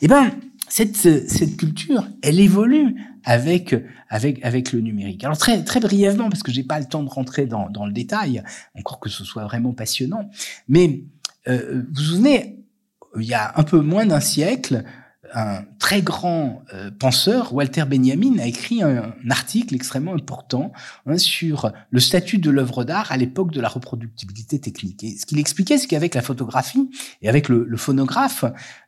Eh 0.02 0.08
ben, 0.08 0.32
cette, 0.76 1.30
cette 1.30 1.56
culture, 1.56 2.06
elle 2.22 2.38
évolue 2.38 2.98
avec 3.24 3.74
avec 4.10 4.44
avec 4.44 4.74
le 4.74 4.82
numérique. 4.82 5.24
Alors 5.24 5.38
très 5.38 5.64
très 5.64 5.80
brièvement 5.80 6.28
parce 6.28 6.44
que 6.44 6.52
j'ai 6.52 6.64
pas 6.64 6.82
le 6.82 6.86
temps 6.86 7.02
de 7.02 7.08
rentrer 7.08 7.46
dans 7.46 7.70
dans 7.70 7.86
le 7.86 7.94
détail, 7.94 8.44
encore 8.78 9.00
que 9.00 9.08
ce 9.08 9.24
soit 9.24 9.46
vraiment 9.46 9.72
passionnant, 9.72 10.30
mais 10.68 11.06
euh, 11.48 11.84
vous 11.88 11.94
vous 11.94 12.02
souvenez, 12.02 12.60
il 13.18 13.24
y 13.24 13.34
a 13.34 13.54
un 13.56 13.64
peu 13.64 13.80
moins 13.80 14.06
d'un 14.06 14.20
siècle, 14.20 14.84
un 15.34 15.64
très 15.80 16.02
grand 16.02 16.64
euh, 16.74 16.92
penseur, 16.92 17.54
Walter 17.54 17.84
Benjamin, 17.86 18.40
a 18.40 18.46
écrit 18.46 18.82
un, 18.82 19.14
article 19.30 19.76
extrêmement 19.76 20.14
important 20.14 20.72
hein, 21.06 21.18
sur 21.18 21.72
le 21.90 22.00
statut 22.00 22.38
de 22.38 22.50
l'œuvre 22.50 22.84
d'art 22.84 23.12
à 23.12 23.18
l'époque 23.18 23.52
de 23.52 23.60
la 23.60 23.68
reproductibilité 23.68 24.60
technique. 24.60 25.04
Et 25.04 25.18
ce 25.18 25.26
qu'il 25.26 25.40
expliquait, 25.40 25.78
c'est 25.78 25.88
qu'avec 25.88 26.16
la 26.16 26.22
photographie 26.22 26.90
et 27.22 27.30
avec 27.30 27.50
le, 27.50 27.78
phonographe, 27.78 28.46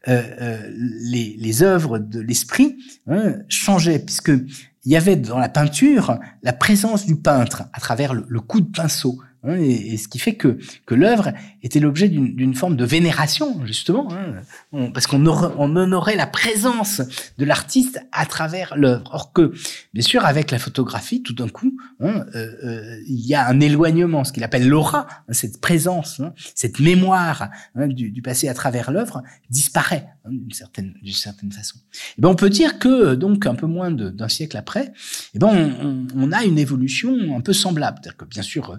euh, 0.07 0.21
euh 0.41 0.57
les, 0.75 1.35
les, 1.37 1.63
œuvres 1.63 1.99
de 1.99 2.19
l'esprit 2.19 2.77
hein, 3.07 3.35
changeaient, 3.49 3.99
puisque 3.99 4.29
il 4.29 4.91
y 4.91 4.95
avait 4.95 5.15
dans 5.15 5.37
la 5.37 5.49
peinture 5.49 6.17
la 6.43 6.53
présence 6.53 7.05
du 7.05 7.15
peintre 7.15 7.63
à 7.73 7.79
travers 7.79 8.13
le, 8.13 8.25
le 8.27 8.39
coup 8.39 8.61
de 8.61 8.71
pinceau. 8.71 9.19
Hein, 9.47 9.55
et, 9.59 9.97
ce 9.97 10.07
qui 10.09 10.19
fait 10.19 10.35
que, 10.35 10.57
que 10.85 10.93
l'œuvre 10.93 11.31
était 11.63 11.79
l'objet 11.79 12.09
d'une 12.09 12.53
forme 12.53 12.75
de 12.75 12.83
vénération, 12.83 13.65
justement, 13.65 14.09
hein, 14.11 14.89
parce 14.93 15.07
qu'on 15.07 15.25
on 15.25 15.75
honorait 15.75 16.17
la 16.17 16.27
présence 16.27 17.01
de 17.37 17.45
l'artiste 17.45 18.01
à 18.11 18.25
travers 18.25 18.75
l'œuvre. 18.75 19.09
Or 19.13 19.31
que, 19.31 19.53
bien 19.93 20.03
sûr, 20.03 20.25
avec 20.25 20.51
la 20.51 20.59
photographie, 20.59 21.23
tout 21.23 21.33
d'un 21.33 21.47
coup, 21.47 21.77
hein, 22.01 22.25
euh, 22.35 22.47
euh, 22.63 22.97
il 23.07 23.25
y 23.25 23.35
a 23.35 23.47
un 23.47 23.59
éloignement, 23.61 24.25
ce 24.25 24.33
qu'il 24.33 24.43
appelle 24.43 24.67
l'aura, 24.67 25.07
hein, 25.29 25.33
cette 25.33 25.61
présence, 25.61 26.19
hein, 26.19 26.33
cette 26.53 26.79
mémoire 26.79 27.49
du, 27.75 28.21
passé 28.21 28.49
à 28.49 28.53
travers 28.53 28.91
l'œuvre 28.91 29.23
disparaît 29.49 30.09
d'une 30.29 30.51
certaine, 30.51 30.93
certaine 31.05 31.53
façon. 31.53 31.77
Et 31.77 32.15
eh 32.17 32.21
ben, 32.21 32.27
on 32.27 32.35
peut 32.35 32.49
dire 32.49 32.79
que, 32.79 33.15
donc, 33.15 33.45
un 33.45 33.55
peu 33.55 33.67
moins 33.67 33.91
d'un 33.91 34.27
siècle 34.27 34.57
après, 34.57 34.87
et 34.87 34.91
eh 35.35 35.39
ben, 35.39 35.47
on, 35.81 36.07
on, 36.17 36.31
a 36.33 36.43
une 36.43 36.59
évolution 36.59 37.37
un 37.37 37.39
peu 37.39 37.53
semblable. 37.53 37.99
C'est-à-dire 38.01 38.17
que, 38.17 38.25
bien 38.25 38.41
sûr, 38.41 38.77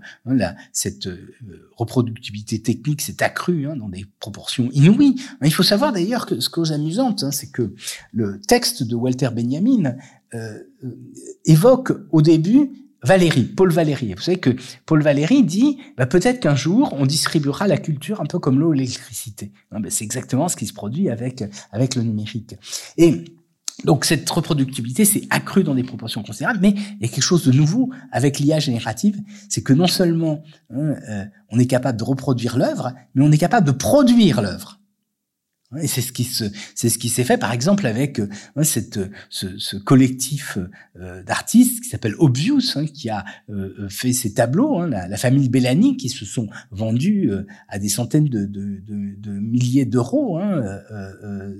cette 0.72 1.06
euh, 1.06 1.34
reproductibilité 1.76 2.60
technique 2.60 3.00
s'est 3.00 3.22
accrue 3.22 3.66
hein, 3.66 3.76
dans 3.76 3.88
des 3.88 4.06
proportions 4.20 4.68
inouïes. 4.72 5.16
Il 5.42 5.52
faut 5.52 5.62
savoir 5.62 5.92
d'ailleurs 5.92 6.26
que 6.26 6.40
ce 6.40 6.48
cause 6.48 6.72
amusante, 6.72 7.22
hein, 7.22 7.30
c'est 7.30 7.50
que 7.50 7.74
le 8.12 8.40
texte 8.40 8.82
de 8.82 8.94
Walter 8.94 9.30
Benjamin 9.34 9.96
euh, 10.34 10.58
euh, 10.84 10.98
évoque 11.44 11.92
au 12.10 12.22
début 12.22 12.70
Valérie, 13.02 13.44
Paul 13.44 13.70
Valéry. 13.70 14.12
Vous 14.14 14.22
savez 14.22 14.38
que 14.38 14.56
Paul 14.84 15.02
Valéry 15.02 15.44
dit 15.44 15.78
bah, 15.96 16.06
peut-être 16.06 16.40
qu'un 16.40 16.56
jour 16.56 16.92
on 16.92 17.06
distribuera 17.06 17.68
la 17.68 17.78
culture 17.78 18.20
un 18.20 18.26
peu 18.26 18.38
comme 18.38 18.58
l'eau 18.58 18.74
et 18.74 18.76
l'électricité. 18.76 19.52
Ben, 19.70 19.82
c'est 19.88 20.04
exactement 20.04 20.48
ce 20.48 20.56
qui 20.56 20.66
se 20.66 20.72
produit 20.72 21.08
avec 21.08 21.44
avec 21.70 21.94
le 21.94 22.02
numérique. 22.02 22.56
Et 22.96 23.24
donc 23.84 24.04
cette 24.04 24.28
reproductibilité 24.28 25.04
s'est 25.04 25.26
accrue 25.30 25.62
dans 25.62 25.74
des 25.74 25.84
proportions 25.84 26.22
considérables, 26.22 26.58
mais 26.60 26.70
il 26.70 27.02
y 27.02 27.04
a 27.04 27.08
quelque 27.08 27.22
chose 27.22 27.44
de 27.44 27.52
nouveau 27.52 27.90
avec 28.10 28.38
l'IA 28.38 28.58
générative, 28.58 29.20
c'est 29.48 29.62
que 29.62 29.72
non 29.72 29.86
seulement 29.86 30.42
hein, 30.74 30.96
euh, 31.08 31.24
on 31.50 31.58
est 31.58 31.66
capable 31.66 31.98
de 31.98 32.04
reproduire 32.04 32.58
l'œuvre, 32.58 32.92
mais 33.14 33.24
on 33.24 33.30
est 33.30 33.38
capable 33.38 33.66
de 33.66 33.72
produire 33.72 34.42
l'œuvre. 34.42 34.77
Et 35.76 35.86
c'est 35.86 36.00
ce 36.00 36.12
qui 36.12 36.24
se, 36.24 36.44
c'est 36.74 36.88
ce 36.88 36.96
qui 36.96 37.10
s'est 37.10 37.24
fait, 37.24 37.36
par 37.36 37.52
exemple, 37.52 37.86
avec 37.86 38.20
euh, 38.20 38.28
cette, 38.62 38.98
ce, 39.28 39.58
ce 39.58 39.76
collectif 39.76 40.56
euh, 40.98 41.22
d'artistes 41.22 41.82
qui 41.82 41.90
s'appelle 41.90 42.14
Obvious, 42.18 42.62
hein, 42.76 42.86
qui 42.86 43.10
a 43.10 43.22
euh, 43.50 43.86
fait 43.90 44.14
ces 44.14 44.32
tableaux, 44.32 44.78
hein, 44.78 44.86
la, 44.88 45.16
famille 45.18 45.50
Bellani, 45.50 45.98
qui 45.98 46.08
se 46.08 46.24
sont 46.24 46.48
vendus 46.70 47.30
à 47.68 47.78
des 47.78 47.90
centaines 47.90 48.30
de, 48.30 48.46
de, 48.46 48.80
de, 48.80 49.30
milliers 49.30 49.84
d'euros, 49.84 50.38
hein, 50.38 50.80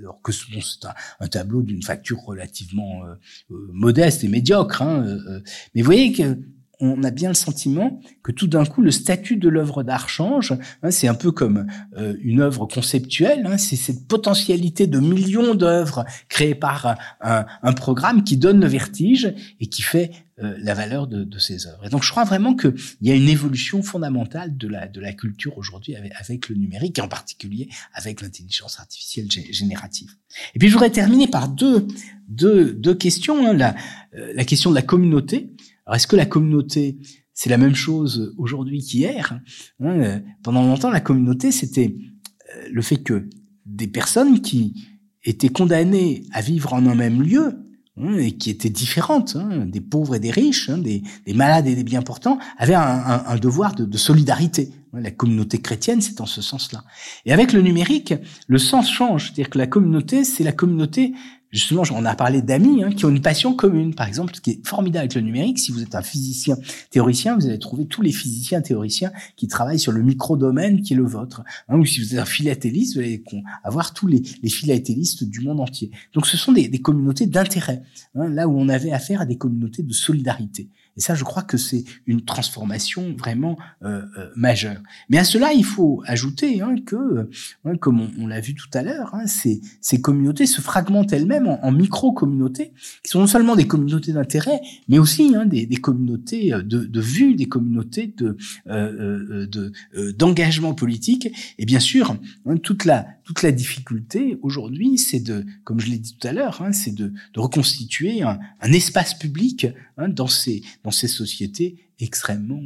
alors 0.01 0.21
que 0.23 0.31
c'est 0.31 0.85
un, 0.85 0.93
un, 1.19 1.27
tableau 1.27 1.61
d'une 1.61 1.83
facture 1.83 2.19
relativement 2.19 3.03
modeste 3.49 4.23
et 4.23 4.27
médiocre. 4.27 4.81
Hein, 4.81 5.19
mais 5.75 5.81
vous 5.81 5.85
voyez 5.85 6.13
que 6.13 6.39
on 6.79 7.03
a 7.03 7.11
bien 7.11 7.29
le 7.29 7.35
sentiment 7.35 7.99
que 8.23 8.31
tout 8.31 8.47
d'un 8.47 8.65
coup 8.65 8.81
le 8.81 8.91
statut 8.91 9.35
de 9.35 9.49
l'œuvre 9.49 9.83
d'art 9.83 10.09
change. 10.09 10.53
Hein, 10.81 10.91
c'est 10.91 11.07
un 11.07 11.13
peu 11.13 11.31
comme 11.31 11.67
euh, 11.97 12.15
une 12.21 12.39
œuvre 12.39 12.65
conceptuelle. 12.65 13.45
Hein, 13.45 13.57
c'est 13.57 13.75
cette 13.75 14.07
potentialité 14.07 14.87
de 14.87 14.99
millions 14.99 15.55
d'œuvres 15.55 16.05
créées 16.29 16.55
par 16.55 16.97
un, 17.21 17.73
programme 17.73 18.23
qui 18.23 18.37
donne 18.37 18.59
le 18.59 18.67
vertige 18.67 19.33
et 19.59 19.67
qui 19.67 19.81
fait 19.81 20.11
euh, 20.41 20.55
la 20.59 20.73
valeur 20.73 21.07
de, 21.07 21.39
ces 21.39 21.67
œuvres. 21.67 21.85
Et 21.85 21.89
donc 21.89 22.03
je 22.03 22.11
crois 22.11 22.23
vraiment 22.23 22.55
qu'il 22.55 22.73
y 23.01 23.11
a 23.11 23.15
une 23.15 23.29
évolution 23.29 23.83
fondamentale 23.83 24.57
de 24.57 24.67
la, 24.67 25.13
culture 25.13 25.57
aujourd'hui 25.57 25.95
avec, 25.95 26.49
le 26.49 26.55
numérique 26.55 26.97
et 26.99 27.01
en 27.01 27.07
particulier 27.07 27.69
avec 27.93 28.21
l'intelligence 28.21 28.79
artificielle 28.79 29.27
générative. 29.29 30.11
Et 30.55 30.59
puis 30.59 30.69
je 30.69 30.73
voudrais 30.73 30.91
terminer 30.91 31.27
par 31.27 31.49
deux, 31.49 31.87
deux, 32.27 32.73
deux 32.73 32.95
questions. 32.95 33.47
Hein, 33.47 33.75
euh, 34.15 34.33
la 34.33 34.45
question 34.45 34.69
de 34.69 34.75
la 34.75 34.81
communauté. 34.81 35.51
Alors, 35.89 35.95
est-ce 35.95 36.05
que 36.05 36.15
la 36.15 36.27
communauté, 36.27 36.99
c'est 37.33 37.49
la 37.49 37.57
même 37.57 37.73
chose 37.73 38.35
aujourd'hui 38.37 38.83
qu'hier? 38.83 39.41
Hein, 39.79 39.99
euh, 39.99 40.19
Pendant 40.43 40.61
longtemps, 40.61 40.91
la 40.91 40.99
communauté, 40.99 41.51
c'était 41.51 41.95
euh, 42.55 42.67
le 42.71 42.81
fait 42.83 42.97
que 42.97 43.27
des 43.65 43.87
personnes 43.87 44.41
qui 44.41 44.87
étaient 45.23 45.49
condamnées 45.49 46.25
à 46.31 46.41
vivre 46.41 46.73
en 46.73 46.85
un 46.85 46.93
même 46.93 47.23
lieu, 47.23 47.55
hein, 47.97 48.17
et 48.19 48.33
qui 48.33 48.51
étaient 48.51 48.69
différentes, 48.69 49.35
hein, 49.35 49.65
des 49.65 49.81
pauvres 49.81 50.13
et 50.13 50.19
des 50.19 50.29
riches, 50.29 50.69
des, 50.69 51.01
malades 51.33 51.65
et 51.65 51.73
des 51.73 51.83
bien 51.83 52.03
portants, 52.03 52.37
avaient 52.59 52.75
un, 52.75 53.37
devoir 53.37 53.73
de, 53.73 53.83
de, 53.83 53.97
solidarité. 53.97 54.69
La 54.93 55.09
communauté 55.09 55.57
chrétienne, 55.57 56.01
c'est 56.01 56.21
en 56.21 56.27
ce 56.27 56.43
sens-là. 56.43 56.83
Et 57.25 57.33
avec 57.33 57.51
le 57.51 57.63
numérique, 57.63 58.13
le 58.47 58.59
sens 58.59 58.91
change. 58.91 59.25
C'est-à-dire 59.25 59.49
que 59.49 59.57
la 59.57 59.67
communauté, 59.67 60.23
c'est 60.23 60.43
la 60.43 60.51
communauté 60.51 61.13
justement, 61.51 61.83
on 61.91 62.05
a 62.05 62.15
parlé 62.15 62.41
d'amis 62.41 62.83
hein, 62.83 62.91
qui 62.91 63.05
ont 63.05 63.09
une 63.09 63.21
passion 63.21 63.53
commune. 63.53 63.95
Par 63.95 64.07
exemple, 64.07 64.35
ce 64.35 64.41
qui 64.41 64.51
est 64.51 64.67
formidable 64.67 64.99
avec 64.99 65.15
le 65.15 65.21
numérique, 65.21 65.59
si 65.59 65.71
vous 65.71 65.81
êtes 65.81 65.95
un 65.95 66.01
physicien 66.01 66.57
théoricien, 66.89 67.35
vous 67.35 67.45
allez 67.47 67.59
trouver 67.59 67.85
tous 67.85 68.01
les 68.01 68.11
physiciens 68.11 68.61
théoriciens 68.61 69.11
qui 69.35 69.47
travaillent 69.47 69.79
sur 69.79 69.91
le 69.91 70.01
micro-domaine 70.01 70.81
qui 70.81 70.93
est 70.93 70.97
le 70.97 71.05
vôtre. 71.05 71.43
Hein, 71.67 71.77
ou 71.77 71.85
si 71.85 72.01
vous 72.01 72.13
êtes 72.13 72.19
un 72.19 72.25
philatéliste, 72.25 72.95
vous 72.95 73.01
allez 73.01 73.23
avoir 73.63 73.93
tous 73.93 74.07
les, 74.07 74.21
philatélistes 74.49 75.23
du 75.23 75.41
monde 75.41 75.59
entier. 75.59 75.91
Donc, 76.13 76.25
ce 76.25 76.37
sont 76.37 76.51
des, 76.51 76.67
des 76.67 76.81
communautés 76.81 77.27
d'intérêt, 77.27 77.83
hein, 78.15 78.27
là 78.27 78.47
où 78.47 78.59
on 78.59 78.69
avait 78.69 78.91
affaire 78.91 79.21
à 79.21 79.25
des 79.25 79.37
communautés 79.37 79.83
de 79.83 79.93
solidarité. 79.93 80.69
Et 80.97 81.01
ça, 81.01 81.15
je 81.15 81.23
crois 81.23 81.43
que 81.43 81.57
c'est 81.57 81.83
une 82.07 82.25
transformation 82.25 83.15
vraiment 83.17 83.57
euh, 83.83 84.01
euh, 84.17 84.29
majeure. 84.35 84.81
Mais 85.09 85.17
à 85.17 85.23
cela, 85.23 85.53
il 85.53 85.63
faut 85.63 86.03
ajouter 86.05 86.61
hein, 86.61 86.75
que, 86.85 87.29
hein, 87.65 87.77
comme 87.77 88.09
on, 88.19 88.27
l'a 88.27 88.41
vu 88.41 88.53
tout 88.53 88.67
à 88.73 88.81
l'heure, 88.81 89.13
hein, 89.13 89.25
ces, 89.25 89.61
ces, 89.81 90.01
communautés 90.01 90.45
se 90.45 90.61
fragmentent 90.61 91.13
elles-mêmes 91.13 91.47
en, 91.47 91.71
micro-communautés, 91.71 92.73
qui 93.03 93.11
sont 93.11 93.19
non 93.19 93.27
seulement 93.27 93.55
des 93.55 93.67
communautés 93.67 94.11
d'intérêt, 94.11 94.59
mais 94.87 94.99
aussi 94.99 95.35
hein, 95.35 95.45
des, 95.45 95.65
des, 95.65 95.77
communautés 95.77 96.53
euh, 96.53 96.61
de, 96.61 96.79
de 96.85 97.01
vue, 97.01 97.35
des 97.35 97.47
communautés 97.47 98.13
de 98.17 98.37
euh, 98.67 99.47
euh 99.95 100.13
d'engagement 100.17 100.73
politique. 100.73 101.29
Et 101.57 101.65
bien 101.65 101.79
sûr, 101.79 102.17
hein, 102.45 102.57
toute 102.57 102.85
la 102.85 103.07
toute 103.29 103.43
la 103.43 103.51
difficulté 103.51 104.39
aujourd'hui, 104.41 104.97
c'est 104.97 105.19
de, 105.19 105.45
comme 105.63 105.79
je 105.79 105.85
l'ai 105.85 105.99
dit 105.99 106.17
tout 106.17 106.27
à 106.27 106.31
l'heure, 106.31 106.63
hein, 106.63 106.71
c'est 106.71 106.95
de, 106.95 107.13
reconstituer 107.35 108.23
un, 108.23 108.39
espace 108.63 109.13
public 109.13 109.67
hein, 109.97 110.09
dans 110.09 110.25
ces 110.25 110.63
dans 110.83 110.89
ces 110.89 111.07
sociétés 111.07 111.75
extrêmement 111.99 112.63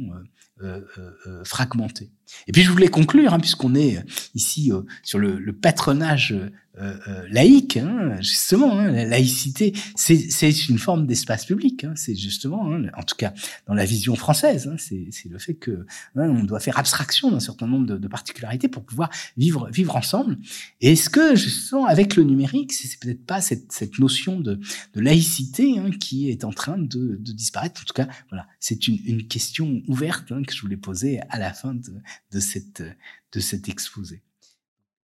euh, 0.62 0.80
euh, 0.96 1.10
euh, 1.26 1.44
fragmentées. 1.44 2.10
Et 2.46 2.52
puis 2.52 2.62
je 2.62 2.70
voulais 2.70 2.88
conclure, 2.88 3.34
hein, 3.34 3.40
puisqu'on 3.40 3.74
est 3.74 4.02
ici 4.34 4.72
sur 5.02 5.18
le 5.18 5.52
patronage 5.52 6.34
euh, 6.80 6.96
euh, 7.06 7.28
laïque, 7.30 7.76
hein, 7.76 8.16
justement. 8.20 8.76
Hein, 8.78 8.90
la 8.90 9.04
laïcité, 9.04 9.72
c'est 9.94 10.68
une 10.68 10.78
forme 10.78 11.06
d'espace 11.06 11.46
public. 11.46 11.84
Hein, 11.84 11.92
c'est 11.94 12.16
justement, 12.16 12.62
en 12.62 13.02
tout 13.04 13.14
cas 13.16 13.32
dans 13.66 13.74
la 13.74 13.84
vision 13.84 14.16
française, 14.16 14.68
c'est 14.78 15.28
le 15.28 15.38
fait 15.38 15.54
que 15.54 15.86
on 16.16 16.42
doit 16.42 16.58
faire 16.58 16.78
abstraction 16.78 17.30
d'un 17.30 17.38
certain 17.38 17.68
nombre 17.68 17.86
de, 17.86 18.08
particularités 18.08 18.68
pour 18.68 18.84
pouvoir 18.84 19.10
vivre 19.36 19.94
ensemble. 19.94 20.36
Est-ce 20.80 21.10
que 21.10 21.36
justement 21.36 21.86
avec 21.86 22.16
le 22.16 22.24
numérique, 22.24 22.72
c'est 22.72 22.98
peut-être 22.98 23.24
pas 23.24 23.40
cette, 23.40 23.98
notion 24.00 24.40
de, 24.40 24.58
laïcité 24.94 25.74
qui 26.00 26.30
est 26.30 26.44
en 26.44 26.52
train 26.52 26.76
de, 26.76 27.16
disparaître? 27.20 27.82
En 27.82 27.84
tout 27.84 27.94
cas, 27.94 28.08
voilà, 28.30 28.46
c'est 28.58 28.88
une, 28.88 29.28
question 29.28 29.80
ouverte 29.86 30.28
que 30.28 30.54
je 30.54 30.60
voulais 30.60 30.76
poser 30.76 31.20
à 31.28 31.38
la 31.38 31.52
fin 31.52 31.74
de 31.74 32.40
cet 32.40 33.68
exposé. 33.68 34.22